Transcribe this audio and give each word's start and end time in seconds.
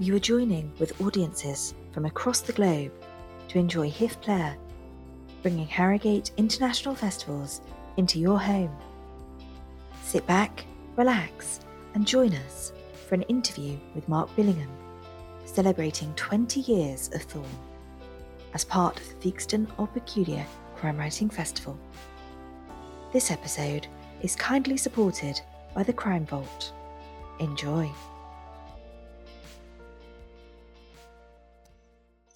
you 0.00 0.16
are 0.16 0.18
joining 0.18 0.72
with 0.78 0.98
audiences 1.02 1.74
from 1.92 2.06
across 2.06 2.40
the 2.40 2.54
globe 2.54 2.90
to 3.48 3.58
enjoy 3.58 3.90
HIF 3.90 4.18
Player, 4.22 4.56
bringing 5.42 5.66
Harrogate 5.66 6.30
International 6.38 6.94
Festivals 6.94 7.60
into 7.98 8.18
your 8.18 8.40
home. 8.40 8.74
Sit 10.02 10.26
back, 10.26 10.64
relax, 10.96 11.60
and 11.92 12.06
join 12.06 12.32
us 12.32 12.72
for 13.06 13.14
an 13.14 13.22
interview 13.24 13.76
with 13.94 14.08
Mark 14.08 14.34
Billingham, 14.36 14.70
celebrating 15.44 16.14
20 16.14 16.60
years 16.60 17.10
of 17.12 17.20
Thorne 17.20 17.44
as 18.54 18.64
part 18.64 18.98
of 18.98 19.06
the 19.06 19.30
Theakston 19.30 19.68
Old 19.78 19.92
Peculier 19.92 20.46
Crime 20.76 20.96
Writing 20.96 21.28
Festival. 21.28 21.78
This 23.12 23.30
episode 23.30 23.86
is 24.22 24.34
kindly 24.34 24.78
supported 24.78 25.38
by 25.74 25.82
the 25.82 25.92
Crime 25.92 26.24
Vault. 26.24 26.72
Enjoy. 27.38 27.90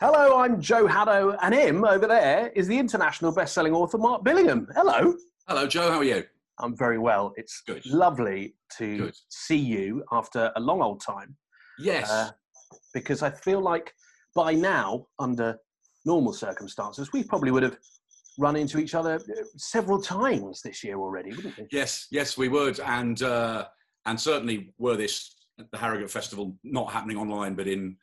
Hello, 0.06 0.38
I'm 0.38 0.60
Joe 0.60 0.86
Haddo, 0.86 1.34
and 1.40 1.54
him 1.54 1.82
over 1.82 2.06
there 2.06 2.48
is 2.54 2.68
the 2.68 2.78
international 2.78 3.32
best-selling 3.32 3.72
author 3.72 3.96
Mark 3.96 4.22
Billingham. 4.22 4.66
Hello. 4.74 5.14
Hello, 5.48 5.66
Joe. 5.66 5.90
How 5.90 5.96
are 5.96 6.04
you? 6.04 6.24
I'm 6.58 6.77
very 6.77 6.98
well. 6.98 7.32
It's 7.38 7.62
Good. 7.66 7.86
lovely 7.86 8.54
to 8.77 8.98
Good. 8.98 9.16
see 9.30 9.56
you 9.56 10.04
after 10.12 10.52
a 10.56 10.60
long 10.60 10.82
old 10.82 11.00
time 11.00 11.34
Yes. 11.78 12.10
uh, 12.10 12.32
because 12.92 13.22
I 13.22 13.30
feel 13.30 13.62
like 13.62 13.94
by 14.34 14.52
now, 14.52 15.06
under 15.18 15.56
normal 16.05 16.34
circumstances, 16.34 17.10
we 17.14 17.24
probably 17.24 17.50
would 17.50 17.62
have 17.62 17.78
run 18.38 18.56
into 18.56 18.77
each 18.78 18.94
other 18.94 19.14
uh, 19.14 19.42
several 19.56 20.02
times 20.02 20.60
this 20.60 20.84
year 20.84 20.98
already, 20.98 21.30
wouldn't 21.32 21.56
we? 21.56 21.66
yes. 21.72 22.08
Yes, 22.10 22.36
we 22.36 22.48
would, 22.50 22.78
and 22.80 23.22
uh, 23.22 23.68
and 24.05 24.20
certainly 24.20 24.74
were 24.77 24.96
this 24.96 25.34
the 25.72 25.78
Harrogate 25.78 26.10
Festival 26.10 26.55
not 26.62 26.92
happening 26.92 27.16
online, 27.16 27.55
but 27.55 27.68
in 27.68 27.96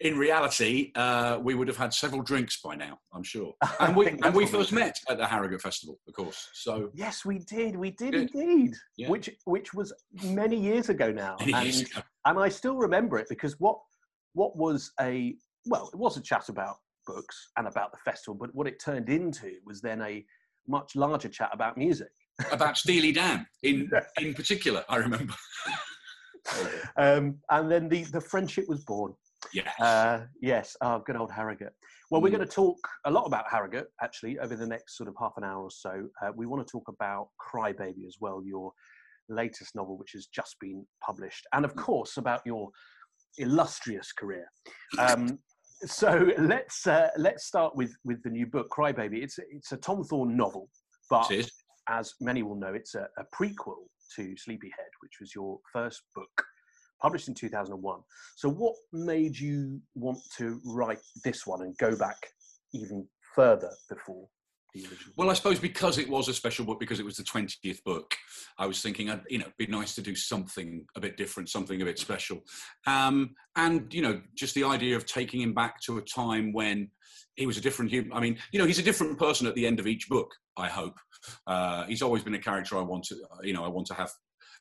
in 0.00 0.16
reality, 0.16 0.92
uh, 0.94 1.38
we 1.42 1.54
would 1.54 1.66
have 1.66 1.76
had 1.76 1.92
several 1.92 2.22
drinks 2.22 2.60
by 2.62 2.76
now. 2.76 2.98
I'm 3.12 3.22
sure. 3.22 3.54
And 3.80 3.96
we 3.96 4.06
and 4.08 4.34
we 4.34 4.46
first 4.46 4.72
met 4.72 4.98
at 5.08 5.18
the 5.18 5.26
Harrogate 5.26 5.60
Festival, 5.60 5.98
of 6.06 6.14
course. 6.14 6.48
So 6.52 6.90
Yes, 6.94 7.24
we 7.24 7.40
did. 7.40 7.76
We 7.76 7.90
did 7.90 8.14
indeed. 8.14 8.74
Yeah. 8.96 9.08
Which 9.08 9.30
which 9.44 9.74
was 9.74 9.92
many 10.24 10.56
years 10.56 10.88
ago 10.88 11.10
now, 11.10 11.36
many 11.40 11.52
years 11.64 11.80
and 11.80 11.90
ago. 11.90 12.00
and 12.26 12.38
I 12.38 12.48
still 12.48 12.76
remember 12.76 13.18
it 13.18 13.28
because 13.28 13.58
what 13.58 13.78
what 14.34 14.56
was 14.56 14.92
a 15.00 15.34
well, 15.66 15.90
it 15.92 15.98
was 15.98 16.16
a 16.16 16.22
chat 16.22 16.48
about 16.48 16.76
books 17.06 17.50
and 17.56 17.66
about 17.66 17.90
the 17.90 17.98
festival, 17.98 18.34
but 18.34 18.54
what 18.54 18.66
it 18.66 18.80
turned 18.80 19.08
into 19.08 19.56
was 19.64 19.80
then 19.80 20.00
a 20.02 20.24
much 20.66 20.94
larger 20.94 21.28
chat 21.28 21.50
about 21.52 21.76
music. 21.76 22.12
about 22.52 22.76
Steely 22.82 23.12
Dan 23.12 23.46
in 23.62 23.90
in 24.20 24.34
particular. 24.34 24.84
I 24.88 24.96
remember. 24.96 25.34
Um, 26.96 27.40
and 27.50 27.70
then 27.70 27.90
the 27.90 28.04
the 28.04 28.22
friendship 28.22 28.66
was 28.68 28.82
born. 28.82 29.12
Yeah. 29.52 29.70
Uh, 29.80 30.26
yes, 30.40 30.76
oh, 30.80 31.00
good 31.00 31.16
old 31.16 31.30
Harrogate. 31.32 31.72
Well, 32.10 32.20
we're 32.20 32.28
Mm. 32.28 32.36
going 32.36 32.48
to 32.48 32.54
talk 32.54 32.78
a 33.04 33.10
lot 33.10 33.24
about 33.24 33.44
Harrogate 33.50 33.88
actually 34.02 34.38
over 34.38 34.56
the 34.56 34.66
next 34.66 34.96
sort 34.96 35.08
of 35.08 35.14
half 35.18 35.32
an 35.36 35.44
hour 35.44 35.62
or 35.62 35.70
so. 35.70 36.08
Uh, 36.22 36.32
we 36.34 36.46
want 36.46 36.66
to 36.66 36.70
talk 36.70 36.88
about 36.88 37.28
Crybaby 37.40 38.06
as 38.06 38.16
well, 38.20 38.42
your 38.44 38.72
latest 39.28 39.74
novel, 39.74 39.96
which 39.98 40.12
has 40.12 40.26
just 40.26 40.56
been 40.60 40.86
published, 41.04 41.46
and 41.52 41.64
of 41.64 41.74
course 41.76 42.16
about 42.16 42.40
your 42.46 42.70
illustrious 43.38 44.12
career. 44.12 44.50
Um, 44.98 45.38
so 45.86 46.28
let's 46.38 46.86
uh, 46.88 47.10
let's 47.16 47.44
start 47.46 47.76
with 47.76 47.94
with 48.04 48.20
the 48.24 48.30
new 48.30 48.46
book, 48.46 48.68
Crybaby. 48.70 49.22
It's 49.22 49.38
it's 49.38 49.70
a 49.70 49.76
Tom 49.76 50.02
Thorne 50.02 50.36
novel, 50.36 50.68
but 51.08 51.30
as 51.88 52.14
many 52.20 52.42
will 52.42 52.56
know, 52.56 52.74
it's 52.74 52.94
a, 52.96 53.06
a 53.16 53.24
prequel 53.34 53.86
to 54.16 54.36
Sleepyhead, 54.36 54.90
which 55.00 55.20
was 55.20 55.34
your 55.34 55.58
first 55.72 56.02
book, 56.16 56.44
published 57.00 57.28
in 57.28 57.34
2001. 57.34 58.00
So, 58.36 58.48
what 58.48 58.74
made 58.92 59.38
you 59.38 59.80
want 59.94 60.18
to 60.36 60.60
write 60.64 61.00
this 61.24 61.46
one 61.46 61.62
and 61.62 61.76
go 61.78 61.96
back 61.96 62.16
even 62.72 63.06
further 63.34 63.70
before 63.88 64.28
the 64.74 64.80
original? 64.80 65.14
Well, 65.16 65.30
I 65.30 65.34
suppose 65.34 65.58
because 65.58 65.98
it 65.98 66.08
was 66.08 66.28
a 66.28 66.34
special 66.34 66.64
book, 66.64 66.80
because 66.80 67.00
it 67.00 67.04
was 67.04 67.16
the 67.16 67.24
twentieth 67.24 67.82
book, 67.84 68.14
I 68.58 68.66
was 68.66 68.82
thinking, 68.82 69.10
I'd, 69.10 69.22
you 69.28 69.38
know, 69.38 69.46
it'd 69.46 69.56
be 69.56 69.66
nice 69.66 69.94
to 69.96 70.02
do 70.02 70.14
something 70.14 70.84
a 70.96 71.00
bit 71.00 71.16
different, 71.16 71.48
something 71.48 71.80
a 71.80 71.84
bit 71.84 71.98
special, 71.98 72.40
um, 72.86 73.34
and 73.56 73.92
you 73.92 74.02
know, 74.02 74.20
just 74.36 74.54
the 74.54 74.64
idea 74.64 74.96
of 74.96 75.06
taking 75.06 75.40
him 75.40 75.54
back 75.54 75.80
to 75.82 75.98
a 75.98 76.02
time 76.02 76.52
when 76.52 76.90
he 77.36 77.46
was 77.46 77.56
a 77.56 77.60
different 77.60 77.90
human. 77.90 78.12
I 78.12 78.20
mean, 78.20 78.38
you 78.52 78.58
know, 78.58 78.66
he's 78.66 78.78
a 78.78 78.82
different 78.82 79.18
person 79.18 79.46
at 79.46 79.54
the 79.54 79.66
end 79.66 79.80
of 79.80 79.86
each 79.86 80.08
book. 80.08 80.30
I 80.56 80.68
hope 80.68 80.98
uh, 81.46 81.84
he's 81.84 82.02
always 82.02 82.22
been 82.22 82.34
a 82.34 82.38
character 82.38 82.76
I 82.76 82.82
want 82.82 83.04
to, 83.04 83.16
you 83.42 83.52
know, 83.52 83.64
I 83.64 83.68
want 83.68 83.86
to 83.88 83.94
have, 83.94 84.10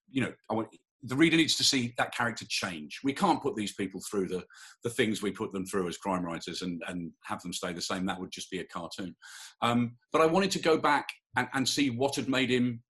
you 0.09 0.22
know, 0.22 0.31
I 0.50 0.53
want. 0.53 0.69
The 1.03 1.16
reader 1.16 1.38
needs 1.38 1.56
to 1.58 1.63
see 1.63 1.94
that 1.97 2.16
character 2.16 2.46
change. 2.50 3.00
We 3.03 3.13
can't 3.13 3.41
put 3.41 3.56
these 3.56 3.74
people 3.74 4.02
through 4.09 4.28
the, 4.28 4.44
the 4.84 4.90
things 4.90 5.22
we 5.22 5.31
put 5.31 5.53
them 5.53 5.66
through 5.66 5.88
as 5.88 5.97
crime 5.97 6.25
writers 6.25 6.62
and, 6.63 6.81
and 6.88 7.12
have 7.24 7.41
them 7.41 7.53
stay 7.53 7.72
the 7.74 7.81
same. 7.81 8.06
That 8.06 8.19
would 8.19 8.31
just 8.31 8.50
be 8.50 8.59
a 8.59 8.66
cartoon. 8.66 9.16
Um, 9.62 9.97
but 10.12 10.22
I 10.22 10.25
wanted 10.25 10.52
to 10.52 10.59
go 10.59 10.78
back 10.78 11.08
and, 11.35 11.47
and 11.53 11.68
see 11.68 11.90
what 11.90 12.16
had 12.16 12.30
made 12.30 12.50
him 12.50 12.81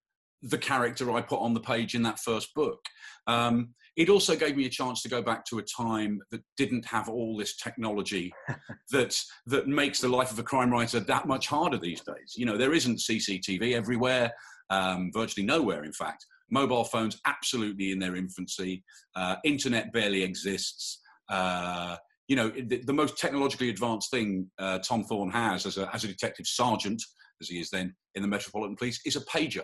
the 0.42 0.58
character 0.58 1.12
I 1.12 1.22
put 1.22 1.40
on 1.40 1.54
the 1.54 1.60
page 1.60 1.96
in 1.96 2.04
that 2.04 2.20
first 2.20 2.54
book. 2.54 2.80
Um, 3.26 3.74
it 3.96 4.10
also 4.10 4.36
gave 4.36 4.56
me 4.56 4.66
a 4.66 4.70
chance 4.70 5.02
to 5.02 5.10
go 5.10 5.22
back 5.22 5.44
to 5.46 5.58
a 5.58 5.64
time 5.64 6.22
that 6.30 6.42
didn't 6.56 6.86
have 6.86 7.10
all 7.10 7.36
this 7.36 7.56
technology 7.58 8.32
that 8.92 9.20
that 9.48 9.68
makes 9.68 10.00
the 10.00 10.08
life 10.08 10.32
of 10.32 10.40
a 10.40 10.44
crime 10.44 10.72
writer 10.72 11.00
that 11.00 11.28
much 11.28 11.48
harder 11.48 11.78
these 11.78 12.02
days. 12.02 12.36
You 12.36 12.46
know, 12.46 12.58
there 12.58 12.74
isn't 12.74 13.00
CCTV 13.00 13.74
everywhere, 13.74 14.32
um, 14.70 15.10
virtually 15.14 15.46
nowhere, 15.46 15.84
in 15.84 15.94
fact. 15.94 16.26
Mobile 16.50 16.84
phones 16.84 17.20
absolutely 17.26 17.92
in 17.92 18.00
their 18.00 18.16
infancy. 18.16 18.84
Uh, 19.16 19.36
internet 19.44 19.92
barely 19.92 20.24
exists. 20.24 21.00
Uh, 21.30 21.98
you 22.28 22.36
know, 22.36 22.50
the, 22.50 22.82
the 22.86 22.94
most 22.94 23.18
technologically 23.18 23.70
advanced 23.70 24.12
thing 24.12 24.50
uh, 24.60 24.80
Tom 24.80 25.04
Thorne 25.04 25.32
has 25.32 25.66
as 25.66 25.78
a, 25.78 25.94
as 25.94 26.04
a 26.04 26.08
detective 26.08 26.48
sergeant, 26.48 27.02
as 27.42 27.48
he 27.48 27.60
is 27.60 27.70
then 27.70 27.96
in 28.16 28.22
the 28.22 28.28
Metropolitan 28.28 28.76
Police, 28.76 29.00
is 29.06 29.16
a 29.16 29.22
pager. 29.22 29.64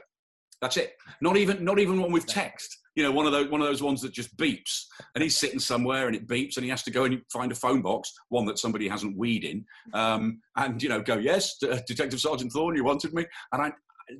That's 0.62 0.78
it. 0.78 0.94
Not 1.20 1.36
even 1.36 1.66
not 1.66 1.78
even 1.80 2.02
one 2.02 2.14
with 2.14 2.26
text. 2.26 2.78
You 2.96 3.04
know, 3.04 3.12
one 3.12 3.26
of 3.26 3.34
those 3.34 3.50
one 3.50 3.60
of 3.60 3.68
those 3.68 3.84
ones 3.84 4.02
that 4.02 4.14
just 4.14 4.38
beeps, 4.38 4.86
and 5.14 5.22
he's 5.22 5.36
sitting 5.36 5.60
somewhere 5.60 6.08
and 6.08 6.16
it 6.16 6.26
beeps, 6.26 6.56
and 6.56 6.64
he 6.64 6.70
has 6.70 6.84
to 6.84 6.92
go 6.92 7.04
and 7.04 7.22
find 7.34 7.52
a 7.52 7.56
phone 7.56 7.82
box, 7.82 8.14
one 8.30 8.46
that 8.46 8.60
somebody 8.60 8.88
hasn't 8.88 9.18
weed 9.18 9.44
in, 9.44 9.66
um, 9.94 10.40
and 10.56 10.82
you 10.82 10.88
know, 10.88 11.02
go 11.02 11.18
yes, 11.18 11.58
Detective 11.58 12.22
Sergeant 12.22 12.54
Thorne, 12.54 12.78
you 12.78 12.86
wanted 12.86 13.14
me, 13.14 13.26
and 13.52 13.62
I, 13.62 13.72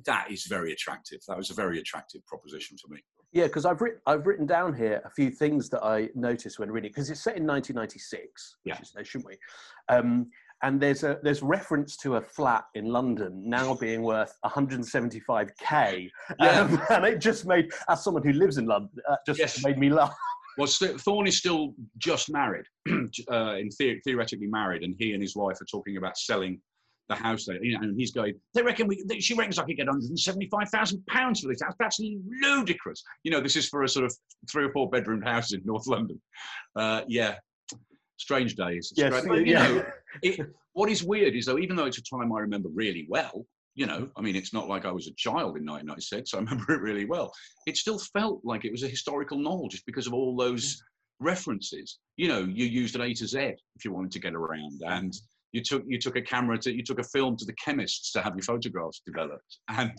that 0.06 0.30
is 0.30 0.46
very 0.46 0.72
attractive. 0.72 1.20
That 1.28 1.36
was 1.36 1.50
a 1.50 1.54
very 1.54 1.78
attractive 1.78 2.24
proposition 2.26 2.76
for 2.78 2.92
me. 2.92 3.00
Yeah, 3.32 3.44
because 3.44 3.64
I've 3.66 3.80
written 3.80 4.00
I've 4.06 4.26
written 4.26 4.46
down 4.46 4.74
here 4.74 5.02
a 5.04 5.10
few 5.10 5.30
things 5.30 5.68
that 5.70 5.82
I 5.84 6.08
noticed 6.14 6.58
when 6.58 6.70
reading 6.70 6.90
because 6.90 7.10
it's 7.10 7.22
set 7.22 7.36
in 7.36 7.46
1996. 7.46 8.56
Yeah. 8.64 8.74
which 8.78 8.82
is, 8.96 9.08
shouldn't 9.08 9.26
we? 9.28 9.36
Um, 9.94 10.30
and 10.62 10.80
there's 10.80 11.02
a 11.02 11.18
there's 11.22 11.42
reference 11.42 11.96
to 11.98 12.16
a 12.16 12.20
flat 12.20 12.64
in 12.74 12.86
London 12.86 13.42
now 13.44 13.74
being 13.74 14.02
worth 14.02 14.34
175k, 14.44 16.10
Yeah. 16.40 16.60
um, 16.60 16.80
and 16.90 17.04
it 17.04 17.18
just 17.20 17.46
made 17.46 17.70
as 17.88 18.02
someone 18.04 18.22
who 18.22 18.32
lives 18.32 18.56
in 18.58 18.66
London, 18.66 18.90
that 19.08 19.18
just 19.26 19.38
Yes. 19.40 19.62
made 19.64 19.78
me 19.78 19.90
laugh. 19.90 20.14
Well, 20.56 20.68
St- 20.68 21.00
Thorne 21.00 21.26
is 21.26 21.36
still 21.36 21.74
just 21.98 22.30
married, 22.30 22.64
uh, 22.88 23.56
in 23.56 23.68
the- 23.76 24.00
theoretically 24.04 24.46
married, 24.46 24.84
and 24.84 24.94
he 25.00 25.12
and 25.12 25.20
his 25.20 25.34
wife 25.34 25.60
are 25.60 25.64
talking 25.64 25.96
about 25.96 26.16
selling 26.16 26.60
the 27.08 27.14
house 27.14 27.44
there. 27.46 27.62
You 27.62 27.76
know, 27.78 27.84
and 27.84 27.98
he's 27.98 28.12
going, 28.12 28.34
they 28.54 28.62
reckon 28.62 28.86
we, 28.86 29.02
they- 29.06 29.20
she 29.20 29.34
reckons 29.34 29.58
I 29.58 29.64
could 29.64 29.76
get 29.76 29.86
175,000 29.86 31.06
pounds 31.06 31.40
for 31.40 31.48
this 31.48 31.60
house. 31.62 31.74
That's 31.78 32.00
ludicrous. 32.42 33.02
You 33.22 33.30
know, 33.30 33.40
this 33.40 33.56
is 33.56 33.68
for 33.68 33.82
a 33.82 33.88
sort 33.88 34.04
of 34.06 34.14
three 34.50 34.64
or 34.64 34.72
four 34.72 34.88
bedroom 34.90 35.22
house 35.22 35.52
in 35.52 35.60
North 35.64 35.86
London. 35.86 36.20
Uh, 36.76 37.02
yeah, 37.08 37.36
strange 38.16 38.54
days. 38.54 38.92
Yes, 38.96 39.12
Strange- 39.12 39.28
but, 39.28 39.46
you 39.46 39.52
yeah. 39.52 39.68
know, 39.68 39.84
it, 40.22 40.40
what 40.72 40.88
is 40.90 41.04
weird 41.04 41.34
is 41.34 41.46
though, 41.46 41.58
even 41.58 41.76
though 41.76 41.86
it's 41.86 41.98
a 41.98 42.02
time 42.02 42.32
I 42.32 42.40
remember 42.40 42.68
really 42.72 43.06
well, 43.08 43.46
you 43.76 43.86
know, 43.86 44.08
I 44.16 44.20
mean, 44.20 44.36
it's 44.36 44.52
not 44.52 44.68
like 44.68 44.84
I 44.84 44.92
was 44.92 45.08
a 45.08 45.14
child 45.16 45.56
in 45.56 45.66
1996. 45.66 46.32
I 46.32 46.38
remember 46.38 46.64
it 46.74 46.80
really 46.80 47.04
well. 47.06 47.32
It 47.66 47.76
still 47.76 47.98
felt 47.98 48.40
like 48.44 48.64
it 48.64 48.70
was 48.72 48.82
a 48.84 48.88
historical 48.88 49.38
novel 49.38 49.68
just 49.68 49.84
because 49.84 50.06
of 50.06 50.14
all 50.14 50.36
those 50.36 50.80
references. 51.20 51.98
You 52.16 52.28
know, 52.28 52.40
you 52.40 52.66
used 52.66 52.94
an 52.94 53.00
A 53.02 53.12
to 53.14 53.26
Z 53.26 53.38
if 53.76 53.84
you 53.84 53.92
wanted 53.92 54.12
to 54.12 54.20
get 54.20 54.34
around, 54.34 54.80
and 54.86 55.12
you 55.54 55.62
took 55.62 55.84
you 55.86 55.98
took 55.98 56.16
a 56.16 56.22
camera 56.22 56.58
to 56.58 56.74
you 56.74 56.82
took 56.82 56.98
a 56.98 57.04
film 57.04 57.36
to 57.36 57.44
the 57.44 57.54
chemists 57.64 58.10
to 58.12 58.20
have 58.20 58.34
your 58.34 58.42
photographs 58.42 59.00
developed, 59.06 59.58
and 59.68 59.96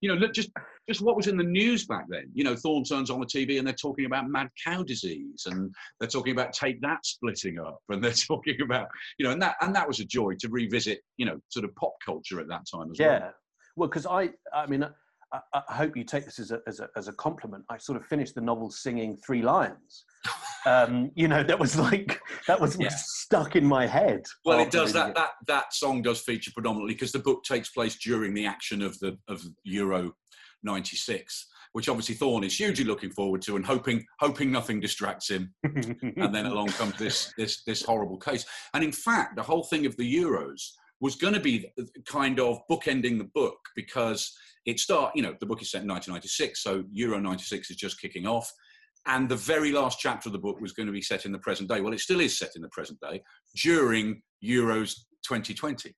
you 0.00 0.08
know, 0.08 0.14
look 0.14 0.32
just 0.32 0.50
just 0.88 1.00
what 1.00 1.16
was 1.16 1.26
in 1.26 1.36
the 1.36 1.44
news 1.44 1.86
back 1.86 2.06
then. 2.08 2.30
You 2.34 2.44
know, 2.44 2.54
Thorne 2.54 2.84
turns 2.84 3.10
on 3.10 3.18
the 3.18 3.26
TV 3.26 3.58
and 3.58 3.66
they're 3.66 3.74
talking 3.74 4.04
about 4.04 4.28
mad 4.28 4.48
cow 4.64 4.84
disease, 4.84 5.44
and 5.46 5.74
they're 5.98 6.08
talking 6.08 6.32
about 6.32 6.52
take 6.52 6.80
that 6.82 7.04
splitting 7.04 7.58
up, 7.58 7.80
and 7.88 8.02
they're 8.02 8.12
talking 8.28 8.60
about 8.62 8.86
you 9.18 9.26
know, 9.26 9.32
and 9.32 9.42
that 9.42 9.56
and 9.60 9.74
that 9.74 9.88
was 9.88 9.98
a 9.98 10.04
joy 10.04 10.34
to 10.38 10.48
revisit. 10.48 11.00
You 11.16 11.26
know, 11.26 11.38
sort 11.48 11.64
of 11.64 11.74
pop 11.74 11.94
culture 12.04 12.40
at 12.40 12.48
that 12.48 12.62
time 12.72 12.92
as 12.92 12.98
well. 13.00 13.10
Yeah, 13.10 13.30
well, 13.76 13.88
because 13.88 14.06
I 14.06 14.30
I 14.54 14.66
mean. 14.66 14.86
I, 15.32 15.62
I 15.68 15.74
hope 15.74 15.96
you 15.96 16.04
take 16.04 16.24
this 16.24 16.38
as 16.38 16.50
a, 16.50 16.60
as, 16.66 16.80
a, 16.80 16.88
as 16.96 17.08
a 17.08 17.12
compliment. 17.14 17.64
I 17.70 17.78
sort 17.78 17.98
of 17.98 18.06
finished 18.06 18.34
the 18.34 18.40
novel 18.40 18.70
singing 18.70 19.16
Three 19.26 19.42
Lions. 19.42 20.04
Um, 20.64 21.10
you 21.16 21.26
know, 21.26 21.42
that 21.42 21.58
was 21.58 21.76
like 21.76 22.20
that 22.46 22.60
was 22.60 22.76
Yeah. 22.78 22.88
stuck 22.94 23.56
in 23.56 23.64
my 23.64 23.84
head. 23.84 24.22
Well, 24.44 24.60
it 24.60 24.70
does 24.70 24.92
that. 24.92 25.12
That 25.16 25.30
that 25.48 25.74
song 25.74 26.02
does 26.02 26.20
feature 26.20 26.52
predominantly 26.54 26.94
because 26.94 27.10
the 27.10 27.18
book 27.18 27.42
takes 27.42 27.70
place 27.70 27.96
during 27.96 28.32
the 28.32 28.46
action 28.46 28.80
of 28.80 28.96
the 29.00 29.18
of 29.26 29.42
Euro 29.64 30.12
'96. 30.62 31.48
which 31.72 31.88
obviously 31.88 32.14
Thorne 32.14 32.44
is 32.44 32.56
hugely 32.56 32.84
looking 32.84 33.10
forward 33.10 33.42
to 33.42 33.56
and 33.56 33.66
hoping 33.66 34.04
hoping 34.20 34.52
nothing 34.52 34.78
distracts 34.78 35.28
him. 35.30 35.52
and 35.64 36.32
then 36.32 36.46
along 36.46 36.68
comes 36.68 36.96
this 36.96 37.32
this 37.36 37.64
this 37.64 37.82
horrible 37.82 38.18
case. 38.18 38.44
And 38.72 38.84
in 38.84 38.92
fact, 38.92 39.34
the 39.34 39.42
whole 39.42 39.64
thing 39.64 39.84
of 39.86 39.96
the 39.96 40.14
Euros 40.16 40.60
was 41.02 41.16
going 41.16 41.34
to 41.34 41.40
be 41.40 41.66
kind 42.06 42.40
of 42.40 42.60
bookending 42.70 43.18
the 43.18 43.28
book 43.34 43.58
because 43.74 44.32
it 44.64 44.78
start 44.78 45.10
you 45.16 45.22
know 45.22 45.34
the 45.40 45.46
book 45.46 45.60
is 45.60 45.70
set 45.70 45.82
in 45.82 45.88
1996, 45.88 46.62
so 46.62 46.84
Euro 46.92 47.18
96 47.18 47.70
is 47.70 47.76
just 47.76 48.00
kicking 48.00 48.26
off. 48.26 48.50
And 49.06 49.28
the 49.28 49.36
very 49.36 49.72
last 49.72 49.98
chapter 49.98 50.28
of 50.28 50.32
the 50.32 50.38
book 50.38 50.60
was 50.60 50.72
going 50.72 50.86
to 50.86 50.92
be 50.92 51.02
set 51.02 51.26
in 51.26 51.32
the 51.32 51.38
present 51.40 51.68
day. 51.68 51.80
Well, 51.80 51.92
it 51.92 51.98
still 51.98 52.20
is 52.20 52.38
set 52.38 52.52
in 52.54 52.62
the 52.62 52.68
present 52.68 53.00
day 53.00 53.20
during 53.56 54.22
Euros 54.44 54.94
2020. 55.26 55.92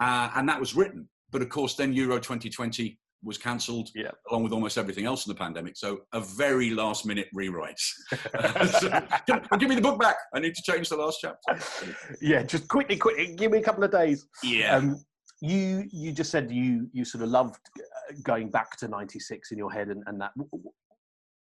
Uh, 0.00 0.30
and 0.34 0.48
that 0.48 0.58
was 0.58 0.74
written. 0.74 1.08
But 1.30 1.42
of 1.42 1.48
course, 1.48 1.76
then 1.76 1.92
Euro 1.92 2.16
2020 2.16 2.98
was 3.22 3.36
cancelled 3.38 3.90
yeah. 3.94 4.10
along 4.30 4.42
with 4.42 4.52
almost 4.52 4.78
everything 4.78 5.04
else 5.04 5.26
in 5.26 5.30
the 5.30 5.38
pandemic. 5.38 5.76
So 5.76 6.00
a 6.12 6.20
very 6.20 6.70
last 6.70 7.04
minute 7.04 7.28
rewrite. 7.34 7.78
so, 8.10 9.02
give 9.58 9.68
me 9.68 9.74
the 9.74 9.82
book 9.82 10.00
back. 10.00 10.16
I 10.34 10.40
need 10.40 10.54
to 10.54 10.62
change 10.62 10.88
the 10.88 10.96
last 10.96 11.18
chapter. 11.20 11.94
Yeah, 12.20 12.42
just 12.42 12.68
quickly, 12.68 12.96
quickly, 12.96 13.34
give 13.34 13.52
me 13.52 13.58
a 13.58 13.62
couple 13.62 13.84
of 13.84 13.90
days. 13.90 14.26
Yeah. 14.42 14.76
Um, 14.76 15.04
you 15.40 15.88
you 15.90 16.12
just 16.12 16.30
said 16.30 16.50
you 16.50 16.88
you 16.92 17.04
sort 17.04 17.24
of 17.24 17.30
loved 17.30 17.56
going 18.22 18.50
back 18.50 18.76
to 18.76 18.88
96 18.88 19.52
in 19.52 19.58
your 19.58 19.72
head 19.72 19.88
and, 19.88 20.02
and 20.06 20.20
that 20.20 20.32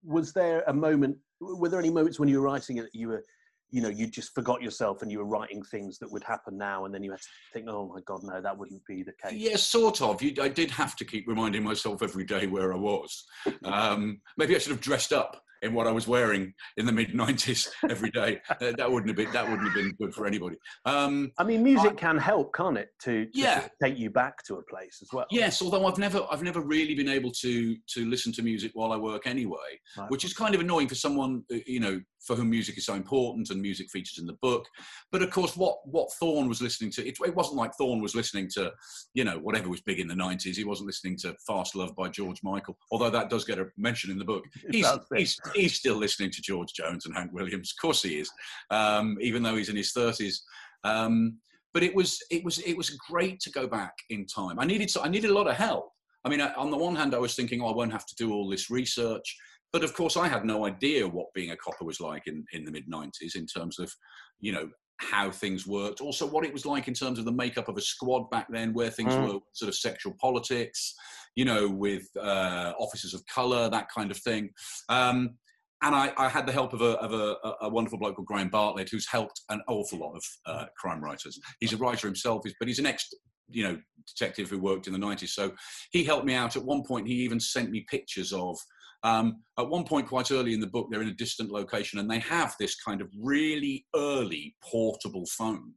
was 0.02 0.32
there 0.32 0.64
a 0.68 0.72
moment 0.72 1.16
were 1.40 1.68
there 1.68 1.80
any 1.80 1.90
moments 1.90 2.18
when 2.18 2.28
you 2.28 2.40
were 2.40 2.46
writing 2.46 2.78
it 2.78 2.82
that 2.82 2.94
you 2.94 3.08
were 3.08 3.24
you 3.74 3.80
know 3.80 3.88
you 3.88 4.06
just 4.06 4.32
forgot 4.36 4.62
yourself 4.62 5.02
and 5.02 5.10
you 5.10 5.18
were 5.18 5.24
writing 5.24 5.60
things 5.64 5.98
that 5.98 6.10
would 6.10 6.22
happen 6.22 6.56
now 6.56 6.84
and 6.84 6.94
then 6.94 7.02
you 7.02 7.10
had 7.10 7.20
to 7.20 7.26
think 7.52 7.66
oh 7.68 7.92
my 7.92 8.00
god 8.06 8.20
no 8.22 8.40
that 8.40 8.56
wouldn't 8.56 8.80
be 8.86 9.02
the 9.02 9.12
case. 9.20 9.32
Yes 9.32 9.50
yeah, 9.50 9.56
sort 9.56 10.00
of. 10.00 10.22
You, 10.22 10.32
i 10.40 10.48
did 10.48 10.70
have 10.70 10.94
to 10.94 11.04
keep 11.04 11.26
reminding 11.26 11.64
myself 11.64 12.00
every 12.00 12.24
day 12.24 12.46
where 12.46 12.72
i 12.72 12.76
was. 12.76 13.24
Um, 13.64 14.20
maybe 14.36 14.54
i 14.54 14.58
should 14.58 14.72
have 14.72 14.80
dressed 14.80 15.12
up 15.12 15.42
in 15.64 15.74
what 15.74 15.86
I 15.86 15.92
was 15.92 16.06
wearing 16.06 16.52
in 16.76 16.86
the 16.86 16.92
mid 16.92 17.08
'90s 17.14 17.68
every 17.88 18.10
day. 18.10 18.40
Uh, 18.48 18.72
that 18.76 18.90
wouldn't 18.90 19.08
have 19.08 19.16
been 19.16 19.32
that 19.32 19.48
wouldn't 19.48 19.66
have 19.66 19.74
been 19.74 19.92
good 20.00 20.14
for 20.14 20.26
anybody. 20.26 20.56
Um, 20.84 21.32
I 21.38 21.44
mean, 21.44 21.62
music 21.62 21.92
I, 21.92 21.94
can 21.94 22.18
help, 22.18 22.54
can't 22.54 22.78
it? 22.78 22.88
To, 23.02 23.26
to, 23.26 23.30
yeah. 23.34 23.68
take 23.82 23.98
you 23.98 24.10
back 24.10 24.44
to 24.44 24.56
a 24.56 24.62
place 24.62 24.98
as 25.02 25.08
well. 25.12 25.26
Yes, 25.30 25.62
although 25.62 25.86
I've 25.86 25.98
never 25.98 26.26
I've 26.30 26.42
never 26.42 26.60
really 26.60 26.94
been 26.94 27.08
able 27.08 27.30
to 27.32 27.76
to 27.76 28.06
listen 28.06 28.32
to 28.34 28.42
music 28.42 28.72
while 28.74 28.92
I 28.92 28.96
work 28.96 29.26
anyway, 29.26 29.58
right. 29.96 30.10
which 30.10 30.24
is 30.24 30.32
kind 30.32 30.54
of 30.54 30.60
annoying 30.60 30.88
for 30.88 30.94
someone 30.94 31.42
uh, 31.52 31.56
you 31.66 31.80
know 31.80 32.00
for 32.24 32.34
whom 32.36 32.50
music 32.50 32.78
is 32.78 32.86
so 32.86 32.94
important 32.94 33.50
and 33.50 33.60
music 33.60 33.90
features 33.90 34.18
in 34.18 34.26
the 34.26 34.36
book. 34.40 34.66
But 35.12 35.22
of 35.22 35.30
course, 35.30 35.56
what 35.56 35.78
what 35.84 36.12
Thorne 36.14 36.48
was 36.48 36.62
listening 36.62 36.90
to, 36.92 37.06
it, 37.06 37.16
it 37.24 37.34
wasn't 37.34 37.56
like 37.56 37.74
Thorne 37.74 38.00
was 38.00 38.14
listening 38.14 38.48
to, 38.54 38.72
you 39.14 39.24
know, 39.24 39.38
whatever 39.38 39.68
was 39.68 39.80
big 39.82 40.00
in 40.00 40.08
the 40.08 40.14
'90s. 40.14 40.56
He 40.56 40.64
wasn't 40.64 40.86
listening 40.86 41.16
to 41.18 41.34
Fast 41.46 41.76
Love 41.76 41.94
by 41.96 42.08
George 42.08 42.40
Michael, 42.42 42.76
although 42.90 43.10
that 43.10 43.30
does 43.30 43.44
get 43.44 43.58
a 43.58 43.66
mention 43.76 44.10
in 44.10 44.18
the 44.18 44.24
book. 44.24 44.44
He's 44.70 44.86
he's, 45.14 45.40
he's 45.54 45.74
still 45.74 45.96
listening 45.96 46.30
to 46.30 46.42
George 46.42 46.72
Jones 46.72 47.06
and 47.06 47.14
Hank 47.14 47.32
Williams. 47.32 47.72
Of 47.72 47.80
course, 47.80 48.02
he 48.02 48.18
is, 48.18 48.30
um, 48.70 49.16
even 49.20 49.42
though 49.42 49.56
he's 49.56 49.68
in 49.68 49.76
his 49.76 49.92
30s. 49.92 50.36
Um, 50.84 51.38
but 51.72 51.82
it 51.82 51.94
was 51.94 52.22
it 52.30 52.44
was 52.44 52.58
it 52.60 52.76
was 52.76 52.90
great 52.90 53.40
to 53.40 53.50
go 53.50 53.66
back 53.66 53.94
in 54.10 54.26
time. 54.26 54.60
I 54.60 54.64
needed 54.64 54.92
I 55.02 55.08
needed 55.08 55.30
a 55.30 55.34
lot 55.34 55.48
of 55.48 55.56
help. 55.56 55.90
I 56.24 56.28
mean, 56.28 56.40
on 56.40 56.70
the 56.70 56.78
one 56.78 56.96
hand, 56.96 57.14
I 57.14 57.18
was 57.18 57.34
thinking, 57.34 57.60
oh, 57.60 57.66
I 57.66 57.74
won't 57.74 57.92
have 57.92 58.06
to 58.06 58.14
do 58.16 58.32
all 58.32 58.48
this 58.48 58.70
research. 58.70 59.36
But 59.74 59.84
of 59.84 59.92
course, 59.92 60.16
I 60.16 60.28
had 60.28 60.44
no 60.44 60.66
idea 60.66 61.06
what 61.06 61.34
being 61.34 61.50
a 61.50 61.56
copper 61.56 61.84
was 61.84 62.00
like 62.00 62.26
in, 62.26 62.44
in 62.52 62.64
the 62.64 62.70
mid 62.70 62.88
90s 62.88 63.34
in 63.34 63.44
terms 63.44 63.78
of, 63.78 63.92
you 64.40 64.52
know, 64.52 64.70
how 64.98 65.30
things 65.30 65.66
worked. 65.66 66.00
Also, 66.00 66.26
what 66.26 66.44
it 66.44 66.52
was 66.52 66.66
like 66.66 66.88
in 66.88 66.94
terms 66.94 67.18
of 67.18 67.24
the 67.24 67.32
makeup 67.32 67.68
of 67.68 67.76
a 67.76 67.80
squad 67.80 68.30
back 68.30 68.46
then, 68.50 68.72
where 68.72 68.90
things 68.90 69.12
mm. 69.12 69.22
were 69.22 69.40
sort 69.52 69.68
of 69.68 69.74
sexual 69.74 70.14
politics, 70.20 70.94
you 71.36 71.44
know, 71.44 71.68
with 71.68 72.04
uh, 72.20 72.72
officers 72.78 73.14
of 73.14 73.24
color, 73.26 73.68
that 73.68 73.88
kind 73.94 74.10
of 74.10 74.16
thing. 74.18 74.50
Um, 74.88 75.36
and 75.82 75.94
I, 75.94 76.12
I, 76.16 76.28
had 76.28 76.46
the 76.46 76.52
help 76.52 76.72
of, 76.72 76.80
a, 76.80 76.92
of 76.98 77.12
a, 77.12 77.36
a, 77.62 77.68
wonderful 77.68 77.98
bloke 77.98 78.16
called 78.16 78.26
Graham 78.26 78.48
Bartlett, 78.48 78.88
who's 78.88 79.06
helped 79.06 79.42
an 79.50 79.60
awful 79.68 79.98
lot 79.98 80.14
of 80.14 80.24
uh, 80.46 80.66
crime 80.78 81.02
writers. 81.02 81.38
He's 81.60 81.74
a 81.74 81.76
writer 81.76 82.06
himself, 82.06 82.42
but 82.58 82.68
he's 82.68 82.78
an 82.78 82.86
ex, 82.86 83.12
you 83.50 83.64
know, 83.64 83.78
detective 84.06 84.48
who 84.48 84.58
worked 84.58 84.86
in 84.86 84.94
the 84.94 84.98
90s. 84.98 85.30
So 85.30 85.52
he 85.90 86.02
helped 86.02 86.24
me 86.24 86.34
out. 86.34 86.56
At 86.56 86.64
one 86.64 86.84
point, 86.84 87.06
he 87.06 87.14
even 87.14 87.38
sent 87.38 87.70
me 87.70 87.84
pictures 87.90 88.32
of 88.32 88.56
um, 89.04 89.42
at 89.58 89.68
one 89.68 89.84
point, 89.84 90.08
quite 90.08 90.30
early 90.32 90.54
in 90.54 90.60
the 90.60 90.66
book, 90.66 90.88
they're 90.90 91.02
in 91.02 91.08
a 91.08 91.14
distant 91.14 91.50
location 91.50 91.98
and 91.98 92.10
they 92.10 92.18
have 92.20 92.56
this 92.58 92.74
kind 92.74 93.00
of 93.00 93.08
really 93.22 93.86
early 93.94 94.56
portable 94.62 95.26
phone. 95.26 95.74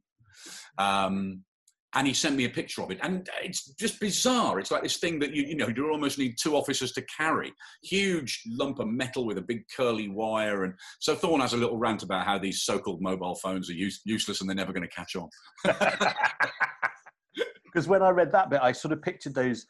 Um, 0.78 1.44
and 1.94 2.06
he 2.06 2.12
sent 2.12 2.36
me 2.36 2.44
a 2.44 2.50
picture 2.50 2.82
of 2.82 2.90
it, 2.90 2.98
and 3.02 3.28
it's 3.42 3.74
just 3.76 3.98
bizarre. 3.98 4.58
It's 4.58 4.70
like 4.70 4.82
this 4.82 4.98
thing 4.98 5.18
that 5.20 5.34
you 5.34 5.44
you 5.44 5.56
know 5.56 5.68
you 5.74 5.90
almost 5.90 6.18
need 6.18 6.36
two 6.38 6.54
officers 6.54 6.92
to 6.92 7.02
carry. 7.16 7.50
Huge 7.82 8.42
lump 8.46 8.78
of 8.78 8.88
metal 8.88 9.24
with 9.24 9.38
a 9.38 9.42
big 9.42 9.62
curly 9.74 10.06
wire, 10.06 10.64
and 10.64 10.74
so 11.00 11.14
Thorne 11.14 11.40
has 11.40 11.54
a 11.54 11.56
little 11.56 11.78
rant 11.78 12.02
about 12.02 12.26
how 12.26 12.38
these 12.38 12.62
so-called 12.62 13.00
mobile 13.00 13.36
phones 13.36 13.70
are 13.70 13.74
use, 13.74 14.02
useless 14.04 14.42
and 14.42 14.50
they're 14.50 14.54
never 14.54 14.74
going 14.74 14.86
to 14.86 14.94
catch 14.94 15.16
on. 15.16 15.30
Because 17.64 17.86
when 17.86 18.02
I 18.02 18.10
read 18.10 18.32
that 18.32 18.50
bit, 18.50 18.60
I 18.62 18.72
sort 18.72 18.92
of 18.92 19.02
pictured 19.02 19.34
those 19.34 19.66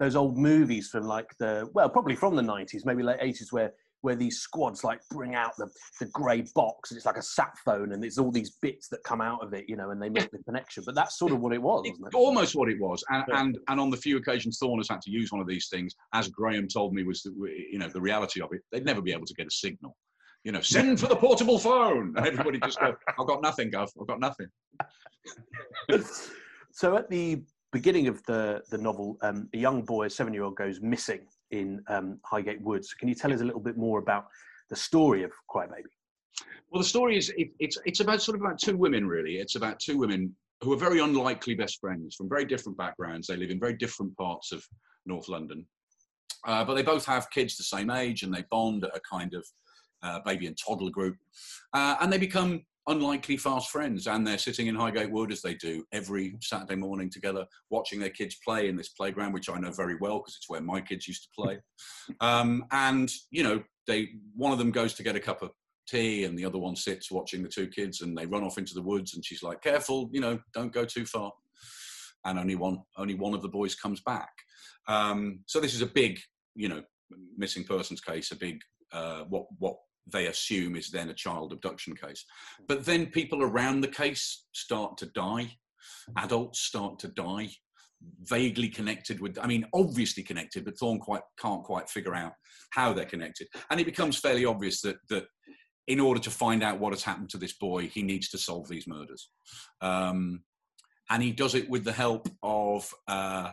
those 0.00 0.16
old 0.16 0.36
movies 0.36 0.88
from 0.88 1.04
like 1.04 1.28
the 1.38 1.68
well 1.74 1.88
probably 1.88 2.16
from 2.16 2.34
the 2.34 2.42
90s 2.42 2.84
maybe 2.84 3.04
late 3.04 3.20
80s 3.20 3.52
where 3.52 3.72
where 4.00 4.16
these 4.16 4.40
squads 4.40 4.82
like 4.82 4.98
bring 5.10 5.34
out 5.34 5.54
the, 5.58 5.68
the 6.00 6.06
grey 6.06 6.42
box 6.54 6.90
and 6.90 6.96
it's 6.96 7.04
like 7.04 7.18
a 7.18 7.22
sat 7.22 7.52
phone 7.66 7.92
and 7.92 8.02
it's 8.02 8.16
all 8.16 8.30
these 8.30 8.56
bits 8.62 8.88
that 8.88 9.04
come 9.04 9.20
out 9.20 9.44
of 9.44 9.52
it 9.52 9.66
you 9.68 9.76
know 9.76 9.90
and 9.90 10.00
they 10.02 10.08
make 10.08 10.30
the 10.30 10.38
connection. 10.38 10.82
But 10.86 10.94
that's 10.94 11.18
sort 11.18 11.32
of 11.32 11.40
what 11.40 11.52
it 11.52 11.60
was 11.60 11.86
it? 11.86 12.14
almost 12.14 12.54
what 12.54 12.70
it 12.70 12.80
was. 12.80 13.04
And, 13.10 13.24
and 13.28 13.58
and 13.68 13.78
on 13.78 13.90
the 13.90 13.98
few 13.98 14.16
occasions 14.16 14.58
Thorne 14.58 14.78
has 14.78 14.88
had 14.88 15.02
to 15.02 15.10
use 15.10 15.30
one 15.30 15.42
of 15.42 15.46
these 15.46 15.68
things 15.68 15.94
as 16.14 16.28
graham 16.28 16.66
told 16.66 16.94
me 16.94 17.02
was 17.04 17.22
the, 17.22 17.30
you 17.70 17.78
know 17.78 17.88
the 17.88 18.00
reality 18.00 18.40
of 18.40 18.48
it 18.52 18.62
they'd 18.72 18.86
never 18.86 19.02
be 19.02 19.12
able 19.12 19.26
to 19.26 19.34
get 19.34 19.46
a 19.46 19.50
signal. 19.50 19.94
You 20.44 20.52
know 20.52 20.62
send 20.62 20.98
for 20.98 21.06
the 21.06 21.16
portable 21.16 21.58
phone. 21.58 22.14
And 22.16 22.26
everybody 22.26 22.58
just 22.60 22.80
go 22.80 22.94
i've 23.06 23.26
got 23.26 23.42
nothing 23.42 23.70
gov 23.70 23.90
i've 24.00 24.06
got 24.06 24.20
nothing. 24.20 24.48
So 26.72 26.96
at 26.96 27.10
the 27.10 27.42
beginning 27.72 28.08
of 28.08 28.22
the 28.24 28.62
the 28.70 28.78
novel, 28.78 29.16
um, 29.22 29.48
a 29.54 29.58
young 29.58 29.82
boy, 29.82 30.06
a 30.06 30.10
seven 30.10 30.32
year 30.32 30.42
old, 30.42 30.56
goes 30.56 30.80
missing 30.80 31.20
in 31.50 31.82
um, 31.88 32.18
Highgate 32.24 32.60
Woods. 32.62 32.94
Can 32.94 33.08
you 33.08 33.14
tell 33.14 33.32
us 33.32 33.40
a 33.40 33.44
little 33.44 33.60
bit 33.60 33.76
more 33.76 33.98
about 33.98 34.26
the 34.68 34.76
story 34.76 35.22
of 35.22 35.32
Crybaby? 35.48 35.84
Well, 36.70 36.82
the 36.82 36.88
story 36.88 37.16
is 37.16 37.30
it, 37.36 37.50
it's 37.58 37.78
it's 37.84 38.00
about 38.00 38.22
sort 38.22 38.36
of 38.36 38.42
about 38.42 38.58
two 38.58 38.76
women 38.76 39.06
really. 39.06 39.36
It's 39.36 39.56
about 39.56 39.80
two 39.80 39.98
women 39.98 40.34
who 40.62 40.72
are 40.72 40.76
very 40.76 41.00
unlikely 41.00 41.54
best 41.54 41.80
friends 41.80 42.14
from 42.16 42.28
very 42.28 42.44
different 42.44 42.76
backgrounds. 42.76 43.26
They 43.26 43.36
live 43.36 43.50
in 43.50 43.58
very 43.58 43.74
different 43.74 44.16
parts 44.16 44.52
of 44.52 44.64
North 45.06 45.28
London, 45.28 45.66
uh, 46.46 46.64
but 46.64 46.74
they 46.74 46.82
both 46.82 47.06
have 47.06 47.30
kids 47.30 47.56
the 47.56 47.64
same 47.64 47.90
age, 47.90 48.22
and 48.22 48.32
they 48.32 48.44
bond 48.50 48.84
at 48.84 48.96
a 48.96 49.00
kind 49.00 49.34
of 49.34 49.46
uh, 50.02 50.20
baby 50.24 50.46
and 50.46 50.56
toddler 50.56 50.90
group, 50.90 51.16
uh, 51.72 51.96
and 52.00 52.12
they 52.12 52.18
become 52.18 52.62
unlikely 52.86 53.36
fast 53.36 53.70
friends 53.70 54.06
and 54.06 54.26
they're 54.26 54.38
sitting 54.38 54.66
in 54.66 54.74
Highgate 54.74 55.10
Wood 55.10 55.30
as 55.30 55.42
they 55.42 55.54
do 55.54 55.84
every 55.92 56.34
Saturday 56.40 56.76
morning 56.76 57.10
together 57.10 57.46
watching 57.68 58.00
their 58.00 58.10
kids 58.10 58.38
play 58.44 58.68
in 58.68 58.76
this 58.76 58.88
playground 58.88 59.32
which 59.32 59.50
I 59.50 59.58
know 59.58 59.70
very 59.70 59.96
well 60.00 60.18
because 60.18 60.36
it's 60.36 60.48
where 60.48 60.60
my 60.60 60.80
kids 60.80 61.06
used 61.06 61.24
to 61.24 61.28
play. 61.36 61.58
Um, 62.20 62.64
and 62.72 63.10
you 63.30 63.44
know 63.44 63.62
they 63.86 64.08
one 64.34 64.52
of 64.52 64.58
them 64.58 64.72
goes 64.72 64.94
to 64.94 65.02
get 65.04 65.14
a 65.14 65.20
cup 65.20 65.42
of 65.42 65.50
tea 65.88 66.24
and 66.24 66.36
the 66.36 66.44
other 66.44 66.58
one 66.58 66.74
sits 66.74 67.10
watching 67.10 67.42
the 67.42 67.48
two 67.48 67.68
kids 67.68 68.00
and 68.00 68.18
they 68.18 68.26
run 68.26 68.42
off 68.42 68.58
into 68.58 68.74
the 68.74 68.82
woods 68.82 69.14
and 69.14 69.24
she's 69.24 69.42
like 69.42 69.62
careful 69.62 70.10
you 70.12 70.20
know 70.20 70.38
don't 70.52 70.72
go 70.72 70.84
too 70.84 71.06
far. 71.06 71.32
And 72.24 72.38
only 72.38 72.56
one 72.56 72.78
only 72.98 73.14
one 73.14 73.32
of 73.32 73.42
the 73.42 73.48
boys 73.48 73.74
comes 73.76 74.00
back. 74.00 74.30
Um, 74.88 75.40
so 75.46 75.60
this 75.60 75.74
is 75.74 75.82
a 75.82 75.86
big 75.86 76.18
you 76.56 76.68
know 76.68 76.82
missing 77.36 77.64
persons 77.64 78.00
case 78.00 78.32
a 78.32 78.36
big 78.36 78.60
uh, 78.92 79.22
what 79.28 79.46
what 79.58 79.76
they 80.06 80.26
assume 80.26 80.76
is 80.76 80.90
then 80.90 81.10
a 81.10 81.14
child 81.14 81.52
abduction 81.52 81.94
case. 81.94 82.24
But 82.68 82.84
then 82.84 83.06
people 83.06 83.42
around 83.42 83.80
the 83.80 83.88
case 83.88 84.46
start 84.52 84.96
to 84.98 85.06
die, 85.06 85.56
adults 86.16 86.60
start 86.60 86.98
to 87.00 87.08
die, 87.08 87.50
vaguely 88.22 88.68
connected 88.68 89.20
with, 89.20 89.38
I 89.40 89.46
mean, 89.46 89.66
obviously 89.74 90.22
connected, 90.22 90.64
but 90.64 90.78
Thorne 90.78 90.98
quite 90.98 91.22
can't 91.38 91.62
quite 91.62 91.88
figure 91.88 92.14
out 92.14 92.32
how 92.70 92.92
they're 92.92 93.04
connected. 93.04 93.48
And 93.70 93.80
it 93.80 93.84
becomes 93.84 94.18
fairly 94.18 94.44
obvious 94.44 94.80
that 94.82 94.96
that 95.08 95.26
in 95.86 96.00
order 96.00 96.20
to 96.20 96.30
find 96.30 96.62
out 96.62 96.78
what 96.78 96.92
has 96.92 97.02
happened 97.02 97.30
to 97.30 97.38
this 97.38 97.54
boy, 97.54 97.88
he 97.88 98.02
needs 98.02 98.28
to 98.28 98.38
solve 98.38 98.68
these 98.68 98.86
murders. 98.86 99.28
Um, 99.80 100.44
and 101.10 101.22
he 101.22 101.32
does 101.32 101.56
it 101.56 101.68
with 101.68 101.84
the 101.84 101.92
help 101.92 102.28
of 102.42 102.88
uh, 103.08 103.50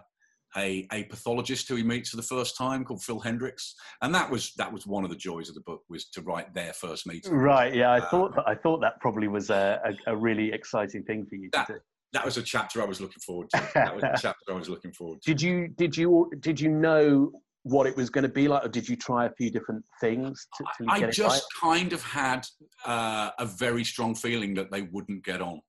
a, 0.55 0.87
a 0.91 1.03
pathologist 1.05 1.67
who 1.67 1.75
he 1.75 1.83
meets 1.83 2.09
for 2.09 2.17
the 2.17 2.23
first 2.23 2.57
time 2.57 2.85
called 2.85 3.03
Phil 3.03 3.19
Hendricks, 3.19 3.75
and 4.01 4.13
that 4.15 4.29
was 4.29 4.53
that 4.57 4.71
was 4.71 4.87
one 4.87 5.03
of 5.03 5.09
the 5.09 5.15
joys 5.15 5.49
of 5.49 5.55
the 5.55 5.61
book 5.61 5.81
was 5.89 6.05
to 6.09 6.21
write 6.21 6.53
their 6.53 6.73
first 6.73 7.05
meeting. 7.07 7.33
Right. 7.33 7.73
Yeah, 7.75 7.91
I 7.91 7.99
uh, 7.99 8.09
thought 8.09 8.35
that, 8.35 8.47
I 8.47 8.55
thought 8.55 8.81
that 8.81 8.99
probably 9.01 9.27
was 9.27 9.49
a, 9.49 9.81
a, 10.07 10.13
a 10.13 10.15
really 10.15 10.51
exciting 10.51 11.03
thing 11.03 11.25
for 11.25 11.35
you 11.35 11.49
that, 11.53 11.67
to 11.67 11.73
do. 11.73 11.79
That 12.13 12.25
was 12.25 12.37
a 12.37 12.43
chapter 12.43 12.81
I 12.81 12.85
was 12.85 13.01
looking 13.01 13.21
forward 13.25 13.49
to. 13.53 13.69
That 13.73 13.93
was 13.93 14.03
a 14.03 14.15
chapter 14.21 14.53
I 14.53 14.53
was 14.53 14.69
looking 14.69 14.93
forward 14.93 15.21
to. 15.21 15.29
Did 15.31 15.41
you 15.41 15.67
did 15.67 15.97
you 15.97 16.31
did 16.39 16.59
you 16.59 16.69
know 16.69 17.31
what 17.63 17.85
it 17.85 17.97
was 17.97 18.09
going 18.09 18.23
to 18.23 18.29
be 18.29 18.47
like, 18.47 18.63
or 18.63 18.69
did 18.69 18.87
you 18.87 18.95
try 18.95 19.25
a 19.25 19.31
few 19.31 19.51
different 19.51 19.83
things? 19.99 20.47
To, 20.57 20.63
to 20.63 20.89
I 20.89 21.11
just 21.11 21.43
right? 21.61 21.75
kind 21.75 21.91
of 21.91 22.01
had 22.01 22.45
uh, 22.85 23.31
a 23.39 23.45
very 23.45 23.83
strong 23.83 24.15
feeling 24.15 24.53
that 24.53 24.71
they 24.71 24.83
wouldn't 24.83 25.25
get 25.25 25.41
on 25.41 25.59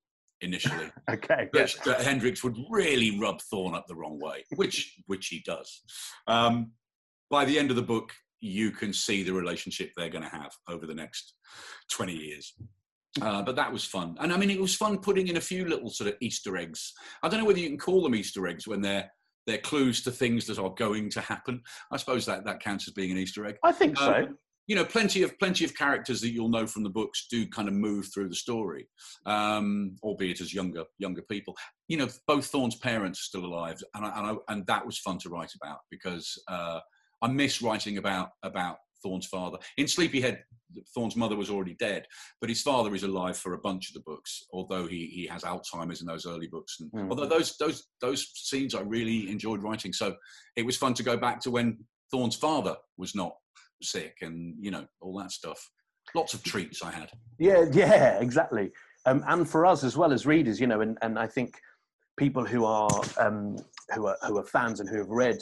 initially. 0.40 0.90
okay. 1.10 1.48
That, 1.52 2.00
Hendricks 2.02 2.42
would 2.44 2.56
really 2.70 3.18
rub 3.18 3.40
Thorne 3.42 3.74
up 3.74 3.86
the 3.86 3.94
wrong 3.94 4.18
way, 4.20 4.44
which 4.56 4.96
which 5.06 5.28
he 5.28 5.42
does. 5.44 5.82
Um, 6.26 6.72
by 7.30 7.44
the 7.44 7.58
end 7.58 7.70
of 7.70 7.76
the 7.76 7.82
book, 7.82 8.12
you 8.40 8.70
can 8.70 8.92
see 8.92 9.22
the 9.22 9.32
relationship 9.32 9.90
they're 9.96 10.08
going 10.08 10.24
to 10.24 10.30
have 10.30 10.52
over 10.68 10.86
the 10.86 10.94
next 10.94 11.34
20 11.90 12.12
years. 12.12 12.54
Uh, 13.20 13.42
but 13.42 13.56
that 13.56 13.72
was 13.72 13.84
fun. 13.84 14.16
And 14.20 14.32
I 14.32 14.36
mean, 14.36 14.50
it 14.50 14.60
was 14.60 14.74
fun 14.74 14.98
putting 14.98 15.28
in 15.28 15.38
a 15.38 15.40
few 15.40 15.64
little 15.66 15.90
sort 15.90 16.08
of 16.08 16.16
Easter 16.20 16.56
eggs. 16.56 16.92
I 17.22 17.28
don't 17.28 17.40
know 17.40 17.46
whether 17.46 17.58
you 17.58 17.68
can 17.68 17.78
call 17.78 18.02
them 18.02 18.14
Easter 18.14 18.46
eggs 18.46 18.66
when 18.66 18.80
they're 18.80 19.10
they're 19.46 19.58
clues 19.58 20.02
to 20.02 20.10
things 20.10 20.46
that 20.46 20.58
are 20.58 20.74
going 20.74 21.08
to 21.08 21.22
happen. 21.22 21.62
I 21.90 21.96
suppose 21.96 22.26
that 22.26 22.44
that 22.44 22.60
counts 22.60 22.86
as 22.86 22.92
being 22.92 23.10
an 23.10 23.16
Easter 23.16 23.46
egg. 23.46 23.56
I 23.64 23.72
think 23.72 23.96
so. 23.96 24.28
You 24.68 24.76
know, 24.76 24.84
plenty 24.84 25.22
of 25.22 25.36
plenty 25.38 25.64
of 25.64 25.74
characters 25.74 26.20
that 26.20 26.30
you'll 26.30 26.50
know 26.50 26.66
from 26.66 26.82
the 26.84 26.90
books 26.90 27.26
do 27.30 27.46
kind 27.48 27.68
of 27.68 27.74
move 27.74 28.08
through 28.12 28.28
the 28.28 28.36
story, 28.36 28.86
um, 29.26 29.96
albeit 30.02 30.40
as 30.40 30.54
younger 30.54 30.84
younger 30.98 31.22
people. 31.22 31.56
You 31.88 31.96
know, 31.96 32.08
both 32.26 32.46
Thorne's 32.46 32.76
parents 32.76 33.18
are 33.20 33.30
still 33.30 33.44
alive, 33.46 33.82
and 33.94 34.04
I, 34.04 34.18
and, 34.18 34.26
I, 34.26 34.52
and 34.52 34.66
that 34.66 34.84
was 34.86 34.98
fun 34.98 35.18
to 35.20 35.30
write 35.30 35.52
about 35.60 35.78
because 35.90 36.40
uh, 36.48 36.80
I 37.22 37.28
miss 37.28 37.62
writing 37.62 37.98
about 37.98 38.28
about 38.42 38.76
Thorne's 39.02 39.26
father. 39.26 39.58
In 39.76 39.88
Sleepyhead, 39.88 40.42
Thorne's 40.94 41.16
mother 41.16 41.36
was 41.36 41.50
already 41.50 41.76
dead, 41.78 42.06
but 42.40 42.50
his 42.50 42.60
father 42.62 42.94
is 42.94 43.04
alive 43.04 43.38
for 43.38 43.54
a 43.54 43.58
bunch 43.58 43.88
of 43.88 43.94
the 43.94 44.00
books. 44.00 44.42
Although 44.52 44.86
he 44.86 45.06
he 45.06 45.26
has 45.28 45.44
Alzheimer's 45.44 46.02
in 46.02 46.06
those 46.06 46.26
early 46.26 46.46
books, 46.48 46.76
and 46.80 46.92
Mm. 46.92 47.08
although 47.10 47.26
those 47.26 47.56
those 47.56 47.86
those 48.02 48.30
scenes 48.34 48.74
I 48.74 48.82
really 48.82 49.30
enjoyed 49.30 49.62
writing, 49.62 49.92
so 49.94 50.16
it 50.56 50.66
was 50.66 50.76
fun 50.76 50.92
to 50.94 51.02
go 51.02 51.16
back 51.16 51.40
to 51.42 51.50
when 51.50 51.78
Thorne's 52.10 52.36
father 52.36 52.76
was 52.96 53.14
not 53.14 53.32
sick, 53.82 54.18
and 54.22 54.54
you 54.60 54.70
know 54.70 54.86
all 55.00 55.18
that 55.18 55.32
stuff. 55.32 55.70
Lots 56.14 56.34
of 56.34 56.42
treats 56.42 56.82
I 56.82 56.90
had. 56.90 57.10
Yeah, 57.38 57.66
yeah, 57.72 58.18
exactly. 58.18 58.70
Um, 59.06 59.22
and 59.28 59.48
for 59.48 59.66
us 59.66 59.84
as 59.84 59.96
well 59.96 60.12
as 60.12 60.26
readers, 60.26 60.60
you 60.60 60.66
know, 60.66 60.80
and, 60.80 60.96
and 61.02 61.18
I 61.18 61.26
think 61.26 61.54
people 62.18 62.44
who 62.44 62.64
are 62.64 62.90
um, 63.18 63.56
who 63.94 64.06
are 64.06 64.16
who 64.26 64.38
are 64.38 64.44
fans 64.44 64.80
and 64.80 64.88
who 64.88 64.98
have 64.98 65.08
read 65.08 65.38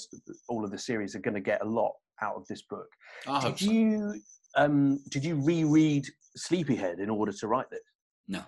all 0.48 0.64
of 0.64 0.70
the 0.70 0.78
series 0.78 1.14
are 1.14 1.20
going 1.20 1.34
to 1.34 1.40
get 1.40 1.62
a 1.62 1.68
lot 1.68 1.92
out 2.22 2.36
of 2.36 2.46
this 2.48 2.62
book. 2.62 2.88
I 3.26 3.48
Did 3.48 3.58
so. 3.58 3.70
you 3.70 4.20
um, 4.56 5.00
did 5.10 5.24
you 5.24 5.36
reread 5.36 6.06
Sleepyhead 6.36 7.00
in 7.00 7.10
order 7.10 7.32
to 7.32 7.46
write 7.46 7.70
this? 7.70 7.80
No. 8.28 8.42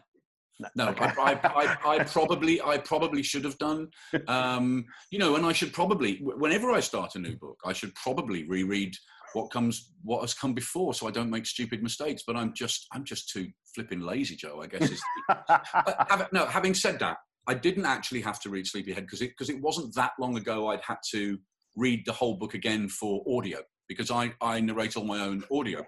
No, 0.60 0.68
No, 0.74 0.88
okay. 0.88 1.04
I, 1.04 1.32
I, 1.32 1.76
I, 1.84 1.96
I 1.96 1.98
probably, 2.04 2.60
I 2.60 2.78
probably 2.78 3.22
should 3.22 3.44
have 3.44 3.56
done. 3.58 3.88
Um, 4.26 4.86
you 5.10 5.18
know, 5.18 5.36
and 5.36 5.46
I 5.46 5.52
should 5.52 5.72
probably, 5.72 6.18
whenever 6.20 6.72
I 6.72 6.80
start 6.80 7.14
a 7.14 7.20
new 7.20 7.36
book, 7.36 7.60
I 7.64 7.72
should 7.72 7.94
probably 7.94 8.42
reread 8.48 8.92
what 9.32 9.50
comes, 9.50 9.92
what 10.02 10.20
has 10.22 10.34
come 10.34 10.54
before, 10.54 10.94
so 10.94 11.06
I 11.06 11.10
don't 11.10 11.30
make 11.30 11.46
stupid 11.46 11.82
mistakes. 11.82 12.22
But 12.26 12.36
I'm 12.36 12.52
just, 12.54 12.86
I'm 12.92 13.04
just 13.04 13.28
too 13.28 13.48
flipping 13.74 14.00
lazy, 14.00 14.36
Joe. 14.36 14.60
I 14.62 14.66
guess. 14.66 14.90
Is 14.90 15.02
no, 16.32 16.46
having 16.46 16.74
said 16.74 16.98
that, 17.00 17.18
I 17.46 17.54
didn't 17.54 17.86
actually 17.86 18.20
have 18.20 18.40
to 18.40 18.50
read 18.50 18.66
Sleepyhead 18.66 19.04
because 19.04 19.22
it 19.22 19.30
because 19.30 19.50
it 19.50 19.60
wasn't 19.60 19.94
that 19.94 20.12
long 20.20 20.36
ago 20.36 20.68
I'd 20.68 20.82
had 20.82 20.98
to 21.12 21.38
read 21.76 22.04
the 22.04 22.12
whole 22.12 22.34
book 22.34 22.54
again 22.54 22.88
for 22.88 23.22
audio 23.28 23.60
because 23.88 24.10
I, 24.10 24.34
I 24.42 24.60
narrate 24.60 24.96
all 24.96 25.04
my 25.04 25.20
own 25.20 25.42
audiobooks. 25.50 25.86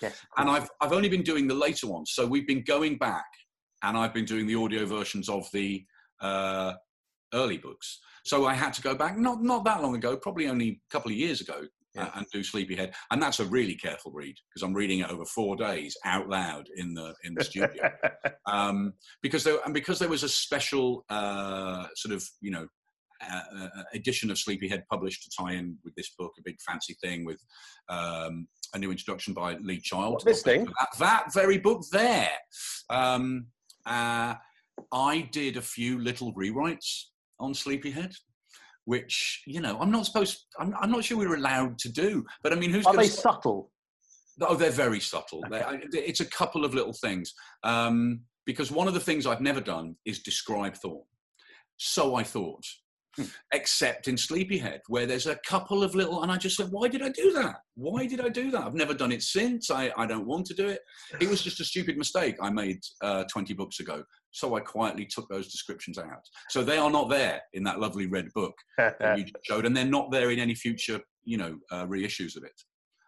yes, 0.00 0.20
And 0.38 0.48
I've 0.48 0.70
I've 0.80 0.92
only 0.92 1.08
been 1.08 1.22
doing 1.22 1.46
the 1.46 1.54
later 1.54 1.86
ones. 1.86 2.12
So 2.14 2.26
we've 2.26 2.46
been 2.46 2.64
going 2.64 2.96
back 2.96 3.26
and 3.82 3.96
I've 3.96 4.14
been 4.14 4.24
doing 4.24 4.46
the 4.46 4.54
audio 4.54 4.86
versions 4.86 5.28
of 5.28 5.46
the 5.52 5.84
uh, 6.20 6.74
early 7.34 7.58
books. 7.58 8.00
So 8.24 8.46
I 8.46 8.54
had 8.54 8.72
to 8.74 8.82
go 8.82 8.94
back 8.94 9.18
not 9.18 9.42
not 9.42 9.64
that 9.64 9.82
long 9.82 9.94
ago, 9.94 10.16
probably 10.16 10.48
only 10.48 10.68
a 10.68 10.92
couple 10.92 11.10
of 11.10 11.16
years 11.16 11.40
ago. 11.40 11.62
Yeah. 11.94 12.04
Uh, 12.04 12.10
and 12.16 12.26
do 12.32 12.42
Sleepyhead, 12.42 12.94
and 13.10 13.20
that's 13.20 13.38
a 13.40 13.44
really 13.44 13.74
careful 13.74 14.12
read 14.12 14.34
because 14.48 14.62
I'm 14.62 14.72
reading 14.72 15.00
it 15.00 15.10
over 15.10 15.26
four 15.26 15.56
days 15.56 15.94
out 16.06 16.26
loud 16.26 16.66
in 16.76 16.94
the 16.94 17.14
in 17.24 17.34
the 17.34 17.44
studio 17.44 17.90
um, 18.46 18.94
because 19.20 19.44
there 19.44 19.58
and 19.66 19.74
because 19.74 19.98
there 19.98 20.08
was 20.08 20.22
a 20.22 20.28
special 20.28 21.04
uh, 21.10 21.86
sort 21.94 22.14
of 22.14 22.24
you 22.40 22.50
know 22.50 22.66
uh, 23.30 23.40
uh, 23.56 23.82
edition 23.94 24.30
of 24.30 24.38
Sleepyhead 24.38 24.84
published 24.90 25.22
to 25.22 25.30
tie 25.38 25.52
in 25.52 25.76
with 25.84 25.94
this 25.94 26.10
book, 26.18 26.32
a 26.38 26.42
big 26.42 26.56
fancy 26.60 26.96
thing 27.02 27.24
with 27.24 27.40
um, 27.88 28.48
a 28.74 28.78
new 28.78 28.90
introduction 28.90 29.34
by 29.34 29.56
Lee 29.58 29.80
Child. 29.80 30.14
What, 30.14 30.24
this 30.24 30.42
thing? 30.42 30.64
That, 30.64 30.88
that 30.98 31.32
very 31.32 31.58
book 31.58 31.82
there. 31.92 32.30
Um, 32.90 33.46
uh, 33.86 34.34
I 34.92 35.28
did 35.30 35.56
a 35.56 35.62
few 35.62 36.00
little 36.00 36.34
rewrites 36.34 37.04
on 37.38 37.54
Sleepyhead. 37.54 38.14
Which 38.84 39.42
you 39.46 39.60
know, 39.60 39.78
I'm 39.80 39.90
not 39.90 40.06
supposed. 40.06 40.44
I'm, 40.58 40.74
I'm 40.80 40.90
not 40.90 41.04
sure 41.04 41.16
we 41.18 41.26
were 41.26 41.36
allowed 41.36 41.78
to 41.80 41.88
do. 41.88 42.24
But 42.42 42.52
I 42.52 42.56
mean, 42.56 42.70
who's 42.70 42.86
Are 42.86 42.96
they 42.96 43.04
to 43.06 43.10
subtle? 43.10 43.70
Oh, 44.40 44.54
they're 44.56 44.70
very 44.70 44.98
subtle. 45.00 45.44
They- 45.50 45.62
I- 45.62 45.80
It's 45.92 46.20
a 46.20 46.24
couple 46.26 46.64
of 46.64 46.74
little 46.74 46.94
things. 46.94 47.32
Um, 47.62 48.22
because 48.44 48.72
one 48.72 48.88
of 48.88 48.94
the 48.94 49.00
things 49.00 49.24
I've 49.26 49.40
never 49.40 49.60
done 49.60 49.94
is 50.04 50.18
describe 50.20 50.74
Thorne. 50.74 51.04
So 51.76 52.16
I 52.16 52.24
thought, 52.24 52.64
Hmm. 53.16 53.24
except 53.52 54.08
in 54.08 54.16
Sleepyhead, 54.16 54.80
where 54.88 55.04
there's 55.06 55.26
a 55.26 55.36
couple 55.46 55.82
of 55.84 55.94
little, 55.94 56.22
and 56.22 56.32
I 56.32 56.38
just 56.38 56.56
said, 56.56 56.68
why 56.70 56.88
did 56.88 57.02
I 57.02 57.10
do 57.10 57.30
that? 57.34 57.56
Why 57.74 58.06
did 58.06 58.20
I 58.22 58.30
do 58.30 58.50
that? 58.52 58.62
I've 58.62 58.74
never 58.74 58.94
done 58.94 59.12
it 59.12 59.22
since. 59.22 59.70
I, 59.70 59.92
I 59.98 60.06
don't 60.06 60.26
want 60.26 60.46
to 60.46 60.54
do 60.54 60.66
it. 60.66 60.80
It 61.20 61.28
was 61.28 61.42
just 61.42 61.60
a 61.60 61.64
stupid 61.64 61.98
mistake 61.98 62.36
I 62.42 62.48
made 62.50 62.80
uh, 63.02 63.24
20 63.24 63.52
books 63.54 63.80
ago. 63.80 64.02
So 64.32 64.56
I 64.56 64.60
quietly 64.60 65.04
took 65.06 65.28
those 65.28 65.52
descriptions 65.52 65.98
out. 65.98 66.22
So 66.48 66.64
they 66.64 66.78
are 66.78 66.90
not 66.90 67.08
there 67.10 67.40
in 67.52 67.62
that 67.64 67.78
lovely 67.78 68.06
red 68.06 68.28
book 68.34 68.54
that 68.78 69.18
you 69.18 69.24
just 69.24 69.44
showed, 69.44 69.66
and 69.66 69.76
they're 69.76 69.84
not 69.84 70.10
there 70.10 70.30
in 70.30 70.38
any 70.38 70.54
future, 70.54 71.00
you 71.24 71.36
know, 71.36 71.58
uh, 71.70 71.86
reissues 71.86 72.36
of 72.36 72.44
it. 72.44 72.58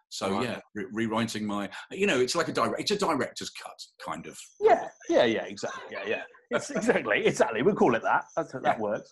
So 0.09 0.29
Right. 0.31 0.43
yeah, 0.47 0.59
re- 0.75 0.85
rewriting 0.93 1.45
my, 1.45 1.67
you 1.91 2.07
know, 2.07 2.19
it's 2.19 2.35
like 2.35 2.47
a 2.47 2.53
direct, 2.53 2.79
it's 2.79 2.91
a 2.91 2.97
director's 2.97 3.49
cut 3.49 3.75
kind 4.05 4.27
of. 4.27 4.37
Yeah, 4.61 4.87
yeah, 5.09 5.25
yeah, 5.25 5.43
exactly. 5.45 5.83
Yeah, 5.91 6.03
yeah. 6.07 6.21
It's 6.51 6.69
exactly, 6.69 7.25
exactly. 7.25 7.63
We'll 7.63 7.75
call 7.75 7.95
it 7.95 8.03
that. 8.03 8.25
That's, 8.37 8.51
that 8.53 8.61
Yeah. 8.63 8.79
works. 8.79 9.11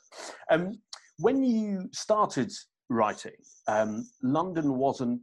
Um, 0.51 0.71
when 1.17 1.43
you 1.43 1.89
started 1.93 2.51
writing, 2.89 3.33
um, 3.67 4.07
London 4.21 4.75
wasn't 4.75 5.19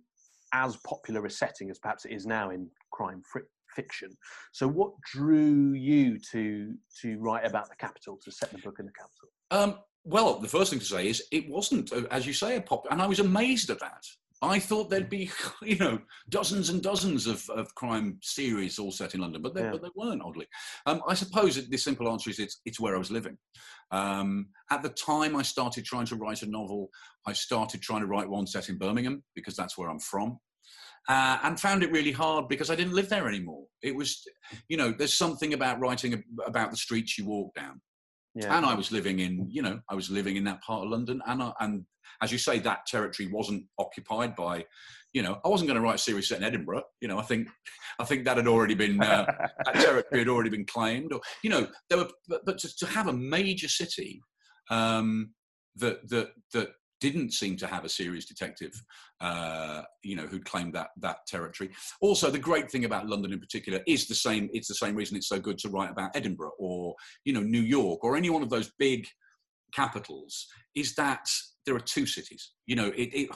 as 0.52 0.76
popular 0.78 1.25
a 1.25 1.30
setting 1.30 1.70
as 1.70 1.78
perhaps 1.78 2.04
it 2.04 2.11
is 2.12 2.26
now 2.26 2.50
in 2.50 2.68
crime 2.92 3.23
fri- 3.32 3.42
fiction. 3.80 4.10
So, 4.52 4.68
what 4.68 4.92
drew 5.14 5.72
you 5.72 6.18
to 6.32 6.75
to 7.02 7.18
write 7.18 7.46
about 7.46 7.68
the 7.68 7.76
capital, 7.76 8.18
to 8.25 8.30
set 8.30 8.50
the 8.52 8.58
book 8.58 8.76
in 8.80 8.87
the 8.87 8.92
capital? 8.92 9.28
Um, 9.50 9.78
well, 10.04 10.38
the 10.38 10.49
first 10.49 10.70
thing 10.70 10.78
to 10.80 10.84
say 10.84 11.08
is 11.08 11.22
it 11.30 11.49
wasn't, 11.49 11.92
uh, 11.92 12.02
as 12.10 12.26
you 12.26 12.32
say, 12.32 12.56
a 12.56 12.60
pop, 12.60 12.87
and 12.90 13.02
I 13.02 13.06
was 13.06 13.20
amazed 13.20 13.70
at 13.70 13.80
that. 13.80 14.04
I 14.42 14.58
thought 14.58 14.88
there'd 14.88 15.10
be, 15.10 15.30
you 15.62 15.76
know, 15.76 15.99
dozens 16.30 16.70
and 16.70 16.82
dozens 16.82 17.26
of, 17.26 17.46
of 17.50 17.75
crime 17.75 18.18
series 18.22 18.78
all 18.78 18.90
set 18.90 19.14
in 19.14 19.20
London, 19.20 19.42
but 19.42 19.54
they, 19.54 19.60
Yeah. 19.62 19.72
but 19.72 19.82
they 19.82 19.90
weren't, 19.94 20.22
oddly. 20.25 20.46
Um, 20.87 21.02
I 21.06 21.14
suppose 21.14 21.68
the 21.68 21.76
simple 21.76 22.10
answer 22.10 22.30
is 22.30 22.38
it's, 22.38 22.60
it's 22.64 22.80
where 22.80 22.94
I 22.94 22.99
was 22.99 23.10
living. 23.10 23.37
Um, 23.90 24.46
at 24.70 24.82
the 24.82 24.88
time 24.90 25.37
I 25.37 25.42
started 25.42 25.84
trying 25.84 26.06
to 26.06 26.16
write 26.16 26.42
a 26.42 26.46
novel, 26.46 26.88
I 27.26 27.34
started 27.34 27.82
trying 27.82 28.00
to 28.00 28.06
write 28.06 28.30
one 28.30 28.46
set 28.46 28.70
in 28.70 28.78
Birmingham 28.78 29.22
because 29.34 29.56
that's 29.56 29.76
where 29.76 29.90
I'm 29.90 29.99
from. 29.99 30.38
Uh, 31.09 31.38
and 31.43 31.59
found 31.59 31.83
it 31.83 31.90
really 31.90 32.12
hard 32.12 32.47
because 32.47 32.71
I 32.71 32.76
didn't 32.76 32.93
live 32.93 33.09
there 33.09 33.26
anymore. 33.26 33.64
It 33.83 33.97
was, 33.97 34.23
you 34.69 34.76
know, 34.76 34.93
there's 34.93 35.14
something 35.14 35.55
about 35.55 35.81
writing 35.81 36.23
about 36.47 36.71
the 36.71 36.76
streets 36.76 37.19
you 37.19 37.26
walk 37.26 37.52
down 37.55 37.81
Yeah, 38.35 38.57
and 38.57 38.64
I 38.64 38.75
was 38.75 38.93
living 38.93 39.19
in, 39.19 39.49
you 39.50 39.62
know, 39.62 39.81
I 39.88 39.95
was 39.95 40.11
living 40.11 40.37
in 40.37 40.45
that 40.45 40.62
part 40.62 40.85
of 40.85 40.90
London, 40.90 41.21
and 41.26 41.43
I, 41.43 41.52
and 41.61 41.85
as 42.23 42.31
you 42.31 42.38
say, 42.38 42.59
that 42.61 42.87
territory 42.87 43.29
wasn't 43.33 43.64
occupied 43.79 44.37
by, 44.37 44.64
you 45.12 45.23
know, 45.23 45.40
I 45.45 45.49
wasn't 45.49 45.69
going 45.69 45.81
to 45.81 45.85
write 45.85 45.97
a 45.97 45.99
series 45.99 46.29
set 46.29 46.38
in 46.38 46.45
Edinburgh. 46.45 46.85
You 47.00 47.09
know, 47.09 47.19
I 47.19 47.23
think, 47.23 47.49
I 47.99 48.05
think 48.05 48.25
that 48.25 48.37
had 48.37 48.47
already 48.47 48.75
been 48.75 49.02
uh, 49.02 49.26
that 49.64 49.75
territory 49.75 50.21
had 50.21 50.29
already 50.29 50.50
been 50.50 50.67
claimed, 50.67 51.12
or 51.12 51.21
you 51.43 51.50
know, 51.50 51.67
there 51.88 51.99
were, 51.99 52.09
but, 52.29 52.45
but 52.45 52.59
to, 52.59 52.76
to 52.76 52.87
have 52.87 53.09
a 53.09 53.12
major 53.12 53.69
city 53.69 54.21
um, 54.71 55.33
that 55.76 56.09
that 56.11 56.29
that 56.52 56.69
didn't 57.00 57.33
seem 57.33 57.57
to 57.57 57.66
have 57.66 57.85
a 57.85 57.88
serious 57.88 58.26
detective, 58.26 58.73
uh, 59.21 59.83
you 60.02 60.16
know, 60.16 60.26
who'd 60.26 60.45
claimed 60.45 60.75
that 60.75 60.88
that 60.99 61.26
territory. 61.26 61.71
Also, 62.00 62.30
the 62.30 62.38
great 62.38 62.71
thing 62.71 62.85
about 62.85 63.07
London 63.07 63.33
in 63.33 63.40
particular 63.40 63.80
is 63.87 64.07
the 64.07 64.14
same. 64.14 64.49
It's 64.52 64.69
the 64.69 64.75
same 64.75 64.95
reason 64.95 65.16
it's 65.16 65.28
so 65.28 65.40
good 65.40 65.59
to 65.59 65.69
write 65.69 65.90
about 65.90 66.14
Edinburgh 66.14 66.52
or 66.59 66.95
you 67.25 67.33
know 67.33 67.42
New 67.42 67.62
York 67.62 68.04
or 68.04 68.16
any 68.16 68.30
one 68.30 68.42
of 68.42 68.50
those 68.50 68.71
big 68.78 69.07
capitals. 69.75 70.47
Is 70.75 70.95
that 70.95 71.28
there 71.66 71.75
are 71.75 71.80
two 71.80 72.07
cities. 72.07 72.52
You 72.66 72.76
know, 72.76 72.88
it, 72.88 73.11
it 73.12 73.28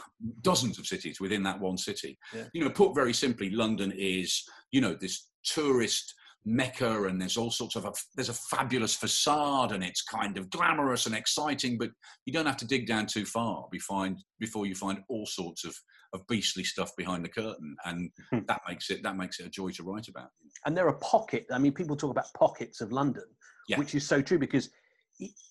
dozens 0.43 0.79
of 0.79 0.87
cities 0.87 1.21
within 1.21 1.43
that 1.45 1.61
one 1.61 1.77
city. 1.77 2.19
Yeah. 2.35 2.45
You 2.53 2.65
know, 2.65 2.71
put 2.71 2.95
very 2.95 3.13
simply, 3.13 3.51
London 3.51 3.93
is 3.97 4.43
you 4.71 4.81
know 4.81 4.95
this 4.95 5.29
tourist 5.45 6.15
mecca 6.45 7.05
and 7.05 7.21
there's 7.21 7.37
all 7.37 7.51
sorts 7.51 7.75
of 7.75 7.85
a, 7.87 7.93
there's 8.17 8.29
a 8.29 8.35
fabulous 8.35 8.95
facade 8.95 9.73
and 9.73 9.83
it's 9.83 10.03
kind 10.03 10.37
of 10.37 10.51
glamorous 10.51 11.07
and 11.07 11.15
exciting 11.15 11.79
but 11.79 11.91
you 12.27 12.33
don't 12.33 12.47
have 12.47 12.57
to 12.57 12.67
dig 12.67 12.87
down 12.87 13.07
too 13.07 13.25
far 13.25 13.65
find, 13.81 14.19
before 14.39 14.67
you 14.67 14.75
find 14.75 14.99
all 15.09 15.25
sorts 15.27 15.65
of, 15.65 15.75
of 16.13 16.21
beastly 16.29 16.63
stuff 16.63 16.91
behind 16.97 17.25
the 17.25 17.29
curtain 17.29 17.75
and 17.87 18.11
Hmm. 18.31 18.41
that 18.49 18.61
makes 18.69 18.91
it 18.91 19.03
that 19.03 19.17
makes 19.17 19.41
it 19.41 19.47
a 19.47 19.51
joy 19.51 19.71
to 19.71 19.83
write 19.83 20.09
about 20.09 20.29
and 20.67 20.77
there 20.77 20.87
are 20.89 20.95
pockets. 20.99 21.47
I 21.53 21.59
mean, 21.59 21.73
people 21.73 21.97
talk 21.97 22.11
about 22.11 22.33
pockets 22.35 22.81
of 22.81 22.93
London, 22.93 23.25
Yeah. 23.69 23.79
which 23.79 23.95
is 23.95 24.07
so 24.07 24.23
true 24.23 24.39
because 24.39 24.71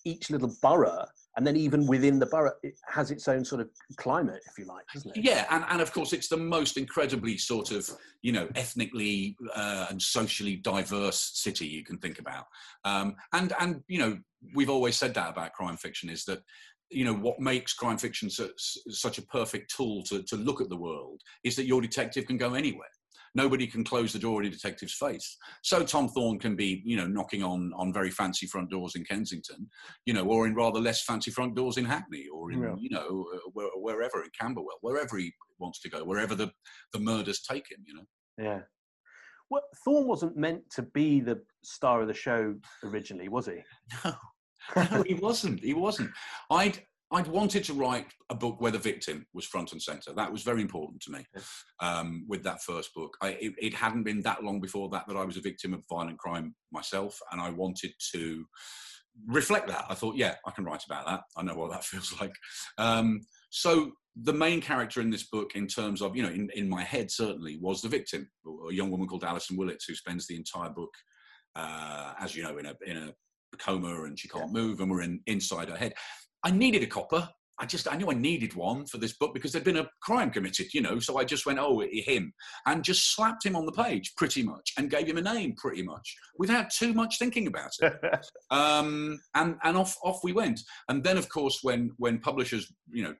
each 0.05 0.29
little 0.29 0.53
borough, 0.61 1.05
and 1.37 1.47
then 1.47 1.55
even 1.55 1.87
within 1.87 2.19
the 2.19 2.25
borough, 2.27 2.51
it 2.61 2.75
has 2.87 3.11
its 3.11 3.27
own 3.27 3.43
sort 3.43 3.61
of 3.61 3.69
climate, 3.97 4.41
if 4.49 4.57
you 4.57 4.65
like, 4.65 4.83
doesn't 4.93 5.15
it? 5.17 5.23
yeah 5.23 5.45
and, 5.49 5.63
and 5.69 5.81
of 5.81 5.91
course 5.91 6.13
it's 6.13 6.27
the 6.27 6.37
most 6.37 6.77
incredibly 6.77 7.37
sort 7.37 7.71
of 7.71 7.89
you 8.21 8.31
know 8.31 8.47
ethnically 8.55 9.35
uh, 9.55 9.87
and 9.89 10.01
socially 10.01 10.57
diverse 10.57 11.31
city 11.33 11.65
you 11.65 11.83
can 11.83 11.97
think 11.97 12.19
about 12.19 12.45
um, 12.85 13.15
and 13.33 13.53
and 13.59 13.81
you 13.87 13.97
know 13.97 14.17
we've 14.53 14.69
always 14.69 14.97
said 14.97 15.13
that 15.13 15.29
about 15.29 15.53
crime 15.53 15.77
fiction 15.77 16.09
is 16.09 16.25
that 16.25 16.41
you 16.89 17.05
know 17.05 17.13
what 17.13 17.39
makes 17.39 17.73
crime 17.73 17.97
fiction 17.97 18.29
such, 18.29 18.77
such 18.89 19.17
a 19.17 19.21
perfect 19.23 19.73
tool 19.75 20.03
to, 20.03 20.21
to 20.23 20.35
look 20.35 20.61
at 20.61 20.69
the 20.69 20.77
world 20.77 21.21
is 21.43 21.55
that 21.55 21.65
your 21.65 21.81
detective 21.81 22.25
can 22.25 22.37
go 22.37 22.53
anywhere 22.53 22.87
nobody 23.35 23.67
can 23.67 23.83
close 23.83 24.13
the 24.13 24.19
door 24.19 24.41
in 24.41 24.47
a 24.47 24.51
detective's 24.51 24.93
face. 24.93 25.37
So 25.61 25.83
Tom 25.83 26.09
Thorne 26.09 26.39
can 26.39 26.55
be, 26.55 26.81
you 26.85 26.97
know, 26.97 27.07
knocking 27.07 27.43
on 27.43 27.71
on 27.75 27.93
very 27.93 28.11
fancy 28.11 28.45
front 28.45 28.69
doors 28.69 28.95
in 28.95 29.03
Kensington, 29.03 29.69
you 30.05 30.13
know, 30.13 30.25
or 30.25 30.47
in 30.47 30.55
rather 30.55 30.79
less 30.79 31.03
fancy 31.03 31.31
front 31.31 31.55
doors 31.55 31.77
in 31.77 31.85
Hackney, 31.85 32.25
or 32.33 32.51
in, 32.51 32.61
yeah. 32.61 32.75
you 32.77 32.89
know, 32.89 33.25
uh, 33.33 33.49
where, 33.53 33.69
wherever 33.75 34.23
in 34.23 34.29
Camberwell, 34.39 34.77
wherever 34.81 35.17
he 35.17 35.33
wants 35.59 35.79
to 35.81 35.89
go, 35.89 36.03
wherever 36.03 36.35
the 36.35 36.51
the 36.93 36.99
murders 36.99 37.41
take 37.41 37.71
him, 37.71 37.83
you 37.85 37.95
know. 37.95 38.05
Yeah. 38.37 38.61
Well, 39.49 39.63
Thorne 39.85 40.07
wasn't 40.07 40.37
meant 40.37 40.63
to 40.71 40.81
be 40.81 41.19
the 41.19 41.41
star 41.63 42.01
of 42.01 42.07
the 42.07 42.13
show 42.13 42.55
originally, 42.83 43.29
was 43.29 43.47
he? 43.47 43.59
No, 44.75 44.87
no, 44.91 45.03
he 45.03 45.15
wasn't. 45.15 45.59
He 45.59 45.73
wasn't. 45.73 46.09
I'd 46.49 46.81
I'd 47.13 47.27
wanted 47.27 47.63
to 47.65 47.73
write 47.73 48.07
a 48.31 48.35
book 48.35 48.59
where 48.59 48.71
the 48.71 48.79
victim 48.79 49.27
was 49.33 49.45
front 49.45 49.71
and 49.71 49.81
center. 49.81 50.13
That 50.13 50.31
was 50.31 50.41
very 50.41 50.61
important 50.61 50.99
to 51.03 51.11
me 51.11 51.25
um, 51.79 52.25
with 52.27 52.43
that 52.43 52.63
first 52.63 52.93
book. 52.95 53.15
I, 53.21 53.29
it, 53.39 53.53
it, 53.59 53.73
hadn't 53.75 54.03
been 54.03 54.21
that 54.21 54.43
long 54.43 54.59
before 54.59 54.89
that 54.89 55.07
that 55.07 55.15
I 55.15 55.23
was 55.23 55.37
a 55.37 55.41
victim 55.41 55.73
of 55.73 55.83
violent 55.87 56.17
crime 56.17 56.55
myself, 56.71 57.19
and 57.31 57.39
I 57.39 57.51
wanted 57.51 57.91
to 58.13 58.45
reflect 59.27 59.67
that. 59.67 59.85
I 59.89 59.93
thought, 59.93 60.15
yeah, 60.15 60.35
I 60.47 60.51
can 60.51 60.65
write 60.65 60.85
about 60.85 61.05
that. 61.05 61.21
I 61.37 61.43
know 61.43 61.53
what 61.55 61.71
that 61.71 61.83
feels 61.83 62.19
like. 62.19 62.33
Um, 62.79 63.21
so 63.51 63.91
the 64.15 64.33
main 64.33 64.59
character 64.59 64.99
in 64.99 65.11
this 65.11 65.23
book, 65.23 65.55
in 65.55 65.67
terms 65.67 66.01
of, 66.01 66.15
you 66.15 66.23
know, 66.23 66.29
in, 66.29 66.49
in 66.55 66.67
my 66.67 66.83
head 66.83 67.11
certainly, 67.11 67.59
was 67.61 67.81
the 67.81 67.89
victim, 67.89 68.27
a 68.69 68.73
young 68.73 68.89
woman 68.89 69.07
called 69.07 69.23
Alison 69.23 69.55
Willits, 69.55 69.85
who 69.85 69.93
spends 69.93 70.25
the 70.25 70.35
entire 70.35 70.69
book, 70.71 70.93
uh, 71.55 72.13
as 72.19 72.35
you 72.35 72.41
know, 72.41 72.57
in 72.57 72.65
a 72.65 72.73
in 72.87 72.97
a 72.97 73.13
coma 73.59 74.03
and 74.03 74.17
she 74.17 74.27
can't 74.27 74.51
move, 74.51 74.79
and 74.79 74.89
we're 74.89 75.01
in 75.01 75.19
inside 75.27 75.69
her 75.69 75.77
head. 75.77 75.93
I 76.43 76.51
needed 76.51 76.83
a 76.83 76.87
copper. 76.87 77.27
I 77.59 77.65
just 77.65 77.91
I 77.91 77.95
knew 77.95 78.09
I 78.09 78.15
needed 78.15 78.55
one 78.55 78.85
for 78.87 78.97
this 78.97 79.13
book 79.13 79.33
because 79.33 79.51
there'd 79.51 79.63
been 79.63 79.77
a 79.77 79.89
crime 80.01 80.31
committed, 80.31 80.73
you 80.73 80.81
know. 80.81 80.99
So 80.99 81.17
I 81.17 81.23
just 81.23 81.45
went, 81.45 81.59
oh, 81.59 81.81
him, 81.81 82.33
and 82.65 82.83
just 82.83 83.15
slapped 83.15 83.45
him 83.45 83.55
on 83.55 83.65
the 83.65 83.71
page 83.71 84.13
pretty 84.17 84.41
much, 84.41 84.73
and 84.77 84.89
gave 84.89 85.07
him 85.07 85.17
a 85.17 85.21
name 85.21 85.53
pretty 85.55 85.83
much 85.83 86.15
without 86.37 86.71
too 86.71 86.93
much 86.93 87.19
thinking 87.19 87.47
about 87.47 87.71
it. 87.79 87.93
um, 88.51 89.19
and 89.35 89.55
and 89.63 89.77
off 89.77 89.95
off 90.03 90.23
we 90.23 90.33
went. 90.33 90.59
And 90.89 91.03
then 91.03 91.17
of 91.17 91.29
course 91.29 91.59
when 91.61 91.91
when 91.97 92.19
publishers 92.19 92.73
you 92.91 93.03
know 93.03 93.13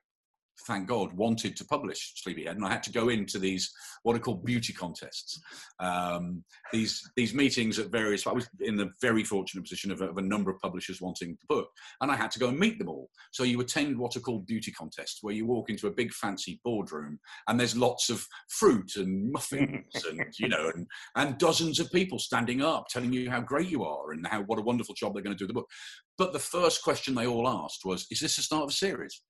thank 0.66 0.88
God, 0.88 1.12
wanted 1.12 1.56
to 1.56 1.64
publish 1.64 2.12
Sleepyhead, 2.16 2.56
and 2.56 2.64
I 2.64 2.70
had 2.70 2.82
to 2.84 2.92
go 2.92 3.08
into 3.08 3.38
these 3.38 3.72
what 4.02 4.16
are 4.16 4.20
called 4.20 4.44
beauty 4.44 4.72
contests. 4.72 5.40
Um, 5.80 6.44
these 6.72 7.10
these 7.16 7.34
meetings 7.34 7.78
at 7.78 7.90
various. 7.90 8.26
I 8.26 8.32
was 8.32 8.48
in 8.60 8.76
the 8.76 8.90
very 9.00 9.24
fortunate 9.24 9.62
position 9.62 9.90
of 9.90 10.00
a, 10.00 10.08
of 10.08 10.18
a, 10.18 10.22
number 10.22 10.50
of 10.50 10.60
publishers 10.60 11.00
wanting 11.00 11.36
the 11.40 11.54
book, 11.54 11.68
and 12.00 12.10
I 12.10 12.16
had 12.16 12.30
to 12.32 12.38
go 12.38 12.48
and 12.48 12.58
meet 12.58 12.78
them 12.78 12.88
all. 12.88 13.10
So 13.32 13.44
you 13.44 13.60
attend 13.60 13.98
what 13.98 14.16
are 14.16 14.20
called 14.20 14.46
beauty 14.46 14.72
contests, 14.72 15.18
where 15.22 15.34
you 15.34 15.46
walk 15.46 15.70
into 15.70 15.86
a 15.86 15.92
big 15.92 16.12
fancy 16.12 16.60
boardroom, 16.64 17.18
and 17.48 17.58
there's 17.58 17.76
lots 17.76 18.10
of 18.10 18.26
fruit 18.48 18.96
and 18.96 19.32
muffins, 19.32 20.04
and 20.08 20.24
you 20.38 20.48
know, 20.48 20.70
and 20.74 20.86
and 21.16 21.38
dozens 21.38 21.80
of 21.80 21.90
people 21.92 22.18
standing 22.18 22.62
up 22.62 22.86
telling 22.88 23.12
you 23.12 23.30
how 23.30 23.40
great 23.40 23.68
you 23.68 23.84
are 23.84 24.12
and 24.12 24.26
how 24.26 24.42
what 24.42 24.58
a 24.58 24.62
wonderful 24.62 24.94
job 24.94 25.14
they're 25.14 25.22
going 25.22 25.36
to 25.36 25.42
do 25.42 25.48
the 25.48 25.54
book. 25.54 25.68
But 26.16 26.32
the 26.32 26.38
first 26.38 26.82
question 26.82 27.14
they 27.14 27.26
all 27.26 27.48
asked 27.48 27.84
was, 27.84 28.06
"Is 28.10 28.20
this 28.20 28.36
the 28.36 28.42
start 28.42 28.64
of 28.64 28.70
a 28.70 28.72
series?" 28.72 29.20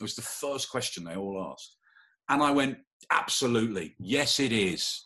It 0.00 0.04
was 0.04 0.14
the 0.14 0.22
first 0.22 0.70
question 0.70 1.04
they 1.04 1.16
all 1.16 1.50
asked. 1.52 1.76
And 2.28 2.42
I 2.42 2.50
went, 2.50 2.78
absolutely. 3.10 3.94
Yes, 3.98 4.40
it 4.40 4.52
is. 4.52 5.04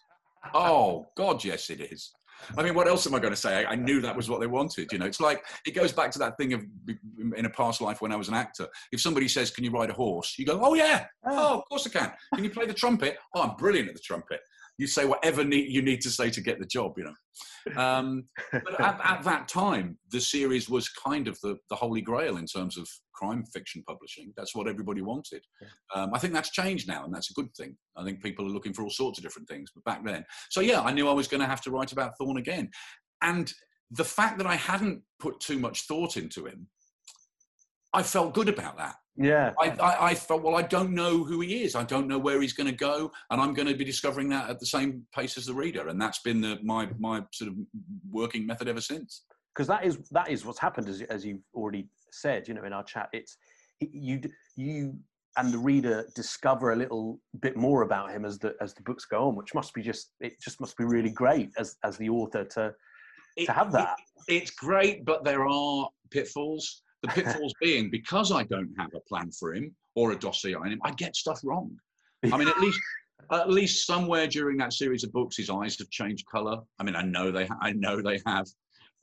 Oh, 0.52 1.06
God, 1.16 1.42
yes, 1.42 1.70
it 1.70 1.80
is. 1.80 2.12
I 2.58 2.62
mean, 2.62 2.74
what 2.74 2.88
else 2.88 3.06
am 3.06 3.14
I 3.14 3.18
going 3.18 3.32
to 3.32 3.40
say? 3.40 3.64
I, 3.64 3.72
I, 3.72 3.74
knew 3.74 4.00
that 4.00 4.14
was 4.14 4.28
what 4.28 4.40
they 4.40 4.46
wanted. 4.46 4.92
You 4.92 4.98
know, 4.98 5.06
it's 5.06 5.20
like 5.20 5.42
it 5.66 5.72
goes 5.72 5.92
back 5.92 6.10
to 6.12 6.18
that 6.18 6.36
thing 6.36 6.52
of 6.52 6.64
in 7.36 7.46
a 7.46 7.50
past 7.50 7.80
life 7.80 8.02
when 8.02 8.12
I 8.12 8.16
was 8.16 8.28
an 8.28 8.34
actor. 8.34 8.66
If 8.92 9.00
somebody 9.00 9.28
says, 9.28 9.50
"Can 9.50 9.64
you 9.64 9.70
ride 9.70 9.88
a 9.88 9.94
horse?" 9.94 10.34
You 10.38 10.44
go, 10.44 10.60
"Oh 10.62 10.74
yeah, 10.74 11.06
oh 11.26 11.58
of 11.58 11.64
course 11.68 11.86
I 11.86 11.90
can." 11.90 12.12
Can 12.34 12.44
you 12.44 12.50
play 12.50 12.66
the 12.66 12.74
trumpet? 12.74 13.16
Oh, 13.34 13.42
I'm 13.42 13.56
brilliant 13.56 13.88
at 13.88 13.94
the 13.94 14.00
trumpet. 14.00 14.40
You 14.78 14.86
say 14.86 15.04
whatever 15.04 15.44
need, 15.44 15.70
you 15.70 15.82
need 15.82 16.00
to 16.02 16.10
say 16.10 16.30
to 16.30 16.40
get 16.40 16.58
the 16.58 16.66
job. 16.66 16.94
You 16.96 17.04
know. 17.04 17.80
Um, 17.80 18.24
but 18.52 18.80
at, 18.80 19.00
at, 19.04 19.22
that 19.24 19.48
time, 19.48 19.98
the 20.10 20.20
series 20.20 20.68
was 20.68 20.88
kind 20.88 21.28
of 21.28 21.38
the, 21.40 21.56
the 21.70 21.76
holy 21.76 22.00
grail 22.00 22.36
in 22.36 22.46
terms 22.46 22.76
of 22.76 22.88
crime 23.14 23.44
fiction 23.52 23.82
publishing. 23.86 24.32
That's 24.36 24.54
what 24.54 24.68
everybody 24.68 25.00
wanted. 25.00 25.42
Um, 25.94 26.10
I 26.12 26.18
think 26.18 26.32
that's 26.32 26.50
changed 26.50 26.88
now, 26.88 27.04
and 27.04 27.14
that's 27.14 27.30
a 27.30 27.34
good 27.34 27.54
thing. 27.56 27.76
I 27.96 28.04
think 28.04 28.22
people 28.22 28.44
are 28.46 28.50
looking 28.50 28.72
for 28.72 28.82
all 28.82 28.90
sorts 28.90 29.18
of 29.18 29.22
different 29.22 29.48
things, 29.48 29.70
but 29.74 29.84
back 29.84 30.04
then. 30.04 30.24
So, 30.50 30.60
yeah, 30.60 30.80
I 30.82 30.92
knew 30.92 31.08
I 31.08 31.12
was 31.12 31.28
going 31.28 31.40
to 31.40 31.46
have 31.46 31.62
to 31.62 31.70
write 31.70 31.92
about 31.92 32.12
Thorne 32.18 32.38
again. 32.38 32.70
And 33.22 33.52
the 33.90 34.04
fact 34.04 34.38
that 34.38 34.46
I 34.46 34.56
hadn't 34.56 35.02
put 35.20 35.40
too 35.40 35.58
much 35.58 35.86
thought 35.86 36.16
into 36.16 36.46
him, 36.46 36.68
I 37.94 38.02
felt 38.02 38.34
good 38.34 38.48
about 38.48 38.76
that. 38.76 38.96
Yeah. 39.16 39.52
I, 39.60 39.68
I, 39.70 40.06
I, 40.10 40.14
felt, 40.14 40.42
well, 40.42 40.56
I 40.56 40.62
don't 40.62 40.90
know 40.90 41.22
who 41.22 41.40
he 41.40 41.62
is. 41.62 41.76
I 41.76 41.84
don't 41.84 42.08
know 42.08 42.18
where 42.18 42.40
he's 42.42 42.52
going 42.52 42.68
to 42.68 42.76
go. 42.76 43.12
And 43.30 43.40
I'm 43.40 43.54
going 43.54 43.68
to 43.68 43.76
be 43.76 43.84
discovering 43.84 44.28
that 44.30 44.50
at 44.50 44.58
the 44.58 44.66
same 44.66 45.06
pace 45.14 45.38
as 45.38 45.46
the 45.46 45.54
reader. 45.54 45.88
And 45.88 46.00
that's 46.00 46.18
been 46.18 46.40
the, 46.40 46.58
my, 46.62 46.88
my 46.98 47.22
sort 47.32 47.50
of 47.50 47.56
working 48.10 48.44
method 48.44 48.68
ever 48.68 48.80
since. 48.80 49.22
Because 49.54 49.68
that 49.68 49.84
is, 49.84 49.98
that 50.10 50.28
is 50.30 50.44
what's 50.44 50.58
happened, 50.58 50.88
as, 50.88 51.00
as 51.02 51.24
you've 51.24 51.44
already 51.54 51.86
said, 52.10 52.48
you 52.48 52.54
know, 52.54 52.64
in 52.64 52.72
our 52.72 52.82
chat, 52.82 53.08
it's 53.12 53.36
you 53.80 54.20
you 54.56 54.94
and 55.36 55.52
the 55.52 55.58
reader 55.58 56.06
discover 56.14 56.72
a 56.72 56.76
little 56.76 57.20
bit 57.40 57.56
more 57.56 57.82
about 57.82 58.10
him 58.10 58.24
as 58.24 58.38
the 58.38 58.54
as 58.60 58.74
the 58.74 58.82
books 58.82 59.04
go 59.04 59.28
on, 59.28 59.36
which 59.36 59.54
must 59.54 59.74
be 59.74 59.82
just 59.82 60.12
it 60.20 60.40
just 60.40 60.60
must 60.60 60.76
be 60.76 60.84
really 60.84 61.10
great 61.10 61.50
as 61.58 61.76
as 61.84 61.96
the 61.96 62.08
author 62.08 62.44
to 62.44 62.74
it, 63.36 63.46
to 63.46 63.52
have 63.52 63.72
that. 63.72 63.96
It, 64.28 64.34
it's 64.34 64.50
great, 64.50 65.04
but 65.04 65.24
there 65.24 65.46
are 65.46 65.88
pitfalls. 66.10 66.82
The 67.04 67.22
pitfalls 67.22 67.52
being 67.60 67.90
because 67.90 68.32
I 68.32 68.44
don't 68.44 68.72
have 68.78 68.90
a 68.94 69.00
plan 69.00 69.30
for 69.30 69.54
him 69.54 69.74
or 69.94 70.12
a 70.12 70.18
dossier 70.18 70.54
on 70.54 70.72
him, 70.72 70.80
I 70.84 70.92
get 70.92 71.14
stuff 71.14 71.40
wrong. 71.44 71.76
I 72.32 72.36
mean, 72.38 72.48
at 72.48 72.58
least 72.58 72.80
at 73.30 73.50
least 73.50 73.86
somewhere 73.86 74.26
during 74.26 74.56
that 74.58 74.72
series 74.72 75.04
of 75.04 75.12
books, 75.12 75.36
his 75.36 75.50
eyes 75.50 75.78
have 75.78 75.90
changed 75.90 76.26
color. 76.26 76.58
I 76.78 76.84
mean, 76.84 76.96
I 76.96 77.02
know 77.02 77.30
they 77.30 77.48
I 77.60 77.72
know 77.72 78.00
they 78.00 78.20
have. 78.26 78.46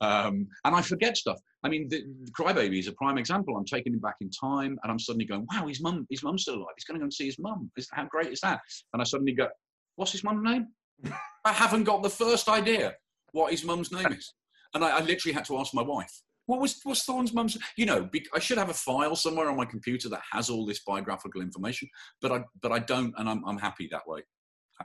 Um, 0.00 0.48
and 0.64 0.74
I 0.74 0.82
forget 0.82 1.16
stuff. 1.16 1.38
I 1.62 1.68
mean, 1.68 1.88
the, 1.88 2.02
the 2.24 2.32
Crybaby 2.32 2.80
is 2.80 2.88
a 2.88 2.92
prime 2.92 3.18
example. 3.18 3.56
I'm 3.56 3.64
taking 3.64 3.92
him 3.92 4.00
back 4.00 4.16
in 4.20 4.30
time, 4.30 4.76
and 4.82 4.90
I'm 4.90 4.98
suddenly 4.98 5.26
going, 5.26 5.46
"Wow, 5.52 5.68
his 5.68 5.80
mum, 5.80 6.08
his 6.10 6.24
mum's 6.24 6.42
still 6.42 6.56
alive. 6.56 6.74
He's 6.76 6.84
going 6.84 6.96
to 6.96 7.00
go 7.00 7.04
and 7.04 7.14
see 7.14 7.26
his 7.26 7.38
mum. 7.38 7.70
How 7.92 8.04
great 8.06 8.32
is 8.32 8.40
that?" 8.40 8.60
And 8.92 9.00
I 9.00 9.04
suddenly 9.04 9.32
go, 9.32 9.46
"What's 9.94 10.10
his 10.10 10.24
mum's 10.24 10.42
name?" 10.42 10.66
I 11.44 11.52
haven't 11.52 11.84
got 11.84 12.02
the 12.02 12.10
first 12.10 12.48
idea 12.48 12.94
what 13.30 13.52
his 13.52 13.64
mum's 13.64 13.92
name 13.92 14.12
is, 14.12 14.34
and 14.74 14.84
I, 14.84 14.98
I 14.98 15.00
literally 15.02 15.34
had 15.34 15.44
to 15.46 15.58
ask 15.58 15.72
my 15.72 15.82
wife. 15.82 16.12
What 16.46 16.60
was 16.60 16.80
what's 16.82 17.04
Thorne's 17.04 17.32
mum's? 17.32 17.56
You 17.76 17.86
know, 17.86 18.08
I 18.34 18.38
should 18.38 18.58
have 18.58 18.70
a 18.70 18.74
file 18.74 19.14
somewhere 19.16 19.48
on 19.48 19.56
my 19.56 19.64
computer 19.64 20.08
that 20.08 20.22
has 20.32 20.50
all 20.50 20.66
this 20.66 20.80
biographical 20.84 21.40
information, 21.40 21.88
but 22.20 22.32
I 22.32 22.44
but 22.60 22.72
I 22.72 22.80
don't, 22.80 23.14
and 23.16 23.28
I'm 23.28 23.44
I'm 23.46 23.58
happy 23.58 23.88
that 23.92 24.06
way. 24.06 24.22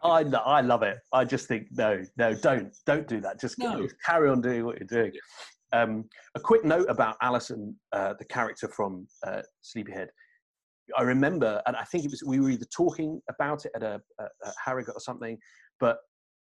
I 0.03 0.23
I 0.45 0.61
love 0.61 0.83
it. 0.83 0.97
I 1.13 1.25
just 1.25 1.47
think 1.47 1.67
no, 1.71 2.03
no, 2.17 2.33
don't 2.35 2.75
don't 2.85 3.07
do 3.07 3.19
that. 3.21 3.39
Just, 3.39 3.57
no. 3.57 3.81
just 3.81 3.95
carry 4.05 4.29
on 4.29 4.41
doing 4.41 4.65
what 4.65 4.77
you're 4.77 4.87
doing. 4.87 5.11
Yeah. 5.13 5.81
Um, 5.81 6.05
a 6.35 6.39
quick 6.39 6.63
note 6.63 6.89
about 6.89 7.17
Alison, 7.21 7.75
uh, 7.91 8.13
the 8.17 8.25
character 8.25 8.69
from 8.69 9.07
uh, 9.25 9.41
Sleepyhead. 9.61 10.09
I 10.97 11.01
remember, 11.01 11.61
and 11.67 11.75
I 11.75 11.83
think 11.83 12.05
it 12.05 12.11
was 12.11 12.23
we 12.25 12.39
were 12.39 12.49
either 12.49 12.67
talking 12.73 13.21
about 13.29 13.65
it 13.65 13.71
at 13.75 13.83
a, 13.83 13.99
a, 14.19 14.23
a 14.23 14.53
Harrogate 14.63 14.95
or 14.95 15.01
something, 15.01 15.37
but 15.79 15.97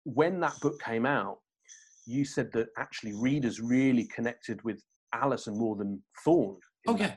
when 0.05 0.41
that 0.41 0.55
book 0.61 0.81
came 0.81 1.05
out, 1.05 1.39
you 2.07 2.25
said 2.25 2.51
that 2.53 2.69
actually 2.79 3.15
readers 3.15 3.61
really 3.61 4.07
connected 4.07 4.63
with 4.65 4.83
Alison 5.15 5.59
more 5.59 5.77
than 5.77 6.03
Thorne 6.25 6.59
oh 6.87 6.97
yeah. 6.97 7.15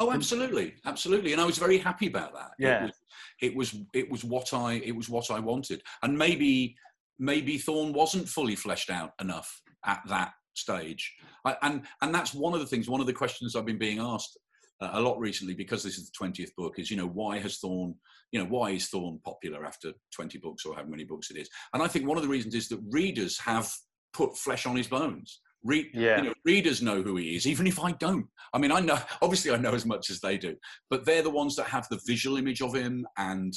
oh 0.00 0.12
absolutely. 0.12 0.74
Absolutely. 0.84 1.32
And 1.32 1.40
i 1.40 1.44
was 1.44 1.58
very 1.58 1.78
happy 1.78 2.06
about 2.06 2.34
that. 2.34 2.50
Yeah. 2.58 2.84
it 2.84 2.84
was, 2.84 2.92
it 3.40 3.56
was 3.56 3.76
it 3.94 4.10
was 4.10 4.24
what 4.24 4.52
i 4.52 4.74
it 4.74 4.94
was 4.94 5.08
what 5.08 5.30
i 5.30 5.38
wanted. 5.38 5.82
And 6.02 6.16
maybe 6.16 6.76
maybe 7.18 7.58
thorne 7.58 7.92
wasn't 7.92 8.28
fully 8.28 8.56
fleshed 8.56 8.90
out 8.90 9.12
enough 9.20 9.60
at 9.86 10.00
that 10.08 10.32
stage. 10.54 11.14
I, 11.44 11.56
and 11.62 11.82
and 12.02 12.14
that's 12.14 12.34
one 12.34 12.54
of 12.54 12.60
the 12.60 12.66
things 12.66 12.88
one 12.88 13.00
of 13.00 13.06
the 13.06 13.12
questions 13.12 13.54
i've 13.54 13.66
been 13.66 13.78
being 13.78 14.00
asked 14.00 14.36
uh, 14.80 14.90
a 14.92 15.00
lot 15.00 15.18
recently 15.18 15.54
because 15.54 15.82
this 15.82 15.98
is 15.98 16.10
the 16.10 16.26
20th 16.26 16.54
book 16.56 16.78
is 16.78 16.90
you 16.90 16.96
know 16.96 17.06
why 17.06 17.38
has 17.38 17.58
thorne 17.58 17.94
you 18.32 18.40
know 18.40 18.46
why 18.46 18.70
is 18.70 18.88
thorne 18.88 19.20
popular 19.24 19.64
after 19.64 19.92
20 20.14 20.38
books 20.38 20.64
or 20.64 20.74
however 20.74 20.90
many 20.90 21.04
books 21.04 21.30
it 21.30 21.36
is? 21.36 21.48
And 21.72 21.82
i 21.82 21.88
think 21.88 22.06
one 22.06 22.16
of 22.16 22.22
the 22.22 22.28
reasons 22.28 22.54
is 22.54 22.68
that 22.68 22.80
readers 22.90 23.38
have 23.38 23.72
put 24.12 24.36
flesh 24.36 24.66
on 24.66 24.76
his 24.76 24.88
bones 24.88 25.40
Re- 25.64 25.90
yeah. 25.92 26.18
you 26.18 26.22
know, 26.28 26.34
readers 26.44 26.82
know 26.82 27.02
who 27.02 27.16
he 27.16 27.36
is, 27.36 27.46
even 27.46 27.66
if 27.66 27.82
I 27.82 27.92
don't. 27.92 28.26
I 28.54 28.58
mean, 28.58 28.72
I 28.72 28.80
know, 28.80 28.98
obviously, 29.22 29.52
I 29.52 29.56
know 29.56 29.74
as 29.74 29.84
much 29.84 30.10
as 30.10 30.20
they 30.20 30.38
do, 30.38 30.56
but 30.88 31.04
they're 31.04 31.22
the 31.22 31.30
ones 31.30 31.56
that 31.56 31.66
have 31.66 31.86
the 31.90 32.00
visual 32.06 32.36
image 32.36 32.62
of 32.62 32.74
him, 32.74 33.06
and 33.16 33.52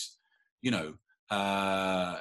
you 0.62 0.72
know, 0.72 0.94
uh, 1.30 2.18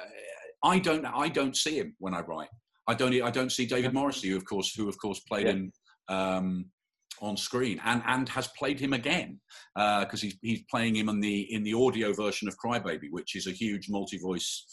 I 0.63 0.79
don't, 0.79 1.05
I 1.05 1.29
don't 1.29 1.57
see 1.57 1.77
him 1.77 1.95
when 1.99 2.13
I 2.13 2.21
write. 2.21 2.49
I 2.87 2.93
don't, 2.93 3.21
I 3.21 3.31
don't 3.31 3.51
see 3.51 3.65
David 3.65 3.93
Morrissey, 3.93 4.29
who 4.29 4.37
of 4.37 4.45
course, 4.45 4.73
who 4.75 4.87
of 4.87 4.97
course 4.99 5.19
played 5.21 5.47
yeah. 5.47 5.53
him 5.53 5.71
um, 6.09 6.65
on 7.19 7.35
screen, 7.35 7.81
and 7.83 8.03
and 8.05 8.29
has 8.29 8.49
played 8.57 8.79
him 8.79 8.93
again 8.93 9.39
because 9.75 10.13
uh, 10.13 10.21
he's 10.21 10.37
he's 10.41 10.63
playing 10.69 10.95
him 10.95 11.09
in 11.09 11.19
the 11.19 11.53
in 11.53 11.63
the 11.63 11.73
audio 11.73 12.13
version 12.13 12.47
of 12.47 12.55
Crybaby, 12.63 13.09
which 13.09 13.35
is 13.35 13.47
a 13.47 13.51
huge 13.51 13.89
multi-voice 13.89 14.65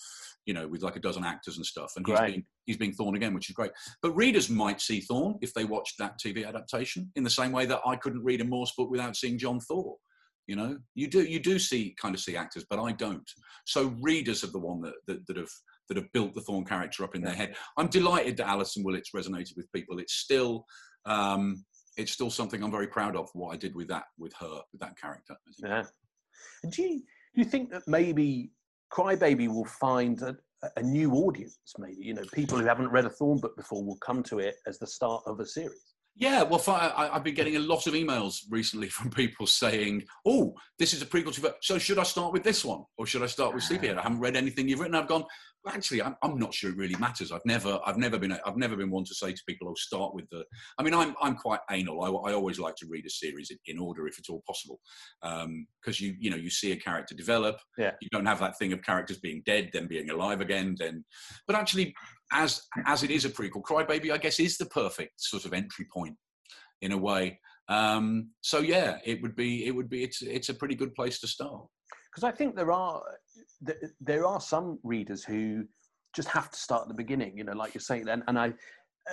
you 0.49 0.55
know, 0.55 0.67
with 0.67 0.83
like 0.83 0.97
a 0.97 1.01
dozen 1.01 1.27
actors 1.27 1.59
and 1.59 1.67
stuff. 1.67 1.93
And 1.95 2.07
he's 2.07 2.19
being, 2.19 2.45
he's 2.65 2.77
being 2.79 2.93
Thorne 2.95 3.17
again, 3.17 3.35
which 3.35 3.51
is 3.51 3.55
great. 3.55 3.71
But 4.01 4.17
readers 4.17 4.49
might 4.49 4.81
see 4.81 5.03
Thorne 5.03 5.37
if 5.43 5.53
they 5.53 5.67
watched 5.67 5.99
that 5.99 6.19
TV 6.19 6.49
adaptation 6.49 7.13
in 7.17 7.23
the 7.23 7.29
same 7.29 7.53
way 7.53 7.67
that 7.67 7.83
I 7.85 7.97
couldn't 7.97 8.25
read 8.25 8.41
a 8.41 8.45
Morse 8.45 8.73
book 8.75 8.91
without 8.91 9.15
seeing 9.15 9.37
John 9.37 9.61
Thaw. 9.61 9.93
You 10.47 10.57
know, 10.57 10.79
you 10.95 11.07
do 11.07 11.23
you 11.25 11.39
do 11.39 11.59
see 11.59 11.95
kind 12.01 12.15
of 12.15 12.23
see 12.23 12.35
actors, 12.35 12.65
but 12.71 12.81
I 12.81 12.93
don't. 12.93 13.31
So 13.67 13.95
readers 14.01 14.43
are 14.43 14.51
the 14.51 14.59
one 14.59 14.81
that 14.81 14.95
that, 15.07 15.27
that 15.27 15.37
have 15.37 15.51
that 15.91 15.99
have 15.99 16.11
built 16.15 16.33
the 16.33 16.41
Thorne 16.41 16.65
character 16.65 17.05
up 17.05 17.15
in 17.15 17.21
their 17.21 17.35
head. 17.35 17.55
I'm 17.77 17.89
delighted 17.89 18.39
that 18.39 18.49
Alison 18.49 18.83
Willits 18.83 19.11
resonated 19.15 19.55
with 19.55 19.71
people. 19.73 19.99
It's 19.99 20.15
still 20.15 20.65
um, 21.05 21.63
it's 21.99 22.13
still 22.13 22.31
something 22.31 22.63
I'm 22.63 22.71
very 22.71 22.87
proud 22.87 23.17
of. 23.17 23.29
What 23.35 23.53
I 23.53 23.59
did 23.59 23.75
with 23.75 23.89
that 23.89 24.05
with 24.17 24.33
her 24.41 24.63
with 24.73 24.81
that 24.81 24.99
character. 24.99 25.37
Yeah. 25.59 25.83
And 26.63 26.73
do 26.73 26.81
you 26.81 27.01
do 27.35 27.43
you 27.43 27.45
think 27.45 27.71
that 27.71 27.83
maybe 27.87 28.51
Crybaby 28.93 29.49
will 29.49 29.65
find 29.65 30.21
a, 30.23 30.37
a 30.77 30.83
new 30.83 31.13
audience? 31.13 31.59
Maybe 31.79 31.97
you 32.01 32.15
know 32.15 32.25
people 32.33 32.59
who 32.59 32.67
haven't 32.67 32.89
read 32.89 33.05
a 33.05 33.11
Thorne 33.11 33.39
book 33.39 33.57
before 33.57 33.85
will 33.85 33.99
come 33.99 34.23
to 34.25 34.39
it 34.39 34.57
as 34.67 34.79
the 34.79 34.87
start 34.87 35.23
of 35.27 35.41
a 35.41 35.47
series. 35.47 35.95
Yeah, 36.21 36.43
well, 36.43 36.61
I, 36.67 37.11
have 37.13 37.23
been 37.23 37.37
getting 37.37 37.55
a 37.55 37.61
lot 37.61 37.87
of 37.87 37.95
emails 37.95 38.41
recently 38.51 38.89
from 38.97 39.11
people 39.11 39.47
saying, 39.47 40.05
"Oh, 40.27 40.55
this 40.79 40.93
is 40.93 41.01
a 41.01 41.07
prequel 41.07 41.33
to." 41.35 41.55
So, 41.63 41.79
should 41.79 41.99
I 41.99 42.03
start 42.03 42.33
with 42.33 42.43
this 42.43 42.65
one, 42.65 42.83
or 42.97 43.07
should 43.07 43.23
I 43.23 43.27
start 43.27 43.55
with 43.55 43.63
Sleepyhead? 43.63 43.99
I 43.99 44.03
haven't 44.03 44.21
read 44.21 44.37
anything 44.37 44.69
you've 44.69 44.81
written. 44.81 44.97
I've 44.97 45.07
gone 45.07 45.25
actually, 45.67 46.03
I'm, 46.03 46.17
I'm, 46.23 46.39
not 46.39 46.55
sure 46.55 46.71
it 46.71 46.77
really 46.77 46.97
matters. 46.97 47.33
I've 47.33 47.45
never, 47.45 47.79
I've 47.85 47.99
never 47.99 48.19
been, 48.19 48.33
I've 48.45 48.57
never 48.57 48.77
been 48.77 48.91
one 48.91 49.05
to 49.05 49.15
say 49.15 49.33
to 49.33 49.43
people, 49.47 49.69
i'll 49.69 49.77
start 49.77 50.15
with 50.15 50.29
the." 50.31 50.45
I 50.79 50.83
mean, 50.83 50.95
I'm, 50.95 51.15
I'm 51.21 51.37
quite 51.37 51.61
anal. 51.71 52.03
I, 52.03 52.31
I 52.31 52.35
always 52.35 52.59
like 52.59 52.77
to 52.77 52.87
read 52.89 53.07
a 53.07 53.11
series 53.11 53.51
in, 53.51 53.59
in 53.67 53.79
order 53.79 54.07
if 54.07 54.19
it's 54.19 54.29
all 54.29 54.43
possible, 54.47 54.81
because 55.23 55.45
um, 55.45 55.67
you, 55.99 56.15
you 56.19 56.31
know, 56.31 56.37
you 56.37 56.51
see 56.51 56.73
a 56.73 56.77
character 56.77 57.15
develop. 57.15 57.59
Yeah. 57.77 57.93
You 58.01 58.09
don't 58.13 58.27
have 58.27 58.41
that 58.41 58.59
thing 58.59 58.73
of 58.73 58.83
characters 58.83 59.19
being 59.19 59.43
dead, 59.45 59.71
then 59.73 59.89
being 59.89 60.11
alive 60.11 60.41
again, 60.41 60.77
then. 60.79 61.05
But 61.47 61.57
actually, 61.57 61.95
as 62.33 62.63
as 62.87 63.03
it 63.03 63.11
is 63.11 63.25
a 63.25 63.31
prequel, 63.31 63.63
Crybaby, 63.63 64.13
I 64.13 64.19
guess, 64.19 64.41
is 64.41 64.59
the 64.59 64.67
perfect 64.67 65.21
sort 65.21 65.45
of 65.45 65.53
entry 65.53 65.87
point, 65.93 66.17
in 66.83 66.93
a 66.93 66.99
way. 66.99 67.41
Um, 67.69 68.31
so 68.41 68.61
yeah, 68.61 68.99
it 69.05 69.21
would 69.21 69.37
be, 69.37 69.67
it 69.67 69.73
would 69.73 69.91
be, 69.91 70.03
it's, 70.03 70.23
it's 70.23 70.49
a 70.49 70.55
pretty 70.55 70.75
good 70.75 70.95
place 70.95 71.21
to 71.21 71.27
start 71.27 71.67
because 72.11 72.25
I 72.25 72.33
think 72.33 72.57
there 72.57 72.73
are 72.73 73.03
there 74.01 74.27
are 74.27 74.41
some 74.41 74.79
readers 74.83 75.25
who 75.25 75.65
just 76.15 76.29
have 76.29 76.51
to 76.51 76.59
start 76.59 76.83
at 76.83 76.89
the 76.89 76.95
beginning, 76.95 77.37
you 77.37 77.45
know, 77.45 77.53
like 77.53 77.75
you're 77.75 77.81
saying, 77.81 78.09
and, 78.09 78.23
and 78.29 78.39
I 78.39 78.53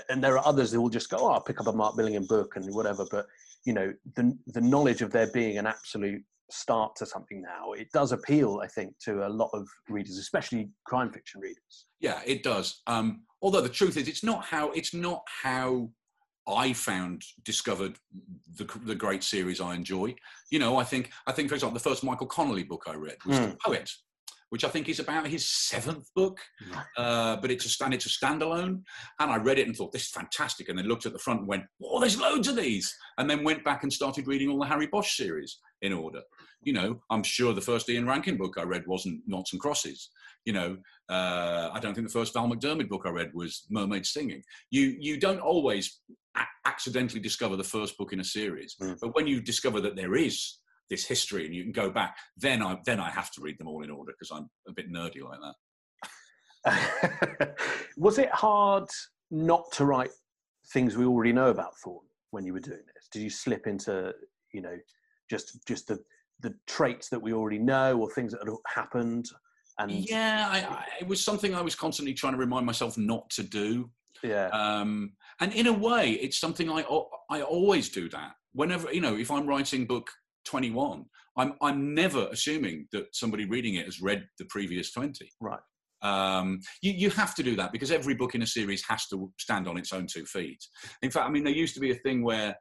and 0.09 0.23
there 0.23 0.37
are 0.37 0.45
others 0.45 0.71
who 0.71 0.81
will 0.81 0.89
just 0.89 1.09
go, 1.09 1.17
oh, 1.19 1.31
I'll 1.31 1.41
pick 1.41 1.59
up 1.59 1.67
a 1.67 1.73
Mark 1.73 1.95
Billingham 1.95 2.27
book 2.27 2.55
and 2.55 2.73
whatever. 2.73 3.05
But 3.09 3.25
you 3.65 3.73
know, 3.73 3.93
the 4.15 4.37
the 4.47 4.61
knowledge 4.61 5.01
of 5.01 5.11
there 5.11 5.29
being 5.31 5.57
an 5.57 5.67
absolute 5.67 6.21
start 6.51 6.95
to 6.97 7.05
something 7.05 7.41
now, 7.41 7.73
it 7.73 7.87
does 7.91 8.11
appeal, 8.11 8.61
I 8.63 8.67
think, 8.67 8.93
to 9.05 9.27
a 9.27 9.29
lot 9.29 9.49
of 9.53 9.67
readers, 9.89 10.17
especially 10.17 10.69
crime 10.85 11.11
fiction 11.11 11.41
readers. 11.41 11.85
Yeah, 11.99 12.21
it 12.25 12.43
does. 12.43 12.81
Um, 12.87 13.23
although 13.41 13.61
the 13.61 13.69
truth 13.69 13.97
is, 13.97 14.07
it's 14.07 14.23
not 14.23 14.45
how 14.45 14.71
it's 14.71 14.93
not 14.93 15.23
how 15.43 15.89
I 16.47 16.73
found 16.73 17.23
discovered 17.43 17.97
the, 18.55 18.65
the 18.83 18.95
great 18.95 19.23
series 19.23 19.59
I 19.59 19.73
enjoy. 19.75 20.15
You 20.51 20.59
know, 20.59 20.77
I 20.77 20.83
think 20.83 21.11
I 21.27 21.31
think 21.31 21.49
for 21.49 21.55
example, 21.55 21.73
the 21.73 21.89
first 21.89 22.03
Michael 22.03 22.27
Connelly 22.27 22.63
book 22.63 22.83
I 22.87 22.95
read 22.95 23.17
was 23.25 23.39
mm. 23.39 23.51
The 23.51 23.57
Poet, 23.65 23.91
which 24.49 24.63
I 24.63 24.69
think 24.69 24.87
is 24.87 24.99
about 24.99 25.27
his 25.27 25.49
seventh 25.49 26.07
book, 26.15 26.39
uh, 26.97 27.37
but 27.37 27.51
it's 27.51 27.65
a 27.65 27.69
stand 27.69 27.93
it's 27.93 28.05
a 28.05 28.09
standalone. 28.09 28.83
And 29.19 29.31
I 29.31 29.37
read 29.37 29.59
it 29.59 29.67
and 29.67 29.75
thought 29.75 29.91
this 29.91 30.03
is 30.03 30.11
fantastic, 30.11 30.69
and 30.69 30.77
then 30.77 30.85
looked 30.85 31.05
at 31.05 31.13
the 31.13 31.19
front 31.19 31.41
and 31.41 31.47
went, 31.49 31.63
"Oh, 31.83 31.99
there's 31.99 32.19
loads 32.19 32.47
of 32.47 32.55
these," 32.55 32.95
and 33.17 33.29
then 33.29 33.43
went 33.43 33.63
back 33.63 33.83
and 33.83 33.91
started 33.91 34.27
reading 34.27 34.49
all 34.49 34.59
the 34.59 34.67
Harry 34.67 34.87
Bosch 34.87 35.17
series 35.17 35.59
in 35.81 35.93
order. 35.93 36.21
You 36.65 36.73
know, 36.73 36.99
I'm 37.09 37.23
sure 37.23 37.53
the 37.53 37.61
first 37.61 37.89
Ian 37.89 38.07
Rankin 38.07 38.37
book 38.37 38.55
I 38.57 38.63
read 38.63 38.85
wasn't 38.87 39.21
Knots 39.27 39.53
and 39.53 39.61
Crosses. 39.61 40.09
You 40.43 40.53
know, 40.53 40.77
uh, 41.09 41.69
I 41.71 41.79
don't 41.79 41.93
think 41.95 42.07
the 42.07 42.13
first 42.13 42.33
Val 42.33 42.49
McDermid 42.49 42.89
book 42.89 43.03
I 43.05 43.09
read 43.09 43.31
was 43.33 43.65
Mermaid 43.69 44.05
Singing. 44.05 44.41
You 44.71 44.95
you 44.99 45.19
don't 45.19 45.39
always 45.39 46.01
accidentally 46.65 47.21
discover 47.21 47.55
the 47.55 47.63
first 47.63 47.97
book 47.97 48.11
in 48.11 48.19
a 48.19 48.23
series. 48.23 48.75
Mm. 48.81 48.97
But 48.99 49.15
when 49.15 49.27
you 49.27 49.41
discover 49.41 49.79
that 49.81 49.95
there 49.95 50.15
is 50.15 50.57
this 50.89 51.05
history 51.05 51.45
and 51.45 51.55
you 51.55 51.63
can 51.63 51.71
go 51.71 51.89
back, 51.89 52.17
then 52.37 52.61
I 52.61 52.77
then 52.85 52.99
I 52.99 53.09
have 53.09 53.31
to 53.31 53.41
read 53.41 53.57
them 53.57 53.67
all 53.67 53.83
in 53.83 53.89
order 53.89 54.11
because 54.11 54.31
I'm 54.31 54.49
a 54.67 54.73
bit 54.73 54.91
nerdy 54.91 55.23
like 55.23 55.39
that. 55.41 55.55
was 57.97 58.17
it 58.17 58.29
hard 58.31 58.87
not 59.31 59.71
to 59.73 59.85
write 59.85 60.11
things 60.73 60.97
we 60.97 61.05
already 61.05 61.31
know 61.31 61.49
about 61.49 61.77
Thorne 61.83 62.05
when 62.31 62.45
you 62.45 62.53
were 62.53 62.59
doing 62.59 62.83
this? 62.93 63.07
Did 63.11 63.21
you 63.21 63.29
slip 63.29 63.67
into 63.67 64.13
you 64.53 64.61
know 64.61 64.77
just 65.29 65.59
just 65.67 65.87
the 65.87 65.99
the 66.41 66.53
traits 66.67 67.09
that 67.09 67.21
we 67.21 67.33
already 67.33 67.59
know 67.59 67.99
or 67.99 68.09
things 68.11 68.31
that 68.31 68.41
had 68.45 68.53
happened? 68.67 69.27
And 69.79 69.91
yeah, 69.91 70.47
I, 70.49 70.57
I, 70.59 70.85
it 71.01 71.07
was 71.07 71.23
something 71.23 71.53
I 71.53 71.61
was 71.61 71.75
constantly 71.75 72.13
trying 72.13 72.33
to 72.33 72.39
remind 72.39 72.65
myself 72.65 72.97
not 72.97 73.29
to 73.31 73.43
do. 73.43 73.89
Yeah. 74.23 74.47
Um, 74.47 75.13
and 75.39 75.53
in 75.53 75.67
a 75.67 75.73
way, 75.73 76.11
it's 76.11 76.39
something 76.39 76.69
I 76.69 76.85
I 77.29 77.41
always 77.41 77.89
do 77.89 78.09
that. 78.09 78.31
Whenever 78.53 78.93
you 78.93 79.01
know, 79.01 79.15
if 79.17 79.29
I'm 79.29 79.45
writing 79.45 79.85
book 79.85 80.09
21, 80.45 81.05
I'm 81.37 81.53
I'm 81.61 81.93
never 81.93 82.27
assuming 82.31 82.87
that 82.93 83.13
somebody 83.13 83.45
reading 83.45 83.75
it 83.75 83.85
has 83.85 84.01
read 84.01 84.25
the 84.39 84.45
previous 84.45 84.91
20. 84.93 85.29
Right. 85.41 85.59
Um, 86.01 86.59
you, 86.81 86.91
you 86.91 87.09
have 87.09 87.33
to 87.35 87.43
do 87.43 87.55
that 87.55 87.71
because 87.71 87.91
every 87.91 88.13
book 88.13 88.35
in 88.35 88.43
a 88.43 88.47
series 88.47 88.83
has 88.87 89.07
to 89.07 89.31
stand 89.39 89.67
on 89.67 89.77
its 89.77 89.91
own 89.91 90.07
two 90.07 90.25
feet. 90.25 90.63
In 91.01 91.09
fact, 91.09 91.27
I 91.27 91.31
mean, 91.31 91.43
there 91.43 91.53
used 91.53 91.73
to 91.75 91.79
be 91.79 91.91
a 91.91 91.95
thing 91.95 92.23
where 92.23 92.55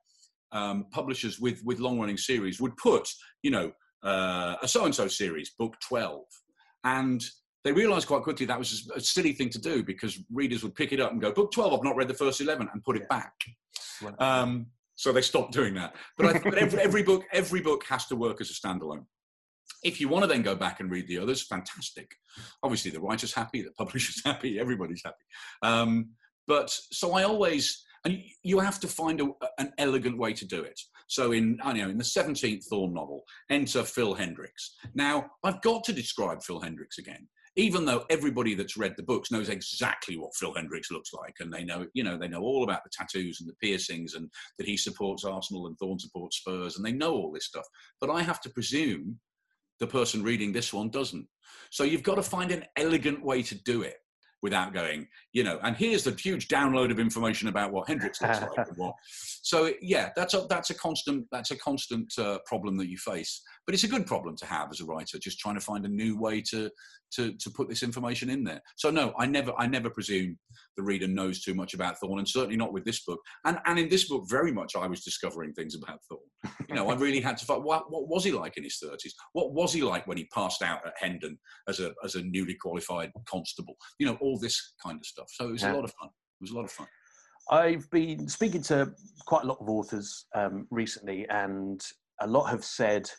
um, 0.55 0.87
publishers 0.91 1.39
with 1.39 1.63
with 1.65 1.79
long 1.79 2.01
running 2.01 2.17
series 2.17 2.61
would 2.61 2.77
put, 2.79 3.09
you 3.43 3.51
know, 3.51 3.73
uh, 4.03 4.57
a 4.63 4.69
so 4.69 4.85
and 4.85 4.95
so 4.95 5.09
series, 5.09 5.51
book 5.59 5.75
12, 5.87 6.23
and 6.85 7.23
they 7.65 7.73
realized 7.73 8.07
quite 8.07 8.23
quickly 8.23 8.45
that 8.47 8.59
was 8.59 8.91
a 8.95 9.01
silly 9.01 9.33
thing 9.33 9.49
to 9.49 9.59
do 9.59 9.83
because 9.83 10.19
readers 10.31 10.63
would 10.63 10.75
pick 10.75 10.93
it 10.93 11.01
up 11.01 11.13
and 11.13 11.21
go, 11.21 11.33
Book 11.33 11.51
12, 11.51 11.73
I've 11.73 11.85
not 11.85 11.97
read 11.97 12.09
the 12.09 12.15
first 12.15 12.41
11, 12.41 12.69
and 12.73 12.85
put 12.85 12.97
it 12.97 13.09
back. 13.09 13.33
Um, 14.19 14.67
so 14.97 15.13
they 15.13 15.23
stopped 15.23 15.53
doing 15.53 15.75
that. 15.75 15.97
But, 16.19 16.27
I, 16.27 16.39
but 16.39 16.59
every, 16.59 16.81
every, 16.81 17.03
book, 17.03 17.25
every 17.33 17.61
book 17.61 17.85
has 17.89 18.07
to 18.07 18.17
work 18.17 18.41
as 18.43 18.51
a 18.51 18.53
standalone. 18.53 19.07
If 19.83 19.99
you 19.99 20.09
want 20.09 20.25
to 20.25 20.29
then 20.29 20.43
go 20.43 20.55
back 20.55 20.81
and 20.81 20.91
read 20.91 21.09
the 21.09 21.19
others, 21.19 21.43
fantastic. 21.43 22.15
Obviously, 22.63 22.91
the 22.91 23.01
writer's 23.01 23.33
happy, 23.33 23.63
the 23.63 23.71
publisher's 23.79 24.23
happy, 24.25 24.61
everybody's 24.61 25.03
happy. 25.03 25.25
Um, 25.63 26.11
but 26.47 26.71
so 26.71 27.13
I 27.15 27.25
always, 27.25 27.83
and 28.05 28.23
you 28.43 28.59
have 28.59 28.81
to 28.81 28.89
find 28.89 29.21
a, 29.21 29.31
an 29.59 29.73
elegant 29.79 30.19
way 30.19 30.33
to 30.35 30.47
do 30.47 30.63
it. 30.63 30.79
So 31.07 31.33
in 31.33 31.59
I 31.63 31.73
know 31.73 31.89
in 31.89 31.99
the 31.99 32.05
17th 32.05 32.65
Thorne 32.67 32.95
novel, 32.95 33.25
enter 33.51 33.83
Phil 33.83 34.15
Hendricks. 34.15 34.77
Now 34.95 35.27
I've 35.43 35.63
got 35.63 35.85
to 35.85 35.93
describe 35.93 36.43
Phil 36.43 36.61
Hendricks 36.61 36.99
again 36.99 37.29
even 37.57 37.85
though 37.85 38.05
everybody 38.11 38.55
that's 38.55 38.77
read 38.77 38.95
the 38.97 39.03
books 39.03 39.31
knows 39.31 39.49
exactly 39.49 40.17
what 40.17 40.35
Phil 40.35 40.55
Hendricks 40.55 40.91
looks 40.91 41.13
like, 41.13 41.35
and 41.41 41.53
they 41.53 41.65
know, 41.65 41.87
you 41.95 42.03
know, 42.03 42.19
they 42.19 42.29
know 42.29 42.43
all 42.43 42.65
about 42.65 42.83
the 42.83 42.91
tattoos 42.91 43.41
and 43.41 43.49
the 43.49 43.55
piercings, 43.55 44.15
and 44.15 44.29
that 44.59 44.67
he 44.67 44.77
supports 44.77 45.25
Arsenal 45.25 45.67
and 45.67 45.79
Thorne 45.79 45.99
supports 45.99 46.39
Spurs, 46.39 46.77
and 46.77 46.85
they 46.85 46.93
know 46.93 47.13
all 47.13 47.33
this 47.33 47.47
stuff. 47.47 47.67
But 48.01 48.11
I 48.11 48.23
have 48.23 48.41
to 48.43 48.51
presume 48.51 49.19
the 49.79 49.87
person 49.87 50.23
reading 50.23 50.53
this 50.53 50.73
one 50.73 50.91
doesn't. 50.91 51.27
So 51.71 51.85
you've 51.85 52.03
got 52.03 52.17
to 52.17 52.23
find 52.23 52.51
an 52.51 52.65
elegant 52.77 53.25
way 53.25 53.43
to 53.43 53.55
do 53.55 53.83
it 53.83 53.97
without 54.45 54.75
going, 54.75 55.09
you 55.33 55.43
know, 55.43 55.59
and 55.63 55.75
here's 55.75 56.05
the 56.05 56.11
huge 56.11 56.49
download 56.49 56.91
of 56.91 56.99
information 56.99 57.49
about 57.49 57.73
what 57.73 57.89
Hendricks 57.89 58.21
looks 58.21 58.43
like. 58.43 58.77
what. 58.77 58.95
So 59.47 59.73
yeah, 59.83 60.09
that's 60.17 60.33
a 60.33 60.47
that's 60.49 60.71
a 60.71 60.75
constant 60.75 61.27
that's 61.31 61.51
a 61.51 61.57
constant 61.59 62.11
uh, 62.19 62.39
problem 62.47 62.79
that 62.79 62.89
you 62.89 62.97
face, 62.97 63.43
but 63.67 63.75
it's 63.75 63.85
a 63.85 63.89
good 63.89 64.07
problem 64.07 64.37
to 64.37 64.47
have 64.47 64.71
as 64.71 64.81
a 64.81 64.85
writer, 64.85 65.19
just 65.19 65.39
trying 65.39 65.55
to 65.55 65.61
find 65.61 65.85
a 65.85 65.89
new 65.89 66.19
way 66.19 66.41
to 66.43 66.71
to 67.15 67.33
to 67.35 67.51
put 67.51 67.69
this 67.69 67.83
information 67.83 68.31
in 68.31 68.45
there. 68.45 68.61
So 68.77 68.91
no, 68.91 69.15
I 69.19 69.27
never 69.27 69.53
I 69.59 69.67
never 69.67 69.91
presume 69.91 70.39
the 70.77 70.83
reader 70.83 71.07
knows 71.07 71.43
too 71.43 71.55
much 71.55 71.75
about 71.75 71.99
Thorne, 71.99 72.19
and 72.19 72.29
certainly 72.29 72.57
not 72.57 72.73
with 72.73 72.85
this 72.85 73.05
book. 73.05 73.21
And 73.45 73.59
and 73.67 73.79
in 73.79 73.89
this 73.89 74.09
book, 74.09 74.25
very 74.29 74.53
much 74.53 74.77
I 74.77 74.87
was 74.87 75.05
discovering 75.05 75.53
things 75.53 75.75
about 75.75 76.01
Thorne. 76.09 76.53
You 76.69 76.75
know, 76.75 76.91
I 76.91 76.95
really 76.95 77.21
had 77.21 77.37
to 77.39 77.47
find 77.47 77.65
what 77.65 77.91
what 77.91 78.09
was 78.09 78.25
he 78.25 78.33
like 78.33 78.57
in 78.57 78.65
his 78.65 78.79
thirties? 78.79 79.15
What 79.33 79.53
was 79.53 79.73
he 79.73 79.83
like 79.83 80.07
when 80.07 80.19
he 80.19 80.27
passed 80.27 80.63
out 80.63 80.87
at 80.87 80.95
Hendon 80.99 81.39
as 81.69 81.81
a 81.81 81.93
as 82.05 82.17
a 82.17 82.23
newly 82.23 82.55
qualified 82.55 83.11
constable? 83.27 83.77
You 83.99 84.07
know, 84.07 84.19
all 84.21 84.39
this 84.39 84.75
kind 84.85 84.99
of 84.99 85.07
stuff. 85.07 85.27
So 85.31 85.49
it 85.49 85.53
was 85.53 85.63
yeah. 85.63 85.73
a 85.73 85.77
lot 85.77 85.85
of 85.85 85.93
fun. 85.93 86.09
It 86.09 86.43
was 86.43 86.51
a 86.51 86.55
lot 86.55 86.65
of 86.65 86.71
fun. 86.71 86.87
I've 87.51 87.89
been 87.91 88.27
speaking 88.27 88.63
to 88.63 88.93
quite 89.27 89.45
a 89.45 89.47
lot 89.47 89.59
of 89.61 89.69
authors 89.69 90.27
um, 90.35 90.67
recently, 90.71 91.29
and 91.29 91.85
a 92.21 92.27
lot 92.27 92.45
have 92.47 92.65
said 92.65 93.11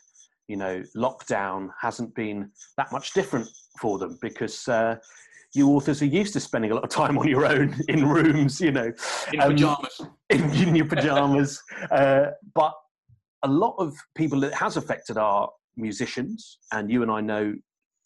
you 0.48 0.56
know, 0.56 0.82
lockdown 0.96 1.70
hasn't 1.80 2.14
been 2.14 2.50
that 2.76 2.92
much 2.92 3.12
different 3.12 3.48
for 3.80 3.98
them 3.98 4.18
because 4.20 4.68
uh, 4.68 4.96
you 5.54 5.70
authors 5.70 6.02
are 6.02 6.06
used 6.06 6.32
to 6.34 6.40
spending 6.40 6.70
a 6.70 6.74
lot 6.74 6.84
of 6.84 6.90
time 6.90 7.18
on 7.18 7.28
your 7.28 7.46
own 7.46 7.74
in 7.88 8.06
rooms, 8.06 8.60
you 8.60 8.70
know, 8.70 8.92
in 9.32 9.40
um, 9.40 9.50
pajamas, 9.50 10.00
in, 10.30 10.50
in 10.54 10.76
your 10.76 10.86
pajamas. 10.86 11.62
uh, 11.90 12.26
but 12.54 12.74
a 13.42 13.48
lot 13.48 13.74
of 13.78 13.94
people 14.14 14.40
that 14.40 14.54
has 14.54 14.76
affected 14.76 15.16
are 15.16 15.50
musicians, 15.76 16.58
and 16.72 16.90
you 16.90 17.02
and 17.02 17.10
I 17.10 17.20
know 17.20 17.54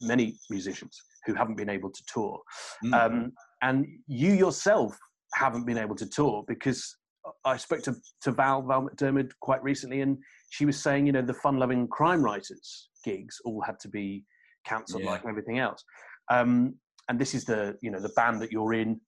many 0.01 0.37
musicians 0.49 0.99
who 1.27 1.35
haven't 1.35 1.57
been 1.57 1.69
able 1.69 1.91
to 1.91 2.03
tour, 2.13 2.41
mm. 2.85 2.95
um, 2.95 3.33
and 3.63 3.87
you 4.07 4.33
yourself 4.33 4.97
haven't 5.35 5.65
been 5.65 5.79
able 5.79 5.95
to 5.95 6.07
tour 6.07 6.45
because 6.49 6.97
I 7.45 7.57
spoke 7.57 7.83
to, 7.83 7.95
to 8.23 8.33
Val 8.33 8.63
Val 8.63 8.89
McDermid 8.89 9.33
quite 9.41 9.63
recently, 9.63 10.01
and 10.01 10.19
she 10.51 10.65
was 10.65 10.81
saying, 10.81 11.07
you 11.07 11.13
know, 11.13 11.23
the 11.23 11.35
fun-loving 11.35 11.89
crime 11.89 12.23
writers 12.23 12.89
gigs 13.05 13.37
all 13.45 13.63
had 13.63 13.79
to 13.81 13.89
be 13.89 14.25
cancelled, 14.67 15.03
yeah. 15.03 15.11
like 15.11 15.23
everything 15.27 15.59
else. 15.59 15.83
Um, 16.31 16.75
and 17.09 17.19
this 17.19 17.35
is 17.35 17.45
the, 17.45 17.77
you 17.83 17.91
know, 17.91 18.01
the 18.01 18.11
band 18.11 18.41
that 18.43 18.53
you're 18.53 18.75
in. 18.75 19.01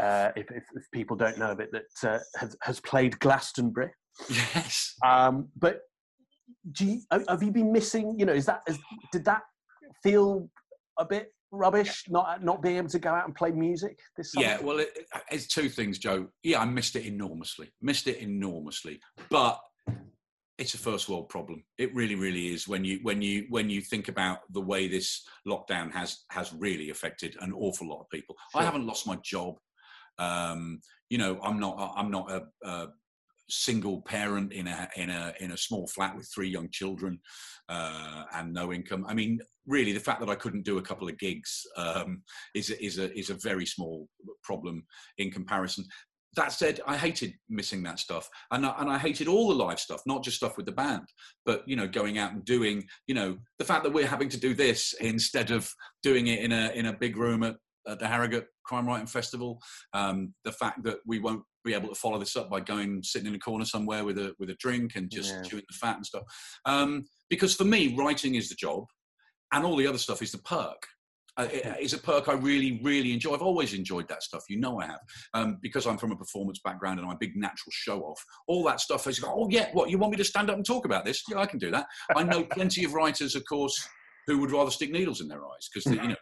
Uh, 0.00 0.30
if, 0.36 0.50
if, 0.50 0.64
if, 0.74 0.84
people 0.92 1.16
don't 1.16 1.38
know 1.38 1.52
of 1.52 1.60
it, 1.60 1.70
that 1.72 2.10
uh, 2.10 2.18
has, 2.36 2.54
has, 2.62 2.80
played 2.80 3.18
Glastonbury. 3.20 3.90
Yes. 4.28 4.94
Um, 5.04 5.48
but 5.56 5.80
do 6.72 6.84
you, 6.84 7.00
have 7.10 7.42
you 7.42 7.50
been 7.50 7.72
missing? 7.72 8.14
You 8.18 8.26
know, 8.26 8.34
is 8.34 8.44
that 8.46 8.60
is, 8.68 8.78
did 9.10 9.24
that 9.24 9.42
feel 10.02 10.50
a 10.98 11.04
bit 11.04 11.32
rubbish 11.56 12.04
not 12.08 12.42
not 12.42 12.62
being 12.62 12.76
able 12.76 12.88
to 12.88 12.98
go 12.98 13.10
out 13.10 13.26
and 13.26 13.34
play 13.34 13.50
music 13.50 13.98
this 14.16 14.32
summer? 14.32 14.46
Yeah, 14.46 14.60
well, 14.60 14.78
it, 14.78 14.90
it's 15.30 15.46
two 15.46 15.68
things, 15.68 15.98
Joe. 15.98 16.28
Yeah, 16.42 16.60
I 16.60 16.64
missed 16.64 16.96
it 16.96 17.06
enormously. 17.06 17.70
Missed 17.80 18.06
it 18.06 18.18
enormously, 18.18 19.00
but 19.30 19.60
it's 20.58 20.74
a 20.74 20.78
first 20.78 21.08
world 21.08 21.28
problem. 21.28 21.64
It 21.76 21.94
really, 21.94 22.14
really 22.14 22.54
is. 22.54 22.66
When 22.66 22.84
you 22.84 23.00
when 23.02 23.20
you 23.20 23.46
when 23.50 23.68
you 23.68 23.80
think 23.80 24.08
about 24.08 24.40
the 24.50 24.60
way 24.60 24.88
this 24.88 25.26
lockdown 25.46 25.92
has 25.92 26.24
has 26.30 26.52
really 26.52 26.90
affected 26.90 27.36
an 27.40 27.52
awful 27.52 27.88
lot 27.88 28.00
of 28.00 28.10
people. 28.10 28.36
Sure. 28.52 28.62
I 28.62 28.64
haven't 28.64 28.86
lost 28.86 29.06
my 29.06 29.16
job. 29.16 29.56
Um, 30.18 30.80
you 31.10 31.18
know, 31.18 31.38
I'm 31.42 31.60
not 31.60 31.92
I'm 31.96 32.10
not 32.10 32.30
a, 32.30 32.42
a 32.66 32.88
single 33.48 34.02
parent 34.02 34.52
in 34.52 34.66
a 34.66 34.88
in 34.96 35.10
a 35.10 35.32
in 35.40 35.52
a 35.52 35.56
small 35.56 35.86
flat 35.86 36.16
with 36.16 36.30
three 36.32 36.48
young 36.48 36.68
children 36.70 37.20
uh, 37.68 38.24
and 38.34 38.52
no 38.52 38.72
income. 38.72 39.04
I 39.08 39.14
mean, 39.14 39.40
really, 39.66 39.92
the 39.92 40.00
fact 40.00 40.20
that 40.20 40.30
I 40.30 40.34
couldn't 40.34 40.64
do 40.64 40.78
a 40.78 40.82
couple 40.82 41.08
of 41.08 41.18
gigs 41.18 41.62
um, 41.76 42.22
is 42.54 42.70
is 42.70 42.98
a 42.98 43.16
is 43.16 43.30
a 43.30 43.34
very 43.34 43.66
small 43.66 44.08
problem 44.42 44.84
in 45.18 45.30
comparison. 45.30 45.84
That 46.34 46.52
said, 46.52 46.80
I 46.86 46.98
hated 46.98 47.32
missing 47.48 47.82
that 47.84 47.98
stuff, 47.98 48.28
and 48.50 48.66
I, 48.66 48.74
and 48.78 48.90
I 48.90 48.98
hated 48.98 49.26
all 49.26 49.48
the 49.48 49.54
live 49.54 49.80
stuff, 49.80 50.02
not 50.06 50.22
just 50.22 50.36
stuff 50.36 50.58
with 50.58 50.66
the 50.66 50.72
band, 50.72 51.08
but 51.46 51.66
you 51.66 51.76
know, 51.76 51.88
going 51.88 52.18
out 52.18 52.32
and 52.32 52.44
doing, 52.44 52.84
you 53.06 53.14
know, 53.14 53.38
the 53.58 53.64
fact 53.64 53.84
that 53.84 53.92
we're 53.92 54.06
having 54.06 54.28
to 54.28 54.38
do 54.38 54.52
this 54.52 54.94
instead 55.00 55.50
of 55.50 55.70
doing 56.02 56.26
it 56.26 56.40
in 56.40 56.52
a 56.52 56.70
in 56.74 56.86
a 56.86 56.92
big 56.92 57.16
room 57.16 57.42
at, 57.42 57.56
at 57.88 57.98
the 57.98 58.06
Harrogate 58.06 58.48
Crime 58.64 58.86
Writing 58.86 59.06
Festival. 59.06 59.58
Um, 59.94 60.34
the 60.44 60.52
fact 60.52 60.82
that 60.84 60.98
we 61.06 61.20
won't 61.20 61.42
be 61.66 61.74
able 61.74 61.88
to 61.88 61.94
follow 61.94 62.18
this 62.18 62.36
up 62.36 62.48
by 62.48 62.60
going 62.60 63.02
sitting 63.02 63.28
in 63.28 63.34
a 63.34 63.38
corner 63.38 63.64
somewhere 63.64 64.04
with 64.04 64.18
a 64.18 64.32
with 64.38 64.50
a 64.50 64.54
drink 64.54 64.92
and 64.94 65.10
just 65.10 65.34
yeah. 65.34 65.42
chewing 65.42 65.64
the 65.68 65.76
fat 65.76 65.96
and 65.96 66.06
stuff. 66.06 66.22
Um, 66.64 67.04
because 67.28 67.54
for 67.54 67.64
me, 67.64 67.94
writing 67.96 68.36
is 68.36 68.48
the 68.48 68.54
job, 68.54 68.84
and 69.52 69.64
all 69.64 69.76
the 69.76 69.86
other 69.86 69.98
stuff 69.98 70.22
is 70.22 70.32
the 70.32 70.38
perk. 70.38 70.82
Uh, 71.38 71.48
it, 71.52 71.66
it's 71.80 71.92
a 71.92 71.98
perk 71.98 72.28
I 72.28 72.32
really, 72.32 72.80
really 72.82 73.12
enjoy. 73.12 73.34
I've 73.34 73.42
always 73.42 73.74
enjoyed 73.74 74.08
that 74.08 74.22
stuff. 74.22 74.42
You 74.48 74.58
know 74.58 74.80
I 74.80 74.86
have. 74.86 75.00
Um, 75.34 75.58
because 75.60 75.86
I'm 75.86 75.98
from 75.98 76.12
a 76.12 76.16
performance 76.16 76.60
background 76.64 76.98
and 76.98 77.06
I'm 77.06 77.14
a 77.14 77.18
big 77.18 77.36
natural 77.36 77.72
show 77.72 78.00
off. 78.02 78.24
All 78.48 78.64
that 78.64 78.80
stuff 78.80 79.06
is, 79.06 79.22
oh, 79.22 79.46
yeah, 79.50 79.68
what, 79.74 79.90
you 79.90 79.98
want 79.98 80.12
me 80.12 80.16
to 80.16 80.24
stand 80.24 80.48
up 80.48 80.56
and 80.56 80.64
talk 80.64 80.86
about 80.86 81.04
this? 81.04 81.22
Yeah, 81.28 81.40
I 81.40 81.46
can 81.46 81.58
do 81.58 81.70
that. 81.72 81.86
I 82.16 82.22
know 82.22 82.44
plenty 82.44 82.84
of 82.84 82.94
writers, 82.94 83.34
of 83.34 83.44
course, 83.46 83.76
who 84.26 84.38
would 84.38 84.52
rather 84.52 84.70
stick 84.70 84.90
needles 84.90 85.20
in 85.20 85.28
their 85.28 85.44
eyes 85.44 85.68
because 85.72 85.92
you 85.92 86.08
know 86.08 86.16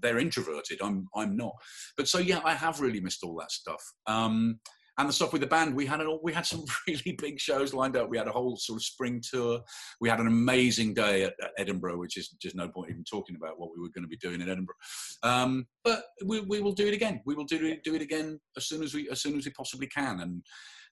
they're 0.00 0.18
introverted. 0.18 0.80
I'm 0.82 1.08
I'm 1.14 1.36
not. 1.36 1.54
But 1.96 2.08
so 2.08 2.18
yeah, 2.18 2.40
I 2.44 2.54
have 2.54 2.80
really 2.80 3.00
missed 3.00 3.22
all 3.22 3.36
that 3.36 3.52
stuff. 3.52 3.82
Um, 4.06 4.60
and 5.00 5.08
the 5.08 5.14
stuff 5.14 5.32
with 5.32 5.40
the 5.40 5.46
band, 5.46 5.74
we 5.74 5.86
had 5.86 6.02
an, 6.02 6.18
we 6.22 6.30
had 6.30 6.44
some 6.44 6.62
really 6.86 7.16
big 7.18 7.40
shows 7.40 7.72
lined 7.72 7.96
up. 7.96 8.10
We 8.10 8.18
had 8.18 8.28
a 8.28 8.32
whole 8.32 8.56
sort 8.58 8.76
of 8.76 8.84
spring 8.84 9.22
tour. 9.22 9.60
We 9.98 10.10
had 10.10 10.20
an 10.20 10.26
amazing 10.26 10.92
day 10.92 11.22
at, 11.22 11.34
at 11.42 11.52
Edinburgh, 11.56 11.98
which 11.98 12.18
is 12.18 12.28
just 12.42 12.54
no 12.54 12.68
point 12.68 12.90
even 12.90 13.04
talking 13.04 13.34
about 13.36 13.58
what 13.58 13.70
we 13.74 13.80
were 13.80 13.88
going 13.88 14.04
to 14.04 14.08
be 14.08 14.18
doing 14.18 14.42
in 14.42 14.50
Edinburgh. 14.50 14.74
Um, 15.22 15.66
but 15.84 16.02
we, 16.26 16.40
we 16.40 16.60
will 16.60 16.72
do 16.72 16.86
it 16.86 16.92
again. 16.92 17.22
We 17.24 17.34
will 17.34 17.44
do 17.44 17.76
do 17.82 17.94
it 17.94 18.02
again 18.02 18.40
as 18.58 18.66
soon 18.66 18.82
as 18.82 18.92
we 18.92 19.08
as 19.08 19.22
soon 19.22 19.38
as 19.38 19.46
we 19.46 19.52
possibly 19.52 19.86
can. 19.86 20.20
And 20.20 20.42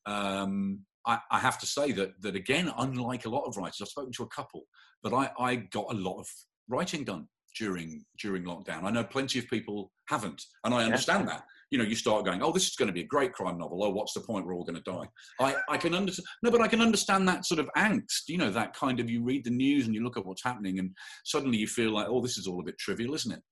um, 0.07 0.81
I, 1.09 1.18
I, 1.31 1.38
have 1.38 1.59
to 1.59 1.66
say 1.66 1.90
that 1.92 2.21
that 2.21 2.37
again, 2.37 2.71
unlike 2.77 3.25
a 3.25 3.31
lot 3.31 3.44
of 3.44 3.57
writers, 3.57 3.79
I've 3.81 3.88
spoken 3.88 4.12
to 4.12 4.25
a 4.25 4.29
couple, 4.29 4.64
but 5.03 5.14
I, 5.14 5.31
I 5.38 5.57
got 5.57 5.87
a 5.90 5.97
lot 5.97 6.21
of 6.21 6.29
writing 6.68 7.03
done 7.03 7.27
during 7.59 8.05
during 8.21 8.44
lockdown. 8.44 8.85
I 8.85 8.90
know 8.90 9.05
plenty 9.05 9.38
of 9.38 9.49
people 9.49 9.90
haven't, 10.09 10.44
and 10.64 10.75
I 10.75 10.85
understand 10.85 11.25
yeah. 11.25 11.37
that. 11.37 11.44
You 11.71 11.79
know, 11.79 11.85
you 11.85 11.97
start 11.97 12.25
going, 12.25 12.42
"Oh, 12.42 12.53
this 12.53 12.68
is 12.68 12.77
going 12.77 12.88
to 12.88 12.92
be 12.92 13.01
a 13.01 13.07
great 13.07 13.33
crime 13.33 13.59
novel." 13.59 13.83
Oh, 13.83 13.90
what's 13.90 14.12
the 14.12 14.21
point? 14.21 14.47
We're 14.47 14.55
all 14.55 14.64
going 14.64 14.83
to 14.83 14.90
die. 14.90 15.09
I, 15.40 15.57
I 15.68 15.77
can 15.79 15.94
understand. 15.94 16.27
No, 16.42 16.51
but 16.51 16.61
I 16.61 16.68
can 16.68 16.81
understand 16.81 17.27
that 17.29 17.47
sort 17.47 17.59
of 17.59 17.68
angst. 17.77 18.29
You 18.29 18.38
know, 18.38 18.51
that 18.51 18.75
kind 18.75 19.01
of 19.01 19.11
you 19.11 19.23
read 19.23 19.44
the 19.44 19.51
news 19.51 19.87
and 19.87 19.94
you 19.94 20.05
look 20.05 20.16
at 20.16 20.27
what's 20.27 20.44
happening, 20.44 20.79
and 20.79 20.90
suddenly 21.25 21.59
you 21.59 21.66
feel 21.66 21.90
like, 21.90 22.07
"Oh, 22.09 22.21
this 22.21 22.38
is 22.38 22.47
all 22.47 22.61
a 22.61 22.64
bit 22.64 22.79
trivial, 22.79 23.14
isn't 23.14 23.33
it?" 23.33 23.42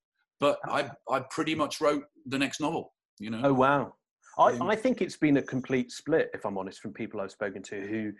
But 0.40 0.58
I 0.66 0.90
I 1.10 1.20
pretty 1.30 1.54
much 1.54 1.80
wrote 1.80 2.04
the 2.26 2.38
next 2.38 2.60
novel. 2.60 2.92
You 3.18 3.30
know. 3.30 3.40
Oh 3.44 3.54
wow. 3.54 3.94
I, 4.38 4.58
I 4.60 4.76
think 4.76 5.00
it's 5.00 5.16
been 5.16 5.38
a 5.38 5.42
complete 5.42 5.90
split, 5.90 6.30
if 6.34 6.44
I'm 6.44 6.58
honest, 6.58 6.80
from 6.80 6.92
people 6.92 7.20
I've 7.20 7.30
spoken 7.30 7.62
to 7.64 7.80
who 7.80 8.12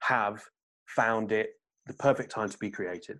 have 0.00 0.42
found 0.86 1.32
it 1.32 1.50
the 1.86 1.94
perfect 1.94 2.30
time 2.30 2.48
to 2.48 2.58
be 2.58 2.70
creative. 2.70 3.18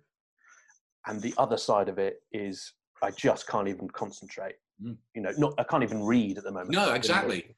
And 1.07 1.21
the 1.21 1.33
other 1.37 1.57
side 1.57 1.89
of 1.89 1.99
it 1.99 2.21
is 2.31 2.73
I 3.03 3.11
just 3.11 3.47
can't 3.47 3.67
even 3.67 3.89
concentrate. 3.89 4.55
Mm. 4.83 4.97
You 5.15 5.21
know, 5.21 5.31
not 5.37 5.53
I 5.57 5.63
can't 5.63 5.83
even 5.83 6.03
read 6.03 6.37
at 6.37 6.43
the 6.43 6.51
moment. 6.51 6.71
No, 6.71 6.93
exactly. 6.93 7.55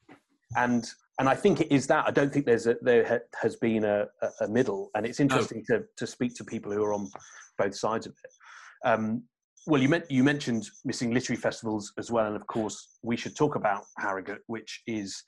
And 0.55 0.87
and 1.19 1.27
I 1.27 1.35
think 1.35 1.61
it 1.61 1.71
is 1.71 1.87
that. 1.87 2.05
I 2.07 2.11
don't 2.11 2.31
think 2.31 2.45
there's 2.45 2.67
a 2.67 2.75
there 2.81 3.05
ha, 3.05 3.17
has 3.41 3.55
been 3.55 3.85
a, 3.85 4.05
a, 4.41 4.47
middle, 4.47 4.89
and 4.93 5.05
it's 5.05 5.19
interesting 5.19 5.63
no. 5.69 5.79
to 5.79 5.85
to 5.97 6.07
speak 6.07 6.35
to 6.35 6.43
people 6.43 6.71
who 6.71 6.83
are 6.83 6.93
on 6.93 7.09
both 7.57 7.75
sides 7.75 8.05
of 8.05 8.13
it. 8.23 8.87
Um, 8.87 9.23
well, 9.67 9.81
you, 9.81 10.01
you 10.09 10.23
mentioned 10.23 10.69
missing 10.85 11.13
literary 11.13 11.39
festivals 11.39 11.91
as 11.97 12.09
well, 12.09 12.27
and 12.27 12.35
of 12.35 12.47
course, 12.47 12.97
we 13.03 13.17
should 13.17 13.35
talk 13.35 13.55
about 13.55 13.83
Harrogate, 13.97 14.39
which 14.47 14.81
is 14.87 15.21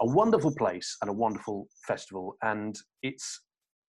a 0.00 0.06
wonderful 0.06 0.52
place 0.54 0.96
and 1.00 1.08
a 1.08 1.12
wonderful 1.12 1.68
festival, 1.86 2.36
and 2.42 2.76
it's 3.02 3.40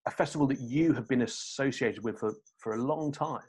a 0.06 0.12
festival 0.12 0.46
that 0.48 0.60
you 0.62 0.94
have 0.94 1.08
been 1.08 1.24
associated 1.24 2.04
with 2.04 2.20
for, 2.20 2.36
for 2.60 2.76
a 2.76 2.82
long 2.82 3.12
time. 3.12 3.42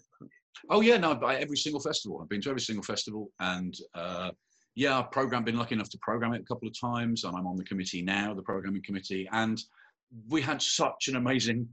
Oh 0.70 0.80
yeah, 0.80 0.96
no, 0.96 1.14
by 1.14 1.36
every 1.36 1.58
single 1.58 1.80
festival. 1.80 2.18
I've 2.20 2.30
been 2.30 2.40
to 2.40 2.48
every 2.48 2.62
single 2.62 2.82
festival, 2.82 3.30
and 3.40 3.74
uh, 3.94 4.30
yeah, 4.74 4.94
our 4.94 5.04
program 5.04 5.44
been 5.44 5.58
lucky 5.58 5.74
enough 5.74 5.90
to 5.90 5.98
program 6.00 6.32
it 6.32 6.40
a 6.40 6.44
couple 6.44 6.66
of 6.66 6.74
times, 6.80 7.24
and 7.24 7.36
I'm 7.36 7.46
on 7.46 7.56
the 7.56 7.64
committee 7.64 8.00
now, 8.00 8.32
the 8.32 8.42
programming 8.42 8.82
committee, 8.82 9.28
and 9.32 9.60
we 10.30 10.40
had 10.40 10.62
such 10.62 11.08
an 11.08 11.16
amazing 11.16 11.68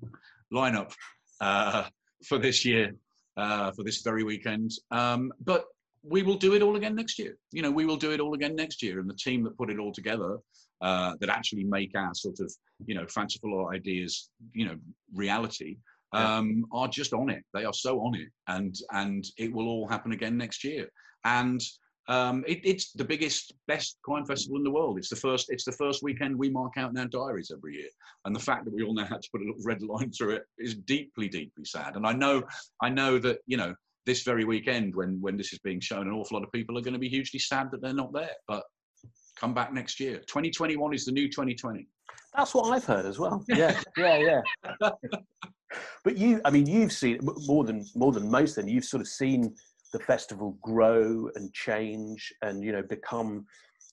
lineup 0.53 0.91
uh, 1.39 1.85
for 2.27 2.37
this 2.37 2.65
year 2.65 2.91
uh, 3.37 3.71
for 3.71 3.83
this 3.83 4.01
very 4.01 4.23
weekend. 4.23 4.71
Um, 4.91 5.31
but 5.43 5.65
we 6.03 6.21
will 6.23 6.35
do 6.37 6.53
it 6.53 6.61
all 6.61 6.75
again 6.75 6.95
next 6.95 7.17
year. 7.17 7.35
You 7.51 7.61
know, 7.61 7.71
we 7.71 7.85
will 7.85 7.97
do 7.97 8.11
it 8.11 8.19
all 8.19 8.33
again 8.33 8.55
next 8.55 8.83
year. 8.83 8.99
And 8.99 9.09
the 9.09 9.15
team 9.15 9.43
that 9.43 9.57
put 9.57 9.71
it 9.71 9.79
all 9.79 9.91
together, 9.91 10.37
uh, 10.81 11.15
that 11.19 11.29
actually 11.29 11.63
make 11.63 11.91
our 11.95 12.13
sort 12.13 12.39
of, 12.39 12.53
you 12.85 12.95
know, 12.95 13.07
fanciful 13.07 13.69
ideas, 13.73 14.29
you 14.53 14.65
know, 14.65 14.75
reality, 15.13 15.77
um, 16.13 16.65
yeah. 16.71 16.79
are 16.79 16.87
just 16.87 17.13
on 17.13 17.29
it. 17.29 17.43
They 17.53 17.65
are 17.65 17.73
so 17.73 17.99
on 18.01 18.15
it, 18.15 18.29
and 18.47 18.75
and 18.91 19.25
it 19.37 19.51
will 19.51 19.67
all 19.67 19.87
happen 19.87 20.11
again 20.11 20.37
next 20.37 20.63
year. 20.63 20.87
And 21.23 21.61
um, 22.07 22.43
it, 22.47 22.59
it's 22.63 22.91
the 22.91 23.03
biggest, 23.03 23.53
best 23.67 23.97
crime 24.03 24.25
festival 24.25 24.57
in 24.57 24.63
the 24.63 24.71
world. 24.71 24.97
It's 24.97 25.09
the 25.09 25.15
first. 25.15 25.47
It's 25.49 25.65
the 25.65 25.71
first 25.71 26.03
weekend 26.03 26.37
we 26.37 26.49
mark 26.49 26.73
out 26.77 26.91
in 26.91 26.97
our 26.97 27.07
diaries 27.07 27.51
every 27.55 27.75
year. 27.75 27.89
And 28.25 28.35
the 28.35 28.39
fact 28.39 28.65
that 28.65 28.73
we 28.73 28.83
all 28.83 28.93
now 28.93 29.05
had 29.05 29.21
to 29.21 29.29
put 29.31 29.41
a 29.41 29.45
little 29.45 29.61
red 29.63 29.81
line 29.81 30.11
through 30.11 30.35
it 30.35 30.43
is 30.57 30.75
deeply, 30.75 31.27
deeply 31.27 31.65
sad. 31.65 31.95
And 31.95 32.05
I 32.05 32.13
know, 32.13 32.43
I 32.81 32.89
know 32.89 33.17
that 33.19 33.39
you 33.47 33.57
know 33.57 33.73
this 34.05 34.21
very 34.21 34.45
weekend 34.45 34.95
when 34.95 35.19
when 35.19 35.35
this 35.35 35.51
is 35.51 35.59
being 35.59 35.79
shown, 35.79 36.07
an 36.07 36.13
awful 36.13 36.37
lot 36.37 36.45
of 36.45 36.51
people 36.51 36.77
are 36.77 36.81
going 36.81 36.93
to 36.93 36.99
be 36.99 37.09
hugely 37.09 37.39
sad 37.39 37.71
that 37.71 37.81
they're 37.81 37.93
not 37.93 38.13
there. 38.13 38.33
But 38.47 38.63
come 39.35 39.53
back 39.53 39.73
next 39.73 39.99
year. 39.99 40.17
2021 40.27 40.93
is 40.93 41.05
the 41.05 41.11
new 41.11 41.27
2020. 41.27 41.87
That's 42.35 42.53
what 42.53 42.71
I've 42.71 42.85
heard 42.85 43.05
as 43.05 43.17
well. 43.17 43.43
Yeah, 43.49 43.79
yeah, 43.97 44.41
yeah. 44.79 44.89
but 46.03 46.17
you, 46.17 46.41
I 46.45 46.51
mean, 46.51 46.67
you've 46.67 46.91
seen 46.91 47.19
more 47.47 47.63
than 47.63 47.85
more 47.95 48.11
than 48.11 48.29
most. 48.29 48.57
Then 48.57 48.67
you've 48.67 48.85
sort 48.85 49.01
of 49.01 49.07
seen 49.07 49.55
the 49.93 49.99
festival 49.99 50.57
grow 50.61 51.29
and 51.35 51.53
change 51.53 52.33
and 52.41 52.63
you 52.63 52.71
know 52.71 52.83
become 52.83 53.45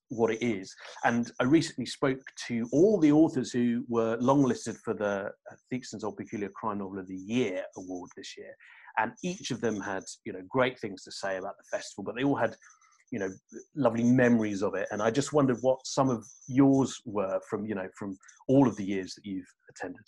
what 0.09 0.31
it 0.31 0.43
is. 0.43 0.75
And 1.05 1.31
I 1.41 1.45
recently 1.45 1.87
spoke 1.87 2.21
to 2.49 2.69
all 2.71 3.01
the 3.01 3.13
authors 3.13 3.51
who 3.51 3.85
were 3.89 4.19
longlisted 4.19 4.77
for 4.85 4.93
the 4.93 5.31
uh, 5.51 5.55
Theakston's 5.71 6.05
Old 6.05 6.19
Peculier 6.19 6.51
Crime 6.51 6.79
Novel 6.79 6.99
of 6.99 7.09
the 7.09 7.17
Year 7.17 7.63
award 7.79 8.11
this 8.17 8.37
year, 8.37 8.55
and 8.99 9.13
each 9.23 9.51
of 9.51 9.61
them 9.61 9.81
had 9.81 10.05
you 10.25 10.33
know 10.33 10.43
great 10.49 10.79
things 10.79 11.03
to 11.05 11.13
say 11.13 11.37
about 11.37 11.55
the 11.57 11.77
festival, 11.77 12.05
but 12.05 12.15
they 12.15 12.25
all 12.25 12.37
had 12.37 12.57
you 13.11 13.19
know 13.19 13.31
lovely 13.75 14.05
memories 14.05 14.63
of 14.63 14.75
it. 14.75 14.89
And 14.91 15.03
I 15.03 15.11
just 15.11 15.33
wondered 15.33 15.59
what 15.61 15.87
some 15.87 16.11
of 16.11 16.25
yours 16.47 17.01
were 17.05 17.41
from 17.49 17.67
you 17.67 17.75
know 17.75 17.89
from 17.99 18.17
all 18.49 18.69
of 18.69 18.77
the 18.77 18.85
years 18.85 19.15
that 19.15 19.25
you've 19.25 19.53
attended. 19.71 20.05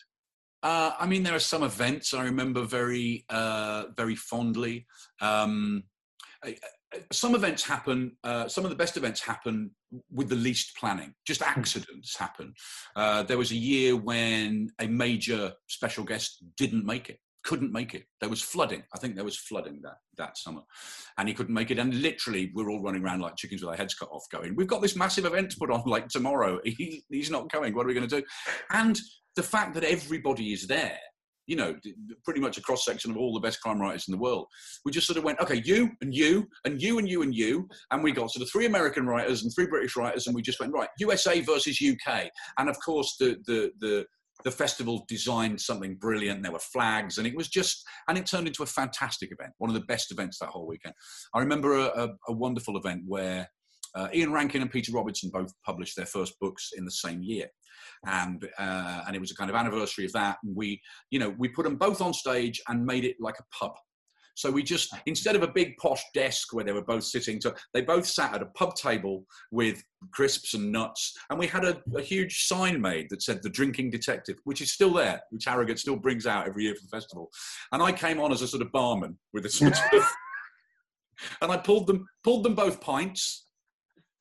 Uh, 0.65 0.93
I 0.99 1.07
mean, 1.07 1.23
there 1.23 1.35
are 1.35 1.41
some 1.41 1.63
events 1.63 2.15
I 2.15 2.25
remember 2.25 2.63
very, 2.63 3.27
uh, 3.29 3.85
very 3.95 4.17
fondly. 4.17 4.87
Um, 5.21 5.85
some 7.13 7.35
events 7.35 7.65
happen. 7.65 8.17
Uh, 8.25 8.49
some 8.49 8.65
of 8.65 8.71
the 8.71 8.77
best 8.77 8.97
events 8.97 9.21
happen 9.21 9.73
with 10.11 10.31
the 10.31 10.37
least 10.37 10.75
planning. 10.77 11.15
Just 11.27 11.43
hmm. 11.43 11.59
accidents 11.59 12.17
happen. 12.17 12.55
Uh, 12.97 13.23
there 13.25 13.37
was 13.37 13.53
a 13.53 13.57
year 13.57 13.95
when 13.95 14.71
a 14.81 14.87
major 14.87 15.53
special 15.69 16.03
guest 16.03 16.43
didn't 16.57 16.87
make 16.87 17.11
it 17.11 17.19
couldn't 17.45 17.73
make 17.73 17.95
it. 17.95 18.05
There 18.21 18.31
was 18.31 18.43
flooding. 18.43 18.83
I 18.95 18.99
think 18.99 19.15
there 19.15 19.25
was 19.25 19.39
flooding 19.39 19.81
that, 19.83 19.97
that 20.17 20.39
summer. 20.39 20.63
And 21.19 21.29
he 21.29 21.35
couldn't 21.35 21.55
make 21.55 21.71
it. 21.71 21.79
And 21.79 22.03
literally, 22.03 22.51
we're 22.55 22.71
all 22.71 22.83
running 22.83 23.05
around 23.05 23.21
like 23.21 23.37
chickens 23.37 23.63
with 23.63 23.71
our 23.71 23.77
heads 23.77 23.95
cut 23.95 24.09
off, 24.11 24.25
going, 24.31 24.57
We've 24.57 24.67
got 24.67 24.83
this 24.83 24.97
massive 24.97 25.27
event 25.27 25.51
to 25.51 25.59
put 25.59 25.71
on 25.71 25.83
like 25.87 26.09
tomorrow. 26.09 26.61
He, 26.77 27.05
he's 27.09 27.31
not 27.31 27.53
coming. 27.53 27.75
What 27.75 27.85
are 27.85 27.89
we 27.89 27.95
going 27.95 28.09
to 28.09 28.21
do? 28.21 28.27
And 28.71 28.99
the 29.37 29.43
fact 29.43 29.75
that 29.75 29.85
everybody 29.85 30.53
is 30.53 30.67
there, 30.67 30.99
you 31.47 31.57
know, 31.57 31.77
pretty 32.25 32.41
much 32.41 32.59
a 32.59 32.63
cross 32.63 32.85
section 32.85 33.11
of 33.11 33.17
all 33.17 33.33
the 33.33 33.41
best 33.41 33.61
crime 33.61 33.81
writers 33.81 34.07
in 34.09 34.13
the 34.13 34.19
world. 34.19 34.47
We 34.85 34.93
just 34.93 35.07
sort 35.07 35.19
of 35.19 35.25
went, 35.25 35.41
okay, 35.41 35.63
you 35.65 35.91
and 36.01 36.15
you 36.15 36.49
and 36.65 36.81
you 36.81 36.99
and 36.99 37.09
you 37.09 37.23
and 37.23 37.35
you, 37.35 37.69
and 37.91 38.03
we 38.03 38.13
got 38.13 38.31
sort 38.31 38.43
of 38.43 38.51
three 38.51 38.67
American 38.67 39.07
writers 39.07 39.43
and 39.43 39.53
three 39.55 39.67
British 39.67 39.95
writers, 39.97 40.27
and 40.27 40.35
we 40.35 40.43
just 40.43 40.59
went 40.59 40.73
right, 40.73 40.89
USA 40.99 41.41
versus 41.41 41.81
UK, 41.81 42.31
and 42.59 42.69
of 42.69 42.77
course 42.85 43.17
the 43.21 43.37
the 43.47 43.71
the 43.81 44.07
the 44.43 44.51
festival 44.51 45.05
designed 45.09 45.61
something 45.61 45.97
brilliant. 45.97 46.43
There 46.43 46.53
were 46.53 46.59
flags, 46.59 47.19
and 47.19 47.27
it 47.27 47.37
was 47.37 47.49
just, 47.49 47.85
and 48.09 48.19
it 48.19 48.27
turned 48.27 48.47
into 48.47 48.63
a 48.63 48.67
fantastic 48.67 49.31
event, 49.33 49.53
one 49.59 49.71
of 49.71 49.75
the 49.75 49.87
best 49.87 50.11
events 50.11 50.39
that 50.39 50.49
whole 50.49 50.67
weekend. 50.67 50.95
I 51.35 51.39
remember 51.39 51.79
a, 51.79 51.85
a, 51.85 52.09
a 52.29 52.33
wonderful 52.33 52.77
event 52.77 53.03
where 53.07 53.49
uh, 53.95 54.09
Ian 54.13 54.33
Rankin 54.33 54.61
and 54.61 54.71
Peter 54.71 54.93
Robinson 54.93 55.31
both 55.33 55.53
published 55.65 55.97
their 55.97 56.07
first 56.07 56.35
books 56.41 56.71
in 56.77 56.85
the 56.85 56.91
same 56.91 57.23
year, 57.23 57.47
and 58.07 58.45
uh, 58.59 59.03
and 59.07 59.15
it 59.15 59.21
was 59.21 59.31
a 59.31 59.37
kind 59.37 59.51
of 59.51 59.57
anniversary 59.57 60.05
of 60.05 60.13
that. 60.13 60.39
And 60.43 60.55
we, 60.57 60.81
you 61.11 61.19
know, 61.19 61.35
we 61.39 61.49
put 61.49 61.65
them 61.65 61.77
both 61.77 62.01
on 62.01 62.13
stage 62.13 62.61
and 62.69 62.85
made 62.85 63.05
it 63.05 63.17
like 63.21 63.37
a 63.39 63.45
pub. 63.57 63.73
So 64.35 64.51
we 64.51 64.63
just 64.63 64.95
instead 65.07 65.37
of 65.37 65.43
a 65.43 65.49
big 65.49 65.77
posh 65.77 66.03
desk 66.13 66.53
where 66.53 66.65
they 66.65 66.73
were 66.73 66.85
both 66.85 67.05
sitting, 67.05 67.41
so 67.41 67.55
they 67.73 67.83
both 67.83 68.07
sat 68.07 68.35
at 68.35 68.43
a 68.43 68.47
pub 68.47 68.75
table 68.75 69.25
with 69.51 69.83
crisps 70.11 70.55
and 70.55 70.73
nuts, 70.73 71.15
and 71.31 71.39
we 71.39 71.47
had 71.47 71.65
a, 71.65 71.81
a 71.97 72.03
huge 72.03 72.45
sign 72.47 72.81
made 72.81 73.09
that 73.11 73.23
said 73.23 73.43
"The 73.43 73.49
Drinking 73.49 73.91
Detective," 73.91 74.37
which 74.45 74.61
is 74.61 74.73
still 74.73 74.93
there, 74.93 75.23
which 75.31 75.45
Harrogate 75.45 75.79
still 75.79 75.97
brings 75.97 76.27
out 76.27 76.49
every 76.49 76.65
year 76.65 76.75
for 76.75 76.83
the 76.83 76.89
festival. 76.89 77.31
And 77.73 77.83
I 77.83 77.93
came 77.93 78.21
on 78.21 78.33
as 78.33 78.43
a 78.43 78.49
sort 78.49 78.63
of 78.63 78.73
barman 78.73 79.19
with 79.33 79.47
a 79.47 79.51
sort 79.51 79.79
of, 79.93 80.03
and 81.41 81.53
I 81.53 81.57
pulled 81.57 81.87
them 81.87 82.07
pulled 82.25 82.45
them 82.45 82.57
both 82.57 82.81
pints, 82.81 83.47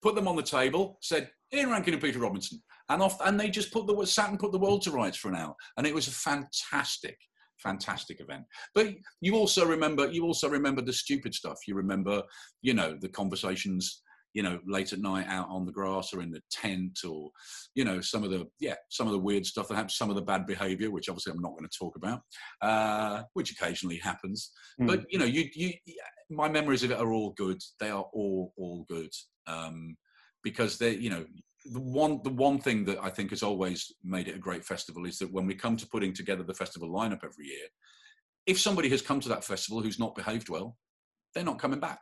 put 0.04 0.13
them 0.13 0.28
on 0.28 0.36
the 0.36 0.43
table, 0.43 0.99
said 1.02 1.32
Ian 1.52 1.71
Rankin 1.71 1.93
and 1.93 2.04
Peter 2.04 2.19
Robinson, 2.19 2.62
and 2.89 3.02
off, 3.02 3.19
and 3.26 3.39
they 3.39 3.49
just 3.49 3.73
put 3.73 3.88
the 3.88 4.06
sat 4.06 4.30
and 4.30 4.39
put 4.39 4.52
the 4.52 4.60
world 4.60 4.84
to 4.84 4.91
rights 4.91 5.17
for 5.17 5.30
an 5.30 5.36
hour, 5.36 5.56
and 5.78 5.88
it 5.88 5.93
was 5.93 6.08
a 6.08 6.12
fantastic 6.12 7.17
fantastic 7.63 8.19
event. 8.19 8.43
But 8.76 8.88
you 9.21 9.36
also 9.36 9.65
remember 9.65 10.12
you 10.12 10.26
also 10.26 10.49
remember 10.49 10.82
the 10.82 10.93
stupid 10.93 11.34
stuff. 11.34 11.58
You 11.67 11.76
remember 11.76 12.21
you 12.62 12.73
know 12.73 12.97
the 12.99 13.10
conversations 13.10 14.02
you 14.34 14.41
know 14.41 14.60
late 14.65 14.93
at 14.93 14.99
night 14.99 15.28
out 15.30 15.47
on 15.49 15.63
the 15.63 15.71
grass 15.71 16.12
or 16.12 16.21
in 16.21 16.32
the 16.32 16.41
tent 16.49 16.99
or 17.08 17.30
you 17.76 17.86
know 17.86 18.02
some 18.02 18.23
of 18.23 18.32
the 18.32 18.47
yeah 18.60 18.73
some 18.89 19.06
of 19.06 19.13
the 19.13 19.19
weird 19.19 19.45
stuff 19.45 19.67
that 19.67 19.76
happens 19.76 19.95
some 19.95 20.10
of 20.10 20.15
the 20.15 20.23
bad 20.23 20.47
behavior 20.47 20.89
which 20.89 21.08
obviously 21.08 21.32
i'm 21.32 21.39
not 21.39 21.52
going 21.52 21.69
to 21.69 21.78
talk 21.78 21.95
about 21.95 22.19
uh, 22.63 23.21
which 23.34 23.52
occasionally 23.52 23.97
happens. 23.97 24.49
Mm. 24.82 24.88
but 24.88 25.06
you 25.08 25.19
know 25.19 25.26
you 25.26 25.47
you 25.54 25.73
my 26.30 26.49
memories 26.49 26.84
of 26.84 26.91
it 26.91 26.99
are 26.99 27.12
all 27.13 27.32
good. 27.32 27.62
They 27.80 27.89
are 27.89 28.06
all 28.13 28.54
all 28.58 28.86
good 28.89 29.12
um, 29.47 29.97
because 30.43 30.78
they 30.78 30.95
you 30.95 31.10
know 31.10 31.26
the 31.65 31.80
one 31.80 32.19
the 32.23 32.30
one 32.30 32.60
thing 32.60 32.86
that 32.86 32.99
I 33.02 33.10
think 33.10 33.30
has 33.30 33.43
always 33.43 33.91
made 34.04 34.28
it 34.28 34.36
a 34.36 34.39
great 34.39 34.65
festival 34.65 35.06
is 35.06 35.17
that 35.19 35.32
when 35.32 35.45
we 35.45 35.56
come 35.56 35.78
to 35.78 35.88
putting 35.88 36.13
together 36.13 36.43
the 36.43 36.54
festival 36.54 36.89
lineup 36.89 37.23
every 37.23 37.45
year, 37.45 37.67
if 38.45 38.60
somebody 38.60 38.89
has 38.89 39.02
come 39.02 39.19
to 39.21 39.30
that 39.30 39.43
festival 39.43 39.82
who's 39.82 39.99
not 39.99 40.15
behaved 40.15 40.49
well, 40.49 40.78
they're 41.34 41.43
not 41.43 41.60
coming 41.60 41.80
back. 41.80 41.99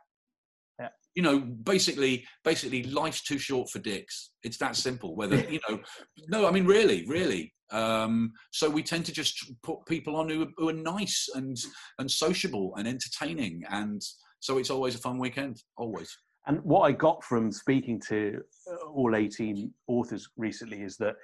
Yeah. 0.80 0.88
You 1.14 1.22
know, 1.22 1.40
basically, 1.40 2.26
basically, 2.44 2.84
life's 2.84 3.22
too 3.22 3.38
short 3.38 3.70
for 3.70 3.78
dicks. 3.78 4.30
It's 4.42 4.58
that 4.58 4.76
simple. 4.76 5.14
Whether 5.14 5.36
you 5.50 5.60
know, 5.68 5.80
no, 6.28 6.46
I 6.46 6.50
mean, 6.50 6.66
really, 6.66 7.06
really. 7.06 7.52
Um, 7.70 8.32
so 8.50 8.68
we 8.68 8.82
tend 8.82 9.06
to 9.06 9.12
just 9.12 9.50
put 9.62 9.86
people 9.86 10.16
on 10.16 10.28
who, 10.28 10.48
who 10.56 10.68
are 10.68 10.74
nice 10.74 11.28
and 11.34 11.56
and 11.98 12.10
sociable 12.10 12.74
and 12.76 12.88
entertaining, 12.88 13.62
and 13.70 14.02
so 14.40 14.58
it's 14.58 14.70
always 14.70 14.94
a 14.94 14.98
fun 14.98 15.18
weekend. 15.18 15.62
Always. 15.76 16.16
And 16.46 16.62
what 16.64 16.82
I 16.82 16.92
got 16.92 17.22
from 17.22 17.52
speaking 17.52 18.00
to 18.08 18.40
uh, 18.70 18.86
all 18.88 19.14
18 19.14 19.72
authors 19.86 20.28
recently 20.36 20.82
is 20.82 20.96
that 20.96 21.14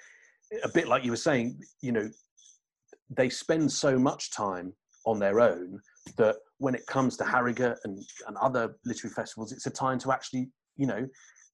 a 0.63 0.69
bit 0.69 0.89
like 0.89 1.05
you 1.05 1.11
were 1.11 1.17
saying, 1.17 1.61
you 1.83 1.93
know, 1.93 2.09
they 3.11 3.29
spend 3.29 3.71
so 3.71 3.99
much 3.99 4.31
time 4.31 4.73
on 5.07 5.19
their 5.19 5.41
own 5.41 5.81
that 6.17 6.37
when 6.59 6.75
it 6.75 6.87
comes 6.87 7.17
to 7.17 7.25
Harrogate 7.25 7.79
and, 7.85 8.03
and 8.27 8.37
other 8.39 8.77
literary 8.85 9.13
festivals, 9.15 9.53
it's 9.53 9.67
a 9.67 9.71
time 9.71 9.99
to 9.99 10.13
actually, 10.13 10.49
you 10.77 10.87
know, 10.87 11.07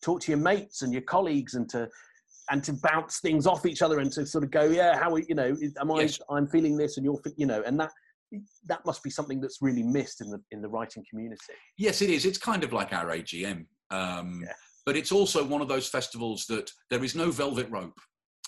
talk 0.02 0.20
to 0.20 0.32
your 0.32 0.40
mates 0.40 0.82
and 0.82 0.92
your 0.92 1.02
colleagues 1.02 1.54
and 1.54 1.68
to 1.70 1.88
and 2.50 2.62
to 2.62 2.74
bounce 2.82 3.20
things 3.20 3.46
off 3.46 3.64
each 3.64 3.80
other 3.80 4.00
and 4.00 4.12
to 4.12 4.26
sort 4.26 4.44
of 4.44 4.50
go, 4.50 4.64
yeah, 4.64 4.98
how 4.98 5.16
you 5.16 5.34
know, 5.34 5.56
am 5.80 5.90
I? 5.90 6.02
Yes. 6.02 6.20
I'm 6.28 6.46
feeling 6.46 6.76
this, 6.76 6.98
and 6.98 7.04
you're, 7.04 7.18
you 7.36 7.46
know, 7.46 7.62
and 7.64 7.80
that 7.80 7.90
that 8.66 8.84
must 8.86 9.02
be 9.02 9.10
something 9.10 9.40
that's 9.40 9.58
really 9.60 9.82
missed 9.82 10.20
in 10.20 10.30
the 10.30 10.40
in 10.50 10.62
the 10.62 10.68
writing 10.68 11.04
community. 11.08 11.54
Yes, 11.76 12.02
it 12.02 12.10
is. 12.10 12.24
It's 12.24 12.38
kind 12.38 12.64
of 12.64 12.72
like 12.72 12.92
our 12.92 13.06
AGM, 13.06 13.66
um, 13.90 14.42
yeah. 14.44 14.52
but 14.86 14.96
it's 14.96 15.12
also 15.12 15.44
one 15.44 15.60
of 15.60 15.68
those 15.68 15.88
festivals 15.88 16.46
that 16.46 16.70
there 16.90 17.04
is 17.04 17.14
no 17.14 17.30
velvet 17.30 17.68
rope. 17.70 17.98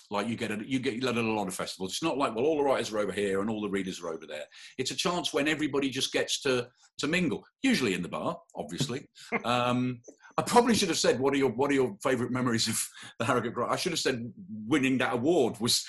Like 0.09 0.27
you 0.29 0.37
get, 0.37 0.51
a, 0.51 0.59
you 0.65 0.79
get 0.79 1.03
let 1.03 1.17
a 1.17 1.21
lot 1.21 1.49
of 1.49 1.53
festivals. 1.53 1.91
It's 1.91 2.03
not 2.03 2.17
like 2.17 2.33
well, 2.33 2.45
all 2.45 2.57
the 2.57 2.63
writers 2.63 2.93
are 2.93 2.99
over 2.99 3.11
here 3.11 3.41
and 3.41 3.49
all 3.49 3.61
the 3.61 3.69
readers 3.69 4.01
are 4.01 4.09
over 4.09 4.25
there. 4.25 4.45
It's 4.77 4.91
a 4.91 4.95
chance 4.95 5.33
when 5.33 5.49
everybody 5.49 5.89
just 5.89 6.13
gets 6.13 6.41
to 6.41 6.67
to 6.99 7.07
mingle. 7.07 7.43
Usually 7.61 7.93
in 7.93 8.01
the 8.01 8.09
bar, 8.09 8.37
obviously. 8.55 9.09
um, 9.43 9.99
I 10.37 10.43
probably 10.43 10.75
should 10.75 10.89
have 10.89 10.97
said, 10.97 11.19
"What 11.19 11.33
are 11.33 11.37
your 11.37 11.49
What 11.49 11.71
are 11.71 11.75
your 11.75 11.97
favourite 12.01 12.31
memories 12.31 12.67
of 12.67 12.87
the 13.19 13.25
Harrogate?" 13.25 13.53
I 13.69 13.75
should 13.75 13.91
have 13.91 13.99
said, 13.99 14.31
"Winning 14.67 14.97
that 14.99 15.13
award 15.13 15.59
was." 15.59 15.85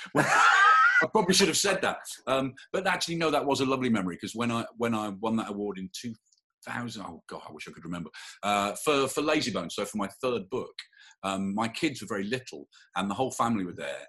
I 1.02 1.06
probably 1.06 1.34
should 1.34 1.48
have 1.48 1.56
said 1.56 1.80
that. 1.82 1.98
Um, 2.26 2.54
but 2.72 2.86
actually, 2.86 3.16
no, 3.16 3.30
that 3.30 3.44
was 3.44 3.60
a 3.60 3.66
lovely 3.66 3.88
memory 3.90 4.16
because 4.16 4.34
when 4.34 4.50
I 4.50 4.64
when 4.76 4.94
I 4.94 5.10
won 5.20 5.36
that 5.36 5.50
award 5.50 5.78
in 5.78 5.90
2000, 6.00 7.02
oh 7.02 7.22
god, 7.28 7.42
I 7.48 7.52
wish 7.52 7.68
I 7.68 7.72
could 7.72 7.84
remember 7.84 8.10
uh, 8.42 8.72
for 8.84 9.08
for 9.08 9.22
Lazybones. 9.22 9.72
So 9.72 9.84
for 9.84 9.96
my 9.96 10.08
third 10.22 10.48
book, 10.50 10.74
um, 11.22 11.54
my 11.54 11.68
kids 11.68 12.00
were 12.00 12.08
very 12.08 12.24
little, 12.24 12.68
and 12.96 13.10
the 13.10 13.14
whole 13.14 13.30
family 13.30 13.64
were 13.64 13.74
there. 13.74 14.06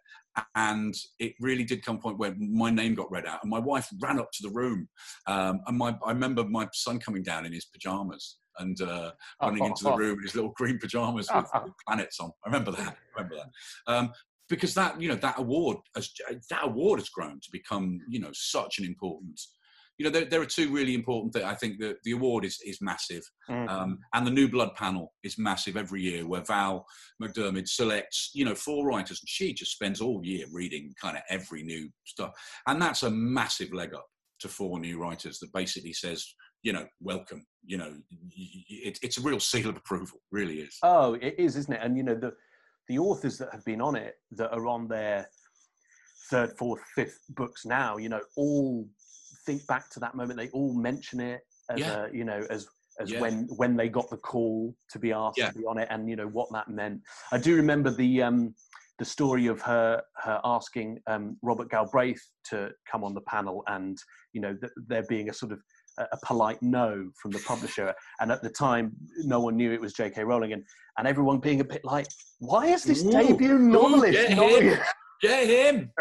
And 0.56 0.96
it 1.18 1.34
really 1.42 1.66
did 1.66 1.84
come 1.84 1.98
a 1.98 2.00
point 2.00 2.18
where 2.18 2.34
my 2.40 2.70
name 2.70 2.96
got 2.96 3.12
read 3.12 3.26
out, 3.26 3.40
and 3.42 3.50
my 3.50 3.60
wife 3.60 3.90
ran 4.02 4.20
up 4.20 4.32
to 4.34 4.48
the 4.48 4.54
room. 4.54 4.88
Um, 5.28 5.60
and 5.68 5.78
my, 5.78 5.98
I 6.06 6.12
remember 6.12 6.46
my 6.46 6.68
son 6.72 7.00
coming 7.00 7.24
down 7.24 7.46
in 7.46 7.52
his 7.52 7.66
pajamas 7.66 8.38
and 8.60 8.80
uh, 8.82 9.12
running 9.42 9.66
into 9.66 9.84
the 9.84 9.96
room 9.98 10.18
in 10.18 10.24
his 10.24 10.36
little 10.36 10.52
green 10.52 10.78
pajamas 10.78 11.30
with, 11.34 11.46
with 11.64 11.74
planets 11.88 12.20
on. 12.20 12.32
I 12.46 12.50
remember 12.50 12.72
that. 12.72 12.98
I 13.18 13.22
remember 13.22 13.36
that. 13.38 13.92
Um, 13.92 14.12
because 14.50 14.74
that 14.74 15.00
you 15.02 15.10
know 15.10 15.16
that 15.16 15.40
award 15.40 15.78
has 15.96 16.12
that 16.50 16.64
award 16.64 17.00
has 17.00 17.10
grown 17.10 17.40
to 17.40 17.50
become 17.52 18.00
you 18.10 18.20
know 18.20 18.32
such 18.34 18.80
an 18.80 18.86
important 18.86 19.40
you 19.98 20.06
know 20.06 20.12
there, 20.12 20.26
there 20.26 20.42
are 20.42 20.46
two 20.46 20.72
really 20.72 20.96
important 20.96 21.34
things 21.34 21.46
i 21.46 21.54
think 21.54 21.80
that 21.80 21.98
the 22.04 22.12
award 22.12 22.46
is 22.46 22.58
is 22.66 22.80
massive 22.82 23.24
mm. 23.50 23.70
um, 23.70 24.00
and 24.14 24.26
the 24.26 24.32
new 24.32 24.48
blood 24.48 24.74
panel 24.76 25.14
is 25.24 25.38
massive 25.38 25.78
every 25.78 26.02
year 26.02 26.26
where 26.26 26.44
val 26.44 26.86
mcdermid 27.22 27.68
selects 27.68 28.32
you 28.34 28.46
know 28.46 28.56
four 28.56 28.88
writers 28.88 29.20
and 29.22 29.30
she 29.30 29.54
just 29.54 29.72
spends 29.72 30.02
all 30.02 30.22
year 30.24 30.46
reading 30.52 30.94
kind 31.02 31.18
of 31.18 31.24
every 31.30 31.64
new 31.64 31.90
stuff. 32.06 32.32
And 32.68 32.82
that's 32.82 33.04
a 33.04 33.10
massive 33.10 33.74
leg 33.74 33.94
up 33.94 34.08
to 34.40 34.48
four 34.48 34.80
new 34.80 35.00
writers 35.00 35.40
that 35.40 35.54
basically 35.54 35.94
says 35.94 36.26
you 36.64 36.74
know 36.74 36.86
welcome 37.02 37.46
you 37.66 37.78
know 37.78 37.94
it, 38.36 39.00
it's 39.02 39.18
a 39.18 39.22
real 39.22 39.40
seal 39.40 39.70
of 39.70 39.78
approval 39.78 40.20
really 40.32 40.60
is. 40.62 40.78
Oh 40.84 41.14
it 41.14 41.36
is 41.38 41.56
isn't 41.56 41.74
it? 41.74 41.82
And 41.82 41.98
you 41.98 42.04
know 42.04 42.16
the 42.16 42.34
the 42.90 43.00
authors 43.00 43.38
that 43.38 43.50
have 43.54 43.64
been 43.64 43.80
on 43.80 43.96
it 43.96 44.16
that 44.32 44.52
are 44.52 44.68
on 44.68 44.88
their 44.88 45.30
third, 46.30 46.52
fourth, 46.58 46.82
fifth 46.96 47.20
books 47.30 47.66
now, 47.66 47.98
you 47.98 48.10
know, 48.10 48.20
all 48.36 48.86
think 49.46 49.66
back 49.68 49.90
to 49.92 50.00
that 50.00 50.16
moment. 50.16 50.38
They 50.38 50.50
all 50.50 50.74
mention 50.74 51.22
it 51.22 51.42
as 51.70 51.80
yeah. 51.80 52.06
a, 52.06 52.12
you 52.12 52.26
know, 52.26 52.46
as 52.50 52.68
as 53.00 53.12
yeah. 53.12 53.22
when 53.22 53.48
when 53.56 53.78
they 53.78 53.88
got 53.88 54.10
the 54.10 54.18
call 54.18 54.76
to 54.92 55.00
be 55.00 55.14
asked 55.14 55.38
yeah. 55.38 55.52
to 55.52 55.58
be 55.58 55.66
on 55.66 55.78
it, 55.78 55.88
and 55.92 56.10
you 56.10 56.16
know 56.16 56.28
what 56.28 56.52
that 56.52 56.68
meant. 56.68 57.02
I 57.32 57.38
do 57.38 57.56
remember 57.56 57.92
the 57.92 58.24
um, 58.24 58.54
the 58.98 59.06
story 59.06 59.48
of 59.48 59.62
her 59.62 60.02
her 60.18 60.42
asking 60.44 61.00
um, 61.08 61.38
Robert 61.42 61.70
Galbraith 61.70 62.22
to 62.50 62.72
come 62.92 63.04
on 63.04 63.14
the 63.14 63.22
panel, 63.22 63.64
and 63.68 63.98
you 64.34 64.42
know 64.42 64.56
th- 64.56 64.74
there 64.88 65.06
being 65.08 65.30
a 65.30 65.34
sort 65.34 65.52
of 65.52 65.62
a 66.12 66.18
polite 66.26 66.62
no 66.62 67.10
from 67.22 67.32
the 67.32 67.40
publisher. 67.40 67.94
And 68.20 68.32
at 68.32 68.42
the 68.42 68.50
time, 68.50 68.92
no 69.18 69.40
one 69.40 69.56
knew 69.56 69.72
it 69.72 69.82
was 69.82 69.94
J.K. 69.94 70.24
Rowling, 70.24 70.54
and, 70.54 70.64
and 70.98 71.08
everyone 71.08 71.40
being 71.40 71.62
a 71.62 71.66
bit 71.66 71.84
like, 71.84 72.08
why 72.40 72.68
is 72.68 72.84
this 72.84 73.04
Ooh, 73.04 73.12
debut 73.12 73.60
novelist 73.60 74.14
get 74.14 74.30
him, 74.38 74.80
get 75.22 75.48
him. 75.48 75.92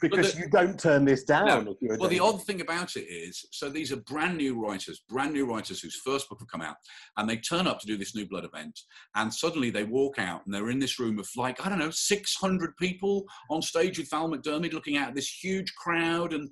because 0.00 0.32
the, 0.32 0.40
you 0.40 0.48
don't 0.48 0.80
turn 0.80 1.04
this 1.04 1.24
down. 1.24 1.46
No, 1.46 1.76
well, 1.98 2.08
the 2.08 2.20
odd 2.20 2.42
thing 2.44 2.60
about 2.60 2.96
it 2.96 3.04
is, 3.04 3.44
so 3.52 3.68
these 3.68 3.92
are 3.92 3.96
brand 3.96 4.36
new 4.36 4.62
writers, 4.62 5.02
brand 5.08 5.32
new 5.32 5.46
writers 5.46 5.80
whose 5.80 6.00
first 6.04 6.28
book 6.28 6.38
have 6.40 6.48
come 6.48 6.62
out, 6.62 6.76
and 7.16 7.28
they 7.28 7.36
turn 7.36 7.66
up 7.66 7.80
to 7.80 7.86
do 7.86 7.96
this 7.96 8.14
New 8.14 8.26
Blood 8.26 8.44
event, 8.44 8.78
and 9.14 9.32
suddenly 9.32 9.70
they 9.70 9.84
walk 9.84 10.18
out 10.18 10.44
and 10.44 10.54
they're 10.54 10.70
in 10.70 10.78
this 10.78 10.98
room 10.98 11.18
of 11.18 11.28
like 11.36 11.64
I 11.64 11.68
don't 11.68 11.78
know, 11.78 11.90
six 11.90 12.34
hundred 12.34 12.76
people 12.78 13.24
on 13.50 13.60
stage 13.60 13.98
with 13.98 14.10
Val 14.10 14.28
McDermid 14.30 14.72
looking 14.72 14.96
at 14.96 15.14
this 15.14 15.28
huge 15.28 15.74
crowd, 15.74 16.32
and 16.32 16.48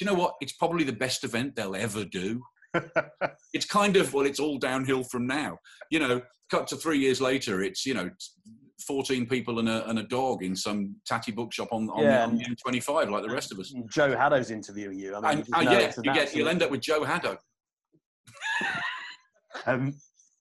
you 0.00 0.06
know 0.06 0.14
what? 0.14 0.34
It's 0.40 0.52
probably 0.52 0.84
the 0.84 0.92
best 0.92 1.24
event 1.24 1.56
they'll 1.56 1.76
ever 1.76 2.04
do. 2.04 2.42
it's 3.52 3.66
kind 3.66 3.96
of 3.96 4.12
well, 4.12 4.26
it's 4.26 4.40
all 4.40 4.58
downhill 4.58 5.04
from 5.04 5.26
now. 5.26 5.58
You 5.90 6.00
know, 6.00 6.22
cut 6.50 6.66
to 6.68 6.76
three 6.76 6.98
years 6.98 7.20
later, 7.20 7.62
it's 7.62 7.86
you 7.86 7.94
know, 7.94 8.10
fourteen 8.86 9.26
people 9.26 9.58
and 9.58 9.68
a, 9.68 9.88
and 9.88 9.98
a 9.98 10.04
dog 10.04 10.42
in 10.42 10.56
some 10.56 10.96
tatty 11.06 11.32
bookshop 11.32 11.68
on 11.72 11.88
on, 11.90 12.02
yeah. 12.02 12.26
the, 12.26 12.32
on 12.32 12.56
25 12.62 13.10
like 13.10 13.22
the 13.22 13.30
rest 13.30 13.52
of 13.52 13.58
us. 13.58 13.72
Joe 13.88 14.16
Haddow's 14.16 14.50
interviewing 14.50 14.98
you. 14.98 15.14
I 15.14 15.34
mean, 15.34 15.44
and, 15.54 15.68
uh, 15.68 15.70
yeah, 15.70 15.92
you 16.02 16.14
get 16.14 16.34
you'll 16.34 16.48
end 16.48 16.62
up 16.62 16.70
with 16.70 16.80
Joe 16.80 17.04
Haddow. 17.04 17.36
um, 19.66 19.94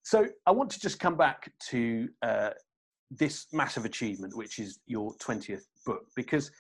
so 0.04 0.28
I 0.46 0.52
want 0.52 0.70
to 0.72 0.80
just 0.80 1.00
come 1.00 1.16
back 1.16 1.52
to 1.70 2.10
uh, 2.22 2.50
this 3.10 3.48
massive 3.54 3.86
achievement, 3.86 4.36
which 4.36 4.60
is 4.60 4.80
your 4.86 5.16
20th 5.18 5.64
book, 5.86 6.04
because 6.16 6.52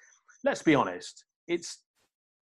let's 0.43 0.61
be 0.61 0.75
honest, 0.75 1.25
it's 1.47 1.79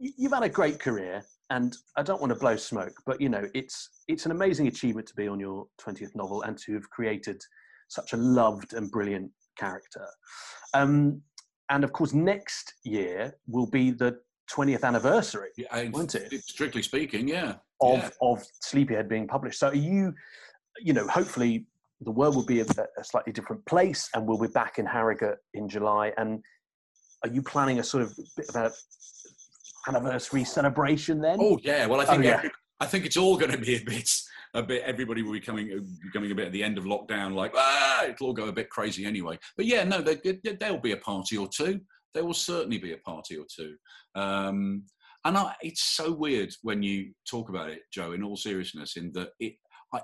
you've 0.02 0.34
had 0.34 0.44
a 0.44 0.50
great 0.50 0.80
career 0.80 1.24
and 1.50 1.76
I 1.98 2.04
don't 2.04 2.22
want 2.22 2.34
to 2.34 2.40
blow 2.40 2.56
smoke, 2.56 2.94
but 3.06 3.22
you 3.22 3.30
know, 3.30 3.48
it's 3.54 3.90
it's 4.08 4.26
an 4.26 4.32
amazing 4.32 4.68
achievement 4.68 5.08
to 5.08 5.16
be 5.16 5.28
on 5.28 5.40
your 5.40 5.68
20th 5.80 6.16
novel 6.16 6.42
and 6.44 6.58
to 6.60 6.74
have 6.74 6.90
created 6.90 7.42
such 7.90 8.14
a 8.14 8.18
loved 8.18 8.74
and 8.74 8.90
brilliant 8.90 9.30
character. 9.58 10.08
Um, 10.74 11.22
and 11.70 11.84
of 11.84 11.92
course, 11.92 12.14
next 12.14 12.74
year 12.84 13.36
will 13.48 13.68
be 13.68 13.92
the 13.92 14.18
20th 14.52 14.84
anniversary, 14.84 15.50
Yeah, 15.58 15.90
won't 15.90 16.16
it? 16.16 16.34
Strictly 16.44 16.84
speaking, 16.84 17.28
yeah. 17.28 17.56
of 17.82 18.00
yeah. 18.00 18.10
of 18.22 18.44
Sleepyhead 18.62 19.08
being 19.08 19.28
published. 19.28 19.60
So 19.60 19.70
are 19.70 19.76
you, 19.76 20.14
you 20.80 20.94
know, 20.94 21.08
hopefully 21.08 21.66
the 22.02 22.12
world 22.12 22.36
will 22.36 22.46
be 22.46 22.62
a, 22.62 22.66
a 22.98 23.04
slightly 23.04 23.32
different 23.34 23.66
place, 23.66 24.10
and 24.16 24.28
we'll 24.28 24.40
be 24.40 24.48
back 24.48 24.80
in 24.80 24.86
Harrogate 24.86 25.38
in 25.54 25.70
July. 25.70 26.14
And 26.18 26.42
are 27.24 27.30
you 27.30 27.42
planning 27.42 27.80
a 27.80 27.84
sort 27.84 28.04
of 28.04 28.14
bit 28.36 28.50
of 28.50 28.56
a 28.56 28.72
anniversary 29.88 30.44
celebration 30.44 31.22
then? 31.22 31.38
Oh 31.42 31.60
yeah. 31.64 31.86
Well, 31.86 32.02
I 32.02 32.06
think 32.06 32.20
Oh, 32.20 32.28
yeah. 32.28 32.38
every- 32.38 32.52
I 32.80 32.86
think 32.88 33.06
it's 33.06 33.18
all 33.18 33.38
going 33.38 33.52
to 33.52 33.58
be 33.58 33.76
a 33.76 33.84
bit. 33.84 34.10
A 34.54 34.62
bit. 34.64 34.82
Everybody 34.84 35.22
will 35.22 35.32
be 35.34 35.40
coming, 35.40 35.70
becoming 36.04 36.32
a 36.32 36.36
bit 36.36 36.48
at 36.48 36.52
the 36.52 36.64
end 36.64 36.78
of 36.78 36.84
lockdown. 36.84 37.36
Like, 37.36 37.54
ah, 37.56 38.06
it'll 38.06 38.28
all 38.28 38.34
go 38.34 38.46
a 38.48 38.52
bit 38.52 38.70
crazy 38.70 39.06
anyway. 39.06 39.38
But 39.56 39.66
yeah, 39.66 39.84
no, 39.84 40.02
there, 40.02 40.18
there- 40.24 40.58
there'll 40.60 40.80
be 40.80 40.92
a 40.92 40.98
party 40.98 41.38
or 41.38 41.48
two. 41.48 41.80
There 42.14 42.26
will 42.26 42.34
certainly 42.34 42.78
be 42.78 42.92
a 42.94 42.98
party 42.98 43.38
or 43.38 43.46
two. 43.56 43.76
Um, 44.16 44.84
and 45.24 45.38
I, 45.38 45.54
it's 45.62 45.84
so 45.84 46.12
weird 46.12 46.52
when 46.64 46.82
you 46.84 47.12
talk 47.30 47.50
about 47.50 47.70
it, 47.70 47.82
Joe. 47.94 48.12
In 48.14 48.24
all 48.24 48.36
seriousness, 48.36 48.98
in 48.98 49.12
that 49.14 49.30
it. 49.40 49.54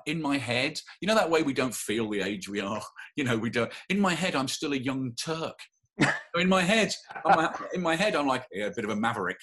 In 0.06 0.22
my 0.22 0.38
head, 0.38 0.78
you 1.02 1.08
know 1.08 1.16
that 1.16 1.30
way 1.30 1.44
we 1.44 1.54
don't 1.54 1.74
feel 1.74 2.10
the 2.10 2.22
age 2.22 2.48
we 2.50 2.60
are. 2.60 2.82
You 3.16 3.24
know, 3.24 3.38
we 3.38 3.50
don't. 3.50 3.72
In 3.90 4.00
my 4.00 4.14
head, 4.14 4.36
I'm 4.36 4.48
still 4.50 4.74
a 4.74 4.78
young 4.78 5.14
Turk. 5.16 5.58
In 6.38 6.48
my 6.48 6.62
head, 6.62 6.94
I'm 7.26 7.50
in 7.74 7.82
my 7.82 7.96
head, 7.96 8.16
I'm 8.16 8.28
like 8.28 8.46
yeah, 8.52 8.66
a 8.66 8.72
bit 8.72 8.84
of 8.84 8.92
a 8.92 8.96
maverick. 8.96 9.40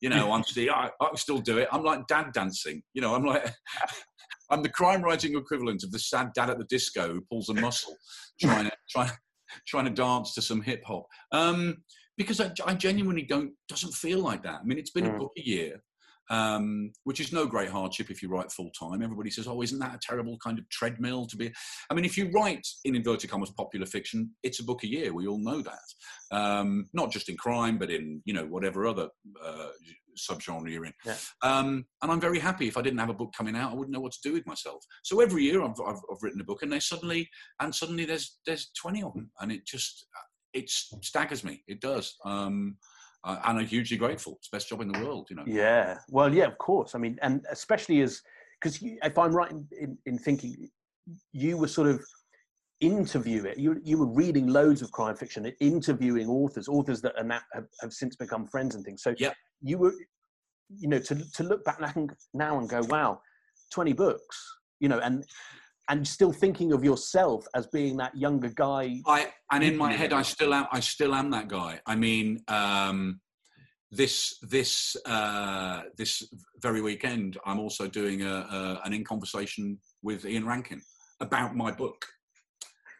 You 0.00 0.10
know, 0.10 0.32
I'm 0.32 0.42
still, 0.42 0.72
I, 0.72 0.90
I 1.00 1.08
still 1.16 1.38
do 1.38 1.58
it. 1.58 1.68
I'm 1.72 1.82
like 1.82 2.06
dad 2.06 2.32
dancing. 2.32 2.82
You 2.92 3.02
know, 3.02 3.14
I'm 3.14 3.24
like, 3.24 3.50
I'm 4.50 4.62
the 4.62 4.68
crime 4.68 5.02
writing 5.02 5.36
equivalent 5.36 5.82
of 5.82 5.90
the 5.90 5.98
sad 5.98 6.28
dad 6.34 6.50
at 6.50 6.58
the 6.58 6.64
disco 6.64 7.12
who 7.14 7.20
pulls 7.22 7.48
a 7.48 7.54
muscle, 7.54 7.96
trying 8.40 8.66
to 8.66 8.72
trying, 8.90 9.10
trying 9.66 9.84
to 9.86 9.90
dance 9.90 10.34
to 10.34 10.42
some 10.42 10.60
hip 10.62 10.84
hop. 10.84 11.06
Um, 11.32 11.78
because 12.16 12.40
I, 12.40 12.50
I 12.64 12.74
genuinely 12.74 13.22
don't 13.22 13.52
doesn't 13.68 13.94
feel 13.94 14.20
like 14.20 14.42
that. 14.44 14.60
I 14.60 14.64
mean, 14.64 14.78
it's 14.78 14.90
been 14.90 15.06
a 15.06 15.10
Mm. 15.10 15.18
book 15.18 15.32
a 15.38 15.42
year, 15.42 15.82
um, 16.30 16.92
which 17.04 17.20
is 17.20 17.32
no 17.32 17.46
great 17.46 17.68
hardship 17.68 18.10
if 18.10 18.22
you 18.22 18.28
write 18.28 18.52
full 18.52 18.70
time. 18.78 19.02
Everybody 19.02 19.30
says, 19.30 19.46
"Oh, 19.46 19.62
isn't 19.62 19.78
that 19.78 19.94
a 19.94 20.00
terrible 20.00 20.38
kind 20.42 20.58
of 20.58 20.68
treadmill 20.68 21.26
to 21.26 21.36
be?" 21.36 21.52
I 21.90 21.94
mean, 21.94 22.04
if 22.04 22.16
you 22.16 22.30
write 22.30 22.66
in 22.84 22.96
inverted 22.96 23.30
commas 23.30 23.50
popular 23.50 23.86
fiction, 23.86 24.30
it's 24.42 24.60
a 24.60 24.64
book 24.64 24.82
a 24.84 24.88
year. 24.88 25.12
We 25.12 25.26
all 25.26 25.38
know 25.38 25.62
that. 25.62 26.36
Um, 26.36 26.86
not 26.92 27.10
just 27.10 27.28
in 27.28 27.36
crime, 27.36 27.78
but 27.78 27.90
in 27.90 28.22
you 28.24 28.34
know 28.34 28.46
whatever 28.46 28.86
other 28.86 29.08
uh, 29.44 29.68
subgenre 30.16 30.70
you're 30.70 30.86
in. 30.86 30.94
Yeah. 31.04 31.16
Um, 31.42 31.86
and 32.02 32.10
I'm 32.10 32.20
very 32.20 32.38
happy. 32.38 32.68
If 32.68 32.76
I 32.76 32.82
didn't 32.82 32.98
have 32.98 33.10
a 33.10 33.14
book 33.14 33.32
coming 33.36 33.56
out, 33.56 33.72
I 33.72 33.74
wouldn't 33.74 33.94
know 33.94 34.00
what 34.00 34.12
to 34.12 34.18
do 34.22 34.32
with 34.32 34.46
myself. 34.46 34.84
So 35.02 35.20
every 35.20 35.44
year 35.44 35.62
I've, 35.62 35.80
I've, 35.86 36.00
I've 36.10 36.22
written 36.22 36.40
a 36.40 36.44
book, 36.44 36.62
and 36.62 36.72
they 36.72 36.80
suddenly 36.80 37.28
and 37.60 37.74
suddenly 37.74 38.04
there's 38.04 38.38
there's 38.46 38.70
20 38.80 39.02
of 39.02 39.14
them, 39.14 39.30
and 39.40 39.52
it 39.52 39.66
just 39.66 40.06
it 40.52 40.70
staggers 40.70 41.44
me. 41.44 41.62
It 41.68 41.80
does. 41.80 42.14
Um, 42.24 42.76
uh, 43.24 43.38
and 43.44 43.58
I'm 43.58 43.66
hugely 43.66 43.96
grateful. 43.96 44.34
It's 44.38 44.48
the 44.50 44.56
best 44.56 44.68
job 44.68 44.80
in 44.80 44.88
the 44.88 45.00
world, 45.04 45.28
you 45.30 45.36
know. 45.36 45.44
Yeah. 45.46 45.98
Well, 46.08 46.32
yeah, 46.32 46.46
of 46.46 46.58
course. 46.58 46.94
I 46.94 46.98
mean, 46.98 47.18
and 47.22 47.44
especially 47.50 48.00
as 48.02 48.22
because 48.60 48.78
if 48.82 49.18
I'm 49.18 49.32
right 49.32 49.50
in, 49.50 49.66
in, 49.78 49.98
in 50.06 50.18
thinking, 50.18 50.68
you 51.32 51.56
were 51.56 51.68
sort 51.68 51.88
of 51.88 52.04
interviewing. 52.80 53.54
You 53.56 53.80
you 53.82 53.98
were 53.98 54.06
reading 54.06 54.46
loads 54.46 54.82
of 54.82 54.90
crime 54.92 55.16
fiction, 55.16 55.50
interviewing 55.60 56.28
authors, 56.28 56.68
authors 56.68 57.00
that 57.02 57.16
are 57.16 57.24
now, 57.24 57.40
have, 57.52 57.66
have 57.80 57.92
since 57.92 58.16
become 58.16 58.46
friends 58.46 58.74
and 58.74 58.84
things. 58.84 59.02
So 59.02 59.14
yeah 59.18 59.32
you 59.62 59.78
were, 59.78 59.94
you 60.68 60.88
know, 60.88 60.98
to 60.98 61.14
to 61.32 61.42
look 61.42 61.64
back 61.64 61.80
now 61.80 61.92
and- 61.94 62.12
now 62.34 62.58
and 62.58 62.68
go, 62.68 62.82
wow, 62.88 63.20
twenty 63.72 63.92
books, 63.92 64.56
you 64.80 64.88
know, 64.88 64.98
and 65.00 65.24
and 65.88 66.06
still 66.06 66.32
thinking 66.32 66.72
of 66.72 66.84
yourself 66.84 67.46
as 67.54 67.66
being 67.68 67.96
that 67.98 68.16
younger 68.16 68.48
guy. 68.48 69.00
I 69.06 69.32
and 69.52 69.62
in 69.62 69.76
my 69.76 69.92
head, 69.92 70.12
I 70.12 70.22
still 70.22 70.52
am. 70.52 70.66
I 70.72 70.80
still 70.80 71.14
am 71.14 71.30
that 71.30 71.48
guy. 71.48 71.80
I 71.86 71.94
mean, 71.94 72.42
um, 72.48 73.20
this 73.90 74.38
this 74.42 74.96
uh, 75.06 75.82
this 75.96 76.22
very 76.60 76.80
weekend, 76.80 77.38
I'm 77.46 77.60
also 77.60 77.86
doing 77.86 78.22
a, 78.22 78.34
a 78.34 78.80
an 78.84 78.92
in 78.92 79.04
conversation 79.04 79.78
with 80.02 80.24
Ian 80.24 80.46
Rankin 80.46 80.82
about 81.20 81.54
my 81.54 81.70
book, 81.70 82.04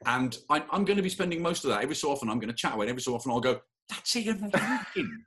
and 0.07 0.37
I, 0.49 0.63
I'm 0.71 0.85
going 0.85 0.97
to 0.97 1.03
be 1.03 1.09
spending 1.09 1.43
most 1.43 1.65
of 1.65 1.71
that. 1.71 1.83
Every 1.83 1.97
so 1.97 2.11
often, 2.11 2.29
I'm 2.29 2.39
going 2.39 2.51
to 2.51 2.57
chat 2.57 2.77
with. 2.77 2.89
Every 2.89 3.03
so 3.03 3.15
often, 3.15 3.33
I'll 3.33 3.41
go, 3.41 3.61
"That's 3.89 4.15
Ian 4.17 4.51
Rankin." 4.53 5.25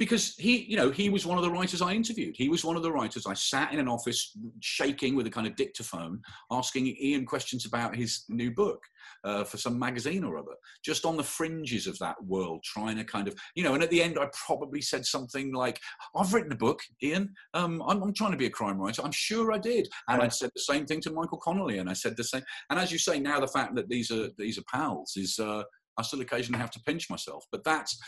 Because 0.00 0.34
he, 0.38 0.64
you 0.64 0.78
know, 0.78 0.90
he 0.90 1.10
was 1.10 1.26
one 1.26 1.36
of 1.36 1.44
the 1.44 1.50
writers 1.50 1.82
I 1.82 1.92
interviewed. 1.92 2.34
He 2.34 2.48
was 2.48 2.64
one 2.64 2.74
of 2.74 2.82
the 2.82 2.90
writers 2.90 3.26
I 3.26 3.34
sat 3.34 3.70
in 3.70 3.78
an 3.78 3.86
office 3.86 4.34
shaking 4.60 5.14
with 5.14 5.26
a 5.26 5.30
kind 5.30 5.46
of 5.46 5.56
dictaphone, 5.56 6.22
asking 6.50 6.86
Ian 6.86 7.26
questions 7.26 7.66
about 7.66 7.94
his 7.94 8.24
new 8.30 8.50
book 8.50 8.82
uh, 9.24 9.44
for 9.44 9.58
some 9.58 9.78
magazine 9.78 10.24
or 10.24 10.38
other, 10.38 10.54
just 10.82 11.04
on 11.04 11.18
the 11.18 11.22
fringes 11.22 11.86
of 11.86 11.98
that 11.98 12.16
world, 12.24 12.62
trying 12.64 12.96
to 12.96 13.04
kind 13.04 13.28
of, 13.28 13.34
you 13.54 13.62
know, 13.62 13.74
and 13.74 13.82
at 13.82 13.90
the 13.90 14.02
end, 14.02 14.18
I 14.18 14.28
probably 14.46 14.80
said 14.80 15.04
something 15.04 15.52
like, 15.52 15.78
I've 16.16 16.32
written 16.32 16.52
a 16.52 16.56
book, 16.56 16.80
Ian. 17.02 17.34
Um, 17.52 17.82
I'm, 17.86 18.02
I'm 18.02 18.14
trying 18.14 18.32
to 18.32 18.38
be 18.38 18.46
a 18.46 18.50
crime 18.50 18.78
writer. 18.78 19.02
I'm 19.04 19.12
sure 19.12 19.52
I 19.52 19.58
did. 19.58 19.86
And 20.08 20.22
I 20.22 20.28
said 20.28 20.48
the 20.54 20.62
same 20.62 20.86
thing 20.86 21.02
to 21.02 21.12
Michael 21.12 21.36
Connolly, 21.38 21.76
and 21.76 21.90
I 21.90 21.92
said 21.92 22.16
the 22.16 22.24
same. 22.24 22.42
And 22.70 22.80
as 22.80 22.90
you 22.90 22.98
say, 22.98 23.20
now 23.20 23.38
the 23.38 23.48
fact 23.48 23.74
that 23.74 23.90
these 23.90 24.10
are 24.10 24.28
these 24.38 24.56
are 24.56 24.64
pals 24.72 25.12
is, 25.18 25.38
uh, 25.38 25.62
I 25.98 26.02
still 26.02 26.22
occasionally 26.22 26.60
have 26.60 26.70
to 26.70 26.82
pinch 26.86 27.10
myself. 27.10 27.44
But 27.52 27.64
that's, 27.64 28.00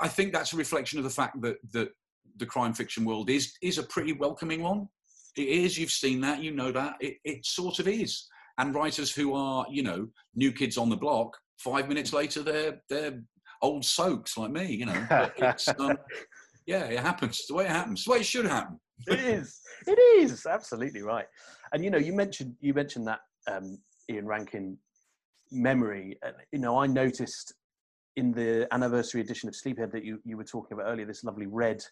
I 0.00 0.08
think 0.08 0.32
that's 0.32 0.52
a 0.52 0.56
reflection 0.56 0.98
of 0.98 1.04
the 1.04 1.10
fact 1.10 1.40
that 1.42 1.56
that 1.72 1.90
the 2.36 2.46
crime 2.46 2.74
fiction 2.74 3.04
world 3.04 3.30
is 3.30 3.52
is 3.62 3.78
a 3.78 3.82
pretty 3.84 4.12
welcoming 4.12 4.62
one. 4.62 4.88
It 5.36 5.48
is. 5.48 5.78
You've 5.78 5.90
seen 5.90 6.20
that. 6.22 6.42
You 6.42 6.52
know 6.52 6.72
that. 6.72 6.94
It, 7.00 7.16
it 7.24 7.46
sort 7.46 7.78
of 7.78 7.88
is. 7.88 8.26
And 8.58 8.74
writers 8.74 9.14
who 9.14 9.34
are, 9.34 9.64
you 9.70 9.82
know, 9.82 10.08
new 10.34 10.52
kids 10.52 10.76
on 10.76 10.90
the 10.90 10.96
block, 10.96 11.36
five 11.58 11.88
minutes 11.88 12.12
later 12.12 12.42
they're 12.42 12.80
they're 12.88 13.22
old 13.62 13.84
soaks 13.84 14.36
like 14.36 14.50
me. 14.50 14.72
You 14.72 14.86
know. 14.86 15.06
It's, 15.38 15.68
um, 15.78 15.96
yeah, 16.66 16.84
it 16.84 17.00
happens. 17.00 17.38
It's 17.38 17.46
the 17.48 17.54
way 17.54 17.64
it 17.64 17.70
happens. 17.70 18.00
It's 18.00 18.04
the 18.04 18.12
way 18.12 18.18
it 18.18 18.26
should 18.26 18.46
happen. 18.46 18.78
it 19.08 19.18
is. 19.18 19.60
It 19.86 19.98
is 19.98 20.46
absolutely 20.46 21.02
right. 21.02 21.26
And 21.72 21.84
you 21.84 21.90
know, 21.90 21.98
you 21.98 22.12
mentioned 22.12 22.54
you 22.60 22.74
mentioned 22.74 23.06
that 23.08 23.20
um, 23.50 23.78
Ian 24.10 24.26
Rankin 24.26 24.78
memory. 25.50 26.18
You 26.52 26.58
know, 26.58 26.78
I 26.78 26.86
noticed 26.86 27.54
in 28.16 28.32
the 28.32 28.68
anniversary 28.72 29.20
edition 29.20 29.48
of 29.48 29.56
Sleepyhead 29.56 29.92
that 29.92 30.04
you 30.04 30.20
you 30.24 30.36
were 30.36 30.44
talking 30.44 30.76
about 30.76 30.90
earlier, 30.90 31.06
this 31.06 31.24
lovely 31.24 31.46
red 31.46 31.84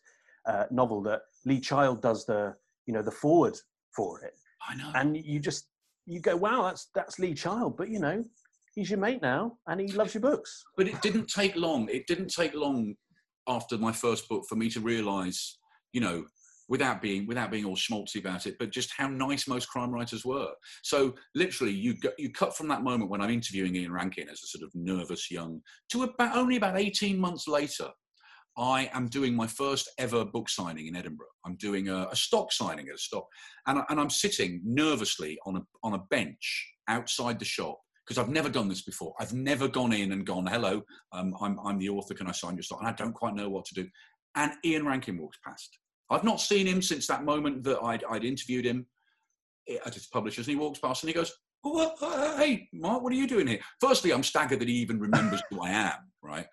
uh, 0.47 0.65
novel 0.71 1.03
that 1.03 1.23
Lee 1.45 1.61
Child 1.61 2.03
does 2.03 2.27
the 2.27 2.55
you 2.87 2.95
know 2.95 3.03
the 3.03 3.11
forward 3.11 3.57
for 3.95 4.21
it, 4.21 4.35
I 4.69 4.77
know. 4.77 4.91
and 4.95 5.17
you 5.17 5.41
just 5.41 5.69
you 6.07 6.21
go, 6.21 6.37
wow, 6.37 6.63
that's 6.63 6.89
that's 6.95 7.19
Lee 7.19 7.35
Child, 7.35 7.77
but 7.77 7.89
you 7.89 8.01
know. 8.01 8.25
He's 8.77 8.89
your 8.89 9.01
mate 9.01 9.21
now, 9.21 9.59
and 9.67 9.81
he 9.81 9.89
loves 9.89 10.15
your 10.15 10.21
books. 10.21 10.63
but 10.77 10.87
it 10.87 11.03
didn't 11.03 11.27
take 11.27 11.57
long. 11.57 11.89
It 11.89 12.07
didn't 12.07 12.29
take 12.29 12.55
long 12.55 12.95
after 13.49 13.77
my 13.77 13.91
first 13.91 14.29
book 14.29 14.45
for 14.49 14.55
me 14.55 14.71
to 14.71 14.81
realise, 14.81 15.59
you 15.93 16.01
know, 16.01 16.25
without 16.71 17.03
being 17.03 17.27
without 17.27 17.51
being 17.51 17.67
all 17.67 17.77
schmaltzy 17.77 18.21
about 18.21 18.47
it, 18.47 18.57
but 18.59 18.71
just 18.71 18.93
how 18.97 19.09
nice 19.09 19.47
most 19.47 19.69
crime 19.69 19.91
writers 19.91 20.25
were. 20.25 20.49
So 20.83 21.15
literally, 21.35 21.73
you 21.73 21.95
go, 22.01 22.11
you 22.17 22.31
cut 22.33 22.57
from 22.57 22.69
that 22.69 22.83
moment 22.85 23.11
when 23.11 23.21
I'm 23.21 23.31
interviewing 23.31 23.77
Ian 23.77 23.93
Rankin 23.93 24.29
as 24.31 24.41
a 24.43 24.47
sort 24.47 24.65
of 24.65 24.71
nervous 24.75 25.31
young 25.31 25.61
to 25.91 26.05
about 26.05 26.37
only 26.37 26.57
about 26.57 26.79
18 26.79 27.19
months 27.19 27.47
later. 27.47 27.89
I 28.57 28.91
am 28.93 29.07
doing 29.09 29.35
my 29.35 29.47
first 29.47 29.89
ever 29.99 30.25
book 30.25 30.49
signing 30.49 30.87
in 30.87 30.97
Edinburgh. 30.97 31.27
I'm 31.47 31.57
doing 31.57 31.89
a, 31.89 32.09
a 32.11 32.17
stock 32.17 32.53
signing 32.53 32.89
at 32.89 32.95
a 32.97 32.99
stock, 32.99 33.27
and, 33.67 33.79
I- 33.81 33.85
and 33.91 34.01
I'm 34.01 34.11
sitting 34.11 34.61
nervously 34.65 35.39
on 35.47 35.57
a 35.57 35.63
on 35.83 35.95
a 35.95 35.99
bench 36.11 36.69
outside 36.89 37.39
the 37.39 37.45
shop 37.45 37.79
because 38.07 38.19
I've 38.19 38.29
never 38.33 38.49
done 38.49 38.69
this 38.69 38.83
before. 38.83 39.15
I've 39.21 39.33
never 39.33 39.67
gone 39.69 39.93
in 39.93 40.13
and 40.13 40.25
gone, 40.27 40.47
"Hello, 40.47 40.83
um, 41.13 41.35
I'm 41.41 41.59
I'm 41.65 41.79
the 41.79 41.89
author. 41.89 42.15
Can 42.15 42.29
I 42.29 42.33
sign 42.33 42.55
your 42.57 42.63
stock?" 42.63 42.79
And 42.81 42.89
I 42.89 42.93
don't 42.93 43.13
quite 43.15 43.35
know 43.35 43.49
what 43.49 43.65
to 43.67 43.75
do. 43.75 43.89
And 44.37 44.53
Ian 44.65 44.87
Rankin 44.87 45.19
walks 45.19 45.39
past. 45.45 45.80
I've 46.11 46.25
not 46.25 46.41
seen 46.41 46.67
him 46.67 46.83
since 46.83 47.07
that 47.07 47.25
moment 47.25 47.63
that 47.65 47.81
I'd, 47.83 48.05
I'd 48.05 48.25
interviewed 48.25 48.65
him 48.67 48.87
at 49.87 49.95
his 49.95 50.07
publishers, 50.07 50.49
and 50.49 50.57
he 50.57 50.61
walks 50.61 50.79
past 50.81 51.03
and 51.03 51.09
he 51.09 51.15
goes, 51.15 51.33
oh, 51.65 51.95
uh, 52.01 52.37
"Hey, 52.39 52.69
Mark, 52.73 53.03
what 53.03 53.13
are 53.13 53.17
you 53.17 53.27
doing 53.27 53.47
here?" 53.47 53.61
Firstly, 53.81 54.13
I'm 54.13 54.23
staggered 54.23 54.61
that 54.61 54.69
he 54.69 54.75
even 54.75 54.99
remembers 54.99 55.43
who 55.51 55.61
I 55.61 55.71
am, 55.71 56.11
right? 56.23 56.47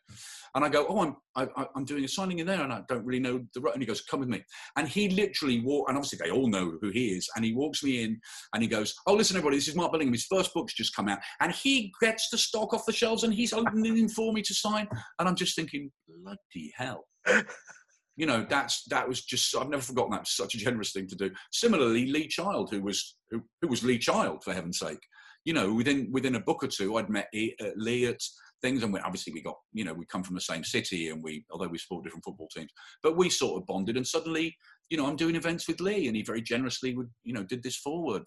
And 0.53 0.63
I 0.65 0.69
go, 0.69 0.85
"Oh, 0.89 0.99
I'm 1.01 1.15
I, 1.35 1.47
I- 1.61 1.67
I'm 1.75 1.85
doing 1.85 2.03
a 2.03 2.07
signing 2.07 2.39
in 2.39 2.47
there, 2.47 2.61
and 2.61 2.73
I 2.73 2.81
don't 2.89 3.05
really 3.05 3.19
know 3.19 3.45
the." 3.53 3.61
ro-" 3.61 3.71
And 3.71 3.81
he 3.81 3.87
goes, 3.87 4.01
"Come 4.01 4.19
with 4.19 4.29
me." 4.29 4.43
And 4.75 4.87
he 4.87 5.09
literally 5.09 5.61
walk, 5.61 5.87
and 5.87 5.97
obviously 5.97 6.19
they 6.21 6.29
all 6.31 6.47
know 6.49 6.77
who 6.81 6.89
he 6.89 7.09
is. 7.09 7.29
And 7.35 7.45
he 7.45 7.53
walks 7.53 7.83
me 7.83 8.03
in, 8.03 8.19
and 8.53 8.61
he 8.61 8.67
goes, 8.69 8.93
"Oh, 9.07 9.13
listen, 9.13 9.37
everybody, 9.37 9.57
this 9.57 9.67
is 9.69 9.75
Mark 9.75 9.93
Billingham. 9.93 10.13
His 10.13 10.25
first 10.25 10.53
book's 10.53 10.73
just 10.73 10.95
come 10.95 11.07
out, 11.09 11.19
and 11.39 11.51
he 11.51 11.91
gets 12.01 12.29
the 12.29 12.37
stock 12.37 12.73
off 12.73 12.85
the 12.85 12.91
shelves, 12.93 13.23
and 13.23 13.33
he's 13.33 13.53
opening 13.53 13.95
them 13.95 14.09
for 14.09 14.33
me 14.33 14.41
to 14.41 14.53
sign." 14.53 14.87
And 15.19 15.27
I'm 15.29 15.35
just 15.35 15.55
thinking, 15.55 15.91
"Bloody 16.07 16.73
hell!" 16.75 17.07
You 18.17 18.25
know, 18.25 18.45
that's 18.49 18.83
that 18.85 19.07
was 19.07 19.23
just 19.23 19.55
I've 19.55 19.69
never 19.69 19.83
forgotten 19.83 20.11
that. 20.11 20.21
Was 20.21 20.35
such 20.35 20.55
a 20.55 20.57
generous 20.57 20.91
thing 20.91 21.07
to 21.07 21.15
do. 21.15 21.31
Similarly, 21.51 22.07
Lee 22.07 22.27
Child, 22.27 22.71
who 22.71 22.81
was 22.81 23.15
who, 23.29 23.43
who 23.61 23.67
was 23.67 23.83
Lee 23.83 23.99
Child 23.99 24.43
for 24.43 24.53
heaven's 24.53 24.79
sake. 24.79 24.99
You 25.45 25.53
know, 25.53 25.71
within 25.71 26.09
within 26.11 26.35
a 26.35 26.39
book 26.41 26.63
or 26.63 26.67
two, 26.67 26.97
I'd 26.97 27.09
met 27.09 27.29
uh, 27.33 27.67
Lee 27.75 28.07
at 28.07 28.19
things, 28.61 28.81
and 28.83 28.91
we, 28.91 28.99
obviously 28.99 29.31
we 29.33 29.41
got 29.41 29.55
you 29.71 29.85
know 29.85 29.93
we 29.93 30.05
come 30.07 30.23
from 30.23 30.35
the 30.35 30.41
same 30.41 30.63
city, 30.63 31.09
and 31.09 31.23
we 31.23 31.45
although 31.51 31.67
we 31.67 31.77
support 31.77 32.03
different 32.03 32.25
football 32.25 32.49
teams, 32.53 32.71
but 33.03 33.15
we 33.15 33.29
sort 33.29 33.61
of 33.61 33.67
bonded, 33.67 33.95
and 33.95 34.05
suddenly. 34.07 34.55
You 34.89 34.95
know, 34.95 35.05
I'm 35.05 35.17
doing 35.17 35.35
events 35.35 35.67
with 35.67 35.81
Lee, 35.81 36.07
and 36.07 36.15
he 36.15 36.23
very 36.23 36.41
generously 36.41 36.95
would, 36.95 37.09
you 37.25 37.33
know, 37.33 37.43
did 37.43 37.61
this 37.61 37.75
forward. 37.75 38.23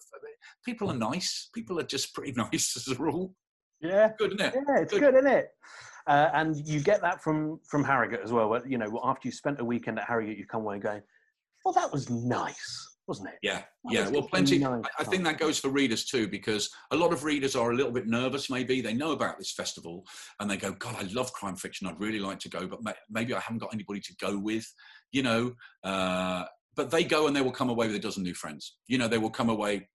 People 0.63 0.91
are 0.91 0.95
nice. 0.95 1.49
People 1.55 1.79
are 1.79 1.83
just 1.83 2.13
pretty 2.13 2.33
nice 2.37 2.77
as 2.77 2.87
a 2.87 3.01
rule. 3.01 3.33
Yeah, 3.81 4.11
Good, 4.19 4.33
isn't 4.39 4.41
it? 4.41 4.53
yeah, 4.55 4.77
it's 4.81 4.93
Good. 4.93 4.99
good, 5.01 5.15
isn't 5.15 5.27
it? 5.31 5.47
Uh, 6.07 6.29
and 6.33 6.67
you 6.67 6.79
get 6.79 7.01
that 7.01 7.21
from 7.21 7.59
from 7.63 7.83
Harrogate 7.83 8.21
as 8.23 8.31
well. 8.31 8.49
Where, 8.49 8.65
you 8.67 8.77
know, 8.77 8.99
after 9.03 9.27
you 9.27 9.31
spent 9.31 9.59
a 9.59 9.65
weekend 9.65 9.99
at 9.99 10.05
Harrogate, 10.05 10.37
you 10.37 10.45
come 10.45 10.61
away 10.61 10.79
going, 10.79 11.01
"Well, 11.63 11.73
that 11.73 11.91
was 11.91 12.09
nice." 12.09 12.91
wasn't 13.11 13.27
it? 13.27 13.35
Yeah, 13.41 13.63
yeah. 13.89 14.07
Well, 14.09 14.21
plenty. 14.21 14.63
I, 14.63 14.79
I 14.99 15.03
think 15.03 15.25
that 15.25 15.37
goes 15.37 15.59
for 15.59 15.69
readers 15.69 16.05
too, 16.05 16.29
because 16.29 16.69
a 16.91 16.95
lot 16.95 17.11
of 17.11 17.25
readers 17.25 17.57
are 17.57 17.71
a 17.71 17.75
little 17.75 17.91
bit 17.91 18.07
nervous. 18.07 18.49
Maybe 18.49 18.79
they 18.79 18.93
know 18.93 19.11
about 19.11 19.37
this 19.37 19.51
festival 19.51 20.05
and 20.39 20.49
they 20.49 20.55
go, 20.55 20.71
"God, 20.71 20.95
I 20.97 21.03
love 21.11 21.33
crime 21.33 21.57
fiction. 21.57 21.87
I'd 21.87 21.99
really 21.99 22.19
like 22.19 22.39
to 22.39 22.49
go, 22.49 22.67
but 22.67 22.79
maybe 23.09 23.33
I 23.33 23.39
haven't 23.39 23.57
got 23.57 23.73
anybody 23.73 23.99
to 23.99 24.15
go 24.15 24.37
with." 24.37 24.65
You 25.11 25.23
know, 25.23 25.53
uh, 25.83 26.45
but 26.75 26.89
they 26.89 27.03
go 27.03 27.27
and 27.27 27.35
they 27.35 27.41
will 27.41 27.51
come 27.51 27.69
away 27.69 27.87
with 27.87 27.95
a 27.95 27.99
dozen 27.99 28.23
new 28.23 28.33
friends. 28.33 28.77
You 28.87 28.97
know, 28.97 29.09
they 29.09 29.17
will 29.17 29.29
come 29.29 29.49
away. 29.49 29.89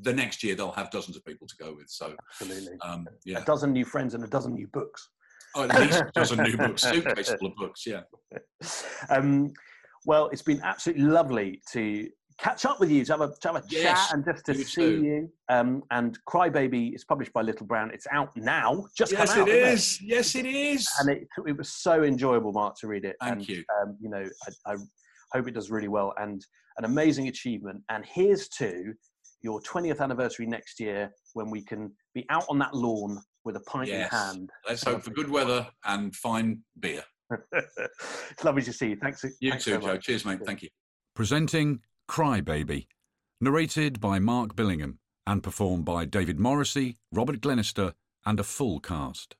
The 0.00 0.12
next 0.12 0.42
year, 0.42 0.54
they'll 0.54 0.72
have 0.72 0.90
dozens 0.90 1.16
of 1.16 1.24
people 1.24 1.46
to 1.46 1.56
go 1.56 1.74
with. 1.74 1.88
So, 1.88 2.14
absolutely, 2.28 2.76
um, 2.82 3.06
yeah, 3.24 3.38
a 3.38 3.44
dozen 3.44 3.72
new 3.72 3.84
friends 3.84 4.14
and 4.14 4.24
a 4.24 4.26
dozen 4.26 4.52
new 4.52 4.66
books. 4.66 5.08
Oh, 5.56 5.64
at 5.64 5.80
least 5.80 6.00
a 6.00 6.10
dozen 6.14 6.42
new 6.42 6.56
books, 6.56 6.82
suitcase 6.82 7.32
full 7.38 7.48
of 7.48 7.56
books. 7.56 7.86
Yeah. 7.86 8.02
Um, 9.10 9.52
well, 10.06 10.28
it's 10.32 10.42
been 10.42 10.60
absolutely 10.62 11.04
lovely 11.04 11.60
to 11.72 12.08
catch 12.38 12.64
up 12.64 12.80
with 12.80 12.90
you, 12.90 13.04
to 13.04 13.12
have 13.12 13.20
a, 13.20 13.32
to 13.40 13.48
have 13.48 13.56
a 13.56 13.62
yes, 13.68 14.08
chat 14.08 14.14
and 14.14 14.24
just 14.24 14.44
to 14.46 14.54
see 14.54 14.82
too. 14.82 15.02
you. 15.02 15.32
Um, 15.48 15.82
and 15.90 16.18
Crybaby 16.28 16.94
is 16.94 17.04
published 17.04 17.32
by 17.32 17.42
Little 17.42 17.66
Brown. 17.66 17.90
It's 17.92 18.06
out 18.10 18.36
now. 18.36 18.86
Just 18.96 19.12
yes, 19.12 19.36
out, 19.36 19.48
it 19.48 19.54
is. 19.54 19.98
It? 20.00 20.06
Yes, 20.06 20.34
it 20.34 20.46
is. 20.46 20.88
And 21.00 21.10
it, 21.10 21.28
it 21.46 21.56
was 21.56 21.70
so 21.70 22.02
enjoyable, 22.02 22.52
Mark, 22.52 22.76
to 22.80 22.86
read 22.86 23.04
it. 23.04 23.16
Thank 23.20 23.36
and, 23.36 23.48
you. 23.48 23.64
Um, 23.80 23.96
you 24.00 24.10
know, 24.10 24.24
I, 24.66 24.72
I, 24.72 24.76
hope 25.32 25.48
it 25.48 25.54
does 25.54 25.68
really 25.68 25.88
well 25.88 26.14
and 26.18 26.44
an 26.78 26.84
amazing 26.84 27.28
achievement. 27.28 27.82
And 27.88 28.04
here's 28.06 28.48
to 28.50 28.94
your 29.42 29.60
20th 29.62 30.00
anniversary 30.00 30.46
next 30.46 30.80
year 30.80 31.12
when 31.34 31.50
we 31.50 31.62
can 31.62 31.92
be 32.14 32.24
out 32.30 32.44
on 32.48 32.58
that 32.60 32.74
lawn 32.74 33.20
with 33.44 33.56
a 33.56 33.60
pint 33.60 33.88
yes. 33.88 34.12
in 34.12 34.18
hand. 34.18 34.50
Let's 34.68 34.84
hope 34.84 35.02
for 35.02 35.10
good 35.10 35.30
weather 35.30 35.66
and 35.84 36.14
fine 36.14 36.62
beer. 36.78 37.04
it's 37.52 38.44
lovely 38.44 38.62
to 38.62 38.72
see 38.72 38.90
you. 38.90 38.96
Thanks. 38.96 39.24
You 39.40 39.50
thanks 39.50 39.64
too, 39.64 39.72
so 39.72 39.80
Joe. 39.80 39.96
Cheers, 39.98 40.24
mate. 40.24 40.40
Thank 40.44 40.62
you. 40.62 40.68
Presenting 41.14 41.80
Crybaby, 42.08 42.86
narrated 43.40 44.00
by 44.00 44.18
Mark 44.18 44.54
Billingham 44.54 44.98
and 45.26 45.42
performed 45.42 45.84
by 45.84 46.04
David 46.04 46.38
Morrissey, 46.38 46.98
Robert 47.12 47.40
Glenister, 47.40 47.94
and 48.26 48.40
a 48.40 48.44
full 48.44 48.80
cast. 48.80 49.36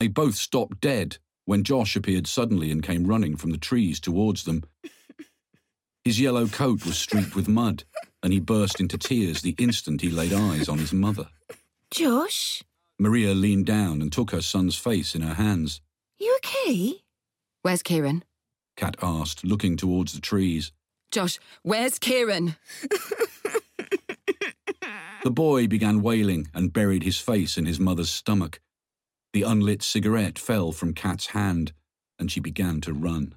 They 0.00 0.08
both 0.08 0.34
stopped 0.34 0.80
dead 0.80 1.18
when 1.44 1.64
Josh 1.64 1.96
appeared 1.96 2.26
suddenly 2.26 2.70
and 2.70 2.82
came 2.82 3.06
running 3.06 3.36
from 3.36 3.50
the 3.50 3.58
trees 3.58 4.00
towards 4.00 4.44
them. 4.44 4.64
His 6.04 6.20
yellow 6.20 6.48
coat 6.48 6.84
was 6.84 6.98
streaked 6.98 7.36
with 7.36 7.46
mud, 7.46 7.84
and 8.22 8.32
he 8.32 8.40
burst 8.40 8.80
into 8.80 8.98
tears 8.98 9.42
the 9.42 9.54
instant 9.58 10.00
he 10.00 10.10
laid 10.10 10.32
eyes 10.32 10.68
on 10.68 10.78
his 10.78 10.92
mother. 10.92 11.28
Josh? 11.92 12.62
Maria 12.98 13.34
leaned 13.34 13.66
down 13.66 14.00
and 14.00 14.10
took 14.10 14.30
her 14.30 14.40
son's 14.40 14.76
face 14.76 15.14
in 15.14 15.20
her 15.20 15.34
hands. 15.34 15.82
You 16.18 16.34
okay? 16.36 17.02
Where's 17.60 17.82
Kieran? 17.82 18.24
Kat 18.78 18.96
asked, 19.02 19.44
looking 19.44 19.76
towards 19.76 20.14
the 20.14 20.20
trees. 20.20 20.72
Josh, 21.10 21.38
where's 21.62 21.98
Kieran? 21.98 22.56
the 25.22 25.30
boy 25.30 25.66
began 25.66 26.00
wailing 26.00 26.48
and 26.54 26.72
buried 26.72 27.02
his 27.02 27.18
face 27.18 27.58
in 27.58 27.66
his 27.66 27.78
mother's 27.78 28.10
stomach. 28.10 28.60
The 29.34 29.42
unlit 29.42 29.82
cigarette 29.82 30.38
fell 30.38 30.72
from 30.72 30.94
Kat's 30.94 31.26
hand, 31.26 31.74
and 32.18 32.32
she 32.32 32.40
began 32.40 32.80
to 32.82 32.94
run. 32.94 33.34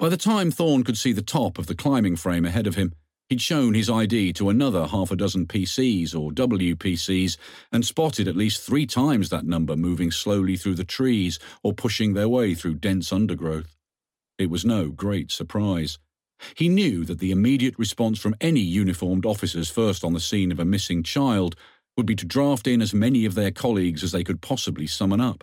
By 0.00 0.08
the 0.08 0.16
time 0.16 0.50
Thorne 0.50 0.82
could 0.82 0.98
see 0.98 1.12
the 1.12 1.22
top 1.22 1.58
of 1.58 1.68
the 1.68 1.76
climbing 1.76 2.16
frame 2.16 2.44
ahead 2.44 2.66
of 2.66 2.74
him, 2.74 2.92
He'd 3.32 3.40
shown 3.40 3.72
his 3.72 3.88
ID 3.88 4.34
to 4.34 4.50
another 4.50 4.86
half 4.86 5.10
a 5.10 5.16
dozen 5.16 5.46
PCs 5.46 6.14
or 6.14 6.32
WPCs 6.32 7.38
and 7.72 7.82
spotted 7.82 8.28
at 8.28 8.36
least 8.36 8.60
three 8.60 8.84
times 8.84 9.30
that 9.30 9.46
number 9.46 9.74
moving 9.74 10.10
slowly 10.10 10.58
through 10.58 10.74
the 10.74 10.84
trees 10.84 11.38
or 11.62 11.72
pushing 11.72 12.12
their 12.12 12.28
way 12.28 12.54
through 12.54 12.74
dense 12.74 13.10
undergrowth. 13.10 13.74
It 14.36 14.50
was 14.50 14.66
no 14.66 14.90
great 14.90 15.30
surprise. 15.30 15.98
He 16.56 16.68
knew 16.68 17.06
that 17.06 17.20
the 17.20 17.30
immediate 17.30 17.74
response 17.78 18.18
from 18.18 18.34
any 18.38 18.60
uniformed 18.60 19.24
officers 19.24 19.70
first 19.70 20.04
on 20.04 20.12
the 20.12 20.20
scene 20.20 20.52
of 20.52 20.60
a 20.60 20.66
missing 20.66 21.02
child 21.02 21.56
would 21.96 22.04
be 22.04 22.16
to 22.16 22.26
draft 22.26 22.66
in 22.66 22.82
as 22.82 22.92
many 22.92 23.24
of 23.24 23.34
their 23.34 23.50
colleagues 23.50 24.04
as 24.04 24.12
they 24.12 24.24
could 24.24 24.42
possibly 24.42 24.86
summon 24.86 25.22
up. 25.22 25.42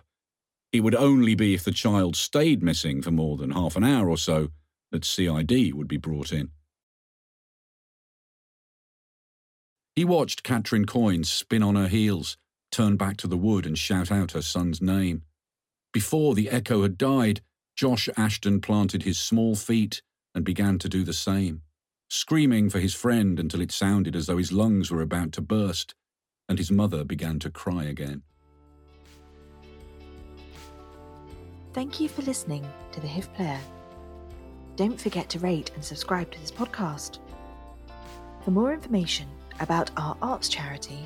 It 0.71 0.81
would 0.81 0.93
only 0.93 1.33
be 1.33 1.55
if 1.55 1.63
the 1.63 1.71
child 1.71 2.15
stayed 2.15 2.61
missing 2.61 3.01
for 3.01 3.09
more 3.09 3.35
than 3.35 3.49
half 3.49 3.75
an 3.75 3.83
hour 3.83 4.11
or 4.11 4.17
so 4.19 4.49
that 4.91 5.05
CID 5.05 5.73
would 5.73 5.87
be 5.87 5.97
brought 5.97 6.31
in. 6.31 6.51
He 9.95 10.05
watched 10.05 10.43
Katrin 10.43 10.85
Coyne 10.85 11.23
spin 11.23 11.63
on 11.63 11.75
her 11.75 11.87
heels, 11.87 12.37
turn 12.71 12.95
back 12.95 13.17
to 13.17 13.27
the 13.27 13.37
wood 13.37 13.65
and 13.65 13.77
shout 13.77 14.11
out 14.11 14.31
her 14.31 14.41
son's 14.41 14.81
name. 14.81 15.23
Before 15.91 16.35
the 16.35 16.49
echo 16.49 16.83
had 16.83 16.97
died, 16.97 17.41
Josh 17.75 18.09
Ashton 18.15 18.61
planted 18.61 19.03
his 19.03 19.19
small 19.19 19.55
feet 19.55 20.01
and 20.35 20.45
began 20.45 20.77
to 20.79 20.89
do 20.89 21.03
the 21.03 21.13
same, 21.13 21.63
screaming 22.09 22.69
for 22.69 22.79
his 22.79 22.93
friend 22.93 23.39
until 23.39 23.61
it 23.61 23.71
sounded 23.71 24.15
as 24.15 24.27
though 24.27 24.37
his 24.37 24.51
lungs 24.51 24.91
were 24.91 25.01
about 25.01 25.31
to 25.33 25.41
burst, 25.41 25.95
and 26.47 26.57
his 26.57 26.71
mother 26.71 27.03
began 27.03 27.39
to 27.39 27.49
cry 27.49 27.85
again. 27.85 28.21
Thank 31.73 31.99
you 31.99 32.09
for 32.09 32.21
listening 32.23 32.67
to 32.91 32.99
the 32.99 33.07
HIF 33.07 33.31
Player. 33.33 33.59
Don't 34.75 34.99
forget 34.99 35.29
to 35.29 35.39
rate 35.39 35.71
and 35.75 35.83
subscribe 35.83 36.31
to 36.31 36.39
this 36.39 36.51
podcast. 36.51 37.19
For 38.43 38.51
more 38.51 38.73
information, 38.73 39.27
about 39.59 39.89
our 39.97 40.15
arts 40.21 40.49
charity 40.49 40.99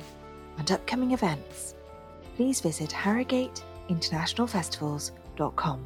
and 0.58 0.70
upcoming 0.70 1.12
events, 1.12 1.74
please 2.36 2.60
visit 2.60 2.90
harrogateinternationalfestivals.com. 2.90 5.84